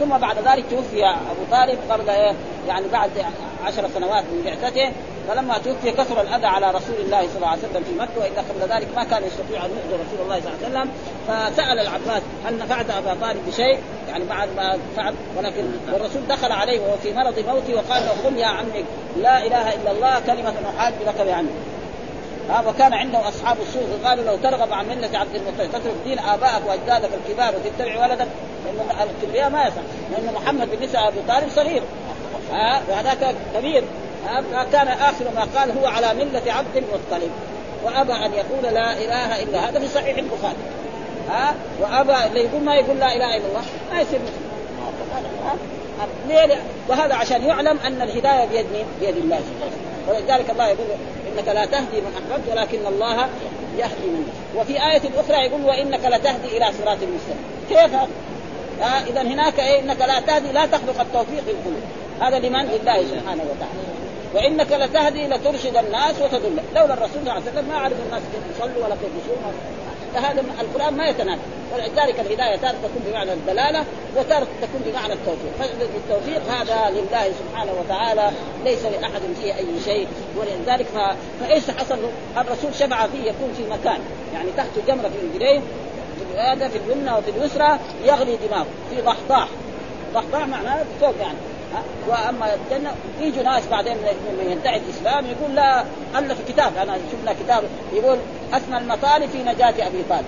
ثم 0.00 0.18
بعد 0.18 0.36
ذلك 0.38 0.64
توفي 0.70 1.04
أبو 1.04 1.44
طالب 1.50 1.78
قبل 1.90 2.08
يعني 2.68 2.88
بعد 2.92 3.10
عشر 3.64 3.88
سنوات 3.94 4.24
من 4.24 4.42
بعثته. 4.44 4.92
فلما 5.28 5.58
توفي 5.58 5.90
كثر 5.90 6.20
الأذى 6.20 6.46
على 6.46 6.70
رسول 6.70 6.96
الله 7.00 7.20
صلى 7.20 7.36
الله 7.36 7.48
عليه 7.48 7.62
وسلم 7.62 7.84
في 7.84 7.94
مكة 7.94 8.20
واذا 8.20 8.44
قبل 8.48 8.74
ذلك 8.74 8.88
ما 8.96 9.04
كان 9.04 9.22
يستطيع 9.24 9.64
أن 9.64 9.70
يؤذي 9.70 10.02
رسول 10.02 10.24
الله 10.24 10.40
صلى 10.40 10.52
الله 10.66 10.78
عليه 10.78 10.90
وسلم. 10.90 10.90
فسأل 11.28 11.78
العباس 11.78 12.22
هل 12.46 12.58
نفعت 12.58 12.90
أبا 12.90 13.16
طالب 13.20 13.46
بشيء؟ 13.46 13.78
يعني 14.08 14.24
بعد 14.24 14.48
ما 14.56 14.78
فعل 14.96 15.14
ولكن 15.38 15.64
والرسول 15.92 16.22
دخل 16.28 16.52
عليه 16.52 16.80
وهو 16.80 16.96
في 17.02 17.12
مرض 17.12 17.38
موته 17.38 17.74
وقال 17.74 18.02
له 18.02 18.28
قل 18.28 18.36
يا 18.36 18.46
عمي 18.46 18.84
لا 19.16 19.46
إله 19.46 19.74
إلا 19.74 19.90
الله 19.90 20.20
كلمة 20.26 20.54
احاج 20.76 20.94
لك 21.06 21.26
بعني 21.26 21.48
ها 22.50 22.68
وكان 22.68 22.94
عنده 22.94 23.28
أصحاب 23.28 23.56
السوء 23.60 23.98
قالوا 24.04 24.24
لو 24.24 24.36
ترغب 24.36 24.72
عن 24.72 24.88
ملة 24.88 25.18
عبد 25.18 25.34
المطلب 25.34 25.72
تترك 25.72 25.94
دين 26.04 26.18
آبائك 26.18 26.66
وأجدادك 26.66 27.10
الكبار 27.14 27.54
وتتبع 27.54 28.02
ولدك 28.02 28.28
لأن 28.64 29.08
الكبرياء 29.10 29.50
ما 29.50 29.62
يصح 29.62 29.82
لأن 30.10 30.34
محمد 30.34 30.70
بالنسبة 30.70 31.08
ابو 31.08 31.20
طالب 31.28 31.48
صغير. 31.50 31.82
ها 32.52 32.82
وهذاك 32.88 33.34
كبير. 33.54 33.82
كان 34.72 34.88
آخر 34.88 35.24
ما 35.34 35.46
قال 35.56 35.78
هو 35.78 35.86
على 35.86 36.14
ملة 36.14 36.52
عبد 36.52 36.76
المطلب 36.76 37.30
وأبى 37.84 38.12
أن 38.12 38.32
يقول 38.32 38.74
لا 38.74 38.92
إله 38.92 39.42
إلا 39.42 39.68
هذا 39.68 39.80
في 39.80 39.88
صحيح 39.88 40.18
البخاري. 40.18 40.56
ها؟ 41.30 41.54
وأبى 41.80 42.26
اللي 42.26 42.40
يقول 42.40 42.62
ما 42.62 42.74
يقول 42.74 42.98
لا 42.98 43.16
إله 43.16 43.36
إلا 43.36 43.46
الله. 43.46 43.62
ما 43.92 44.00
يصير 44.00 44.20
مسلم. 44.20 44.50
ليه؟ 46.28 46.62
وهذا 46.88 47.14
عشان 47.14 47.44
يعلم 47.44 47.78
أن 47.86 48.02
الهداية 48.02 48.44
بيد 48.44 48.66
مين؟ 48.72 48.86
بيد 49.00 49.16
الله 49.16 49.38
سبحانه 49.38 49.76
ولذلك 50.08 50.50
الله 50.50 50.68
يقول 50.68 50.86
إنك 51.32 51.48
لا 51.48 51.64
تهدي 51.64 52.00
من 52.00 52.12
أحببت 52.14 52.48
ولكن 52.50 52.86
الله 52.86 53.28
يهدي 53.78 54.06
من 54.06 54.32
وفي 54.56 54.72
آية 54.72 55.02
أخرى 55.16 55.46
يقول 55.46 55.64
وإنك 55.64 56.04
لتهدي 56.04 56.56
إلى 56.56 56.66
صراط 56.82 56.98
المستقيم 57.02 57.44
كيف؟ 57.68 57.94
هذا؟ 57.94 58.08
آه 58.80 59.10
إذا 59.10 59.22
هناك 59.22 59.60
إيه؟ 59.60 59.80
إنك 59.80 60.00
لا 60.00 60.20
تهدي 60.20 60.52
لا 60.52 60.66
تخلق 60.66 61.00
التوفيق 61.00 61.42
للقلوب 61.46 61.82
هذا 62.20 62.38
لمن؟ 62.38 62.64
لله 62.64 63.02
سبحانه 63.02 63.42
وتعالى. 63.42 64.09
وإنك 64.34 64.72
لتهدي 64.72 65.26
لترشد 65.26 65.76
الناس 65.76 66.14
وتدل. 66.20 66.60
لولا 66.74 66.94
الرسول 66.94 67.12
صلى 67.12 67.20
الله 67.22 67.32
عليه 67.32 67.42
وسلم 67.42 67.68
ما 67.68 67.78
عرف 67.78 67.96
الناس 68.06 68.22
كيف 68.32 68.56
يصلوا 68.56 68.84
ولا 68.84 68.94
كيف 68.94 69.10
يصوموا. 69.24 69.52
فهذا 70.14 70.44
القرآن 70.60 70.94
ما 70.94 71.08
يتناسب 71.08 71.40
ولذلك 71.74 72.20
الهداية 72.20 72.56
تارة 72.56 72.76
تكون 72.82 73.02
بمعنى 73.06 73.32
الدلالة 73.32 73.84
وتارة 74.16 74.46
تكون 74.62 74.82
بمعنى 74.86 75.12
التوفيق. 75.12 75.52
فالتوفيق 75.58 76.42
هذا 76.52 76.90
لله 76.90 77.32
سبحانه 77.32 77.72
وتعالى 77.80 78.30
ليس 78.64 78.84
لأحد 78.84 79.20
فيه 79.42 79.54
أي 79.54 79.66
شيء. 79.84 80.08
ولذلك 80.36 80.86
ف... 80.86 80.98
فإيش 81.40 81.70
حصل؟ 81.70 81.98
الرسول 82.36 82.74
شفع 82.74 83.06
فيه 83.06 83.30
يكون 83.30 83.52
في 83.56 83.62
مكان. 83.62 84.00
يعني 84.34 84.48
تحت 84.56 84.70
جمرة 84.88 85.08
في 85.08 85.26
رجليه 85.32 85.60
هذا 86.36 86.68
في 86.68 86.78
اليمنى 86.78 87.12
وفي 87.12 87.30
اليسرى 87.30 87.78
يغلي 88.04 88.38
دماغه. 88.48 88.66
في 88.90 89.00
ضحضاح. 89.00 89.48
ضحضاح 90.14 90.46
معناه 90.46 90.84
فوق 91.00 91.14
يعني. 91.20 91.38
وأما 92.08 92.54
الجنة 92.54 92.90
يجوا 93.20 93.42
ناس 93.42 93.62
بعدين 93.70 93.96
لما 94.32 94.52
ينتهي 94.52 94.76
الإسلام 94.76 95.26
يقول 95.26 95.54
لا 95.54 95.84
الف 96.18 96.38
كتاب. 96.48 96.72
أنا 96.82 96.98
شفنا 97.12 97.32
كتاب 97.32 97.62
يقول 97.92 98.18
اسمى 98.52 98.78
المطالب 98.78 99.30
في 99.30 99.38
نجاة 99.42 99.86
أبي 99.86 100.04
طالب. 100.10 100.24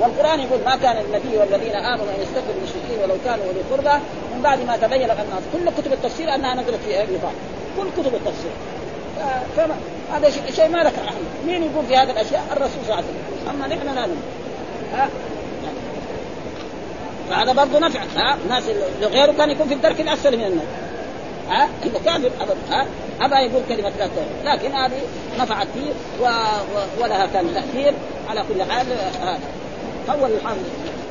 والقرآن 0.00 0.40
يقول 0.40 0.60
ما 0.64 0.76
كان 0.76 0.96
النبي 0.96 1.38
والذين 1.38 1.76
آمنوا 1.76 2.04
أن 2.04 2.22
يستغفروا 2.22 2.54
المشركين 2.58 2.98
ولو 3.02 3.14
كانوا 3.24 3.44
أولي 3.44 3.60
قربى. 3.70 4.04
من 4.34 4.42
بعد 4.42 4.66
ما 4.66 4.76
تبين 4.76 5.10
ان 5.10 5.26
كل 5.52 5.70
كتب 5.82 5.92
التفسير 5.92 6.34
أنها 6.34 6.54
نزلت 6.54 6.80
في 6.86 7.02
أبي 7.02 7.18
طالب. 7.18 7.34
كل 7.76 8.02
كتب 8.02 8.14
التفسير. 8.14 8.50
هذا 10.12 10.30
شيء 10.30 10.68
ما 10.68 10.86
احد 10.86 10.92
مين 11.46 11.62
يقول 11.62 11.86
في 11.86 11.96
هذه 11.96 12.10
الأشياء؟ 12.10 12.44
الرسول 12.52 12.78
صلى 12.86 12.94
الله 12.94 12.96
عليه 12.96 13.06
وسلم. 13.06 13.50
أما 13.50 13.66
نحن 13.66 13.86
لا 13.94 14.06
نؤمن 14.06 14.22
فهذا 17.30 17.52
برضه 17.52 17.78
نفع. 17.78 18.00
ها؟ 18.16 18.38
ناس 18.48 18.62
غيره 19.02 19.32
كان 19.32 19.50
يكون 19.50 19.68
في 19.68 19.74
الدرك 19.74 20.00
الأسفل 20.00 20.36
من 20.36 20.44
النار. 20.44 20.66
ها؟ 21.48 21.68
إنه 21.84 21.98
كافر 22.04 22.30
أبدا 22.40 22.56
ها؟ 22.70 22.86
ابى 23.20 23.34
يقول 23.34 23.62
كلمة 23.68 23.92
لا 23.98 24.54
لكن 24.54 24.72
هذه 24.72 25.00
نفعت 25.38 25.66
فيه 25.74 25.92
و... 26.20 26.24
و... 26.24 27.02
ولها 27.02 27.26
كان 27.26 27.54
تأثير 27.54 27.94
على 28.28 28.44
كل 28.48 28.72
حال 28.72 28.86
هذا. 29.22 29.40
اول 30.10 30.30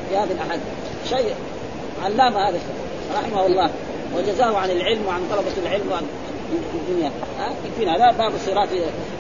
في 0.09 0.17
هذه 0.17 0.31
الاحاديث 0.31 0.65
شيء 1.09 1.35
علامة 2.03 2.49
هذا 2.49 2.59
رحمه 3.15 3.45
الله. 3.45 3.69
وجزاه 4.17 4.57
عن 4.57 4.71
العلم 4.71 5.05
وعن 5.07 5.21
طلبة 5.31 5.67
العلم 5.67 5.91
وعن 5.91 6.03
الدنيا 6.73 7.11
ها؟ 7.39 7.49
يكفينا 7.65 7.95
هذا 7.95 8.17
باب 8.17 8.35
الصراط 8.35 8.69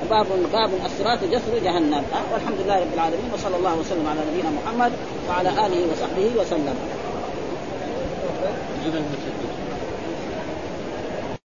باب 0.09 0.25
باب 0.53 0.69
الصراط 0.85 1.23
جسر 1.23 1.59
جهنم 1.63 1.93
ها؟ 1.93 2.21
والحمد 2.33 2.57
لله 2.65 2.79
رب 2.79 2.93
العالمين 2.93 3.31
وصلى 3.33 3.55
الله 3.55 3.75
وسلم 3.75 4.07
على 4.07 4.19
نبينا 4.31 4.49
محمد 4.49 4.91
وعلى 5.29 5.49
آله 5.49 5.87
وصحبه 5.91 6.31
وسلم. 6.41 6.75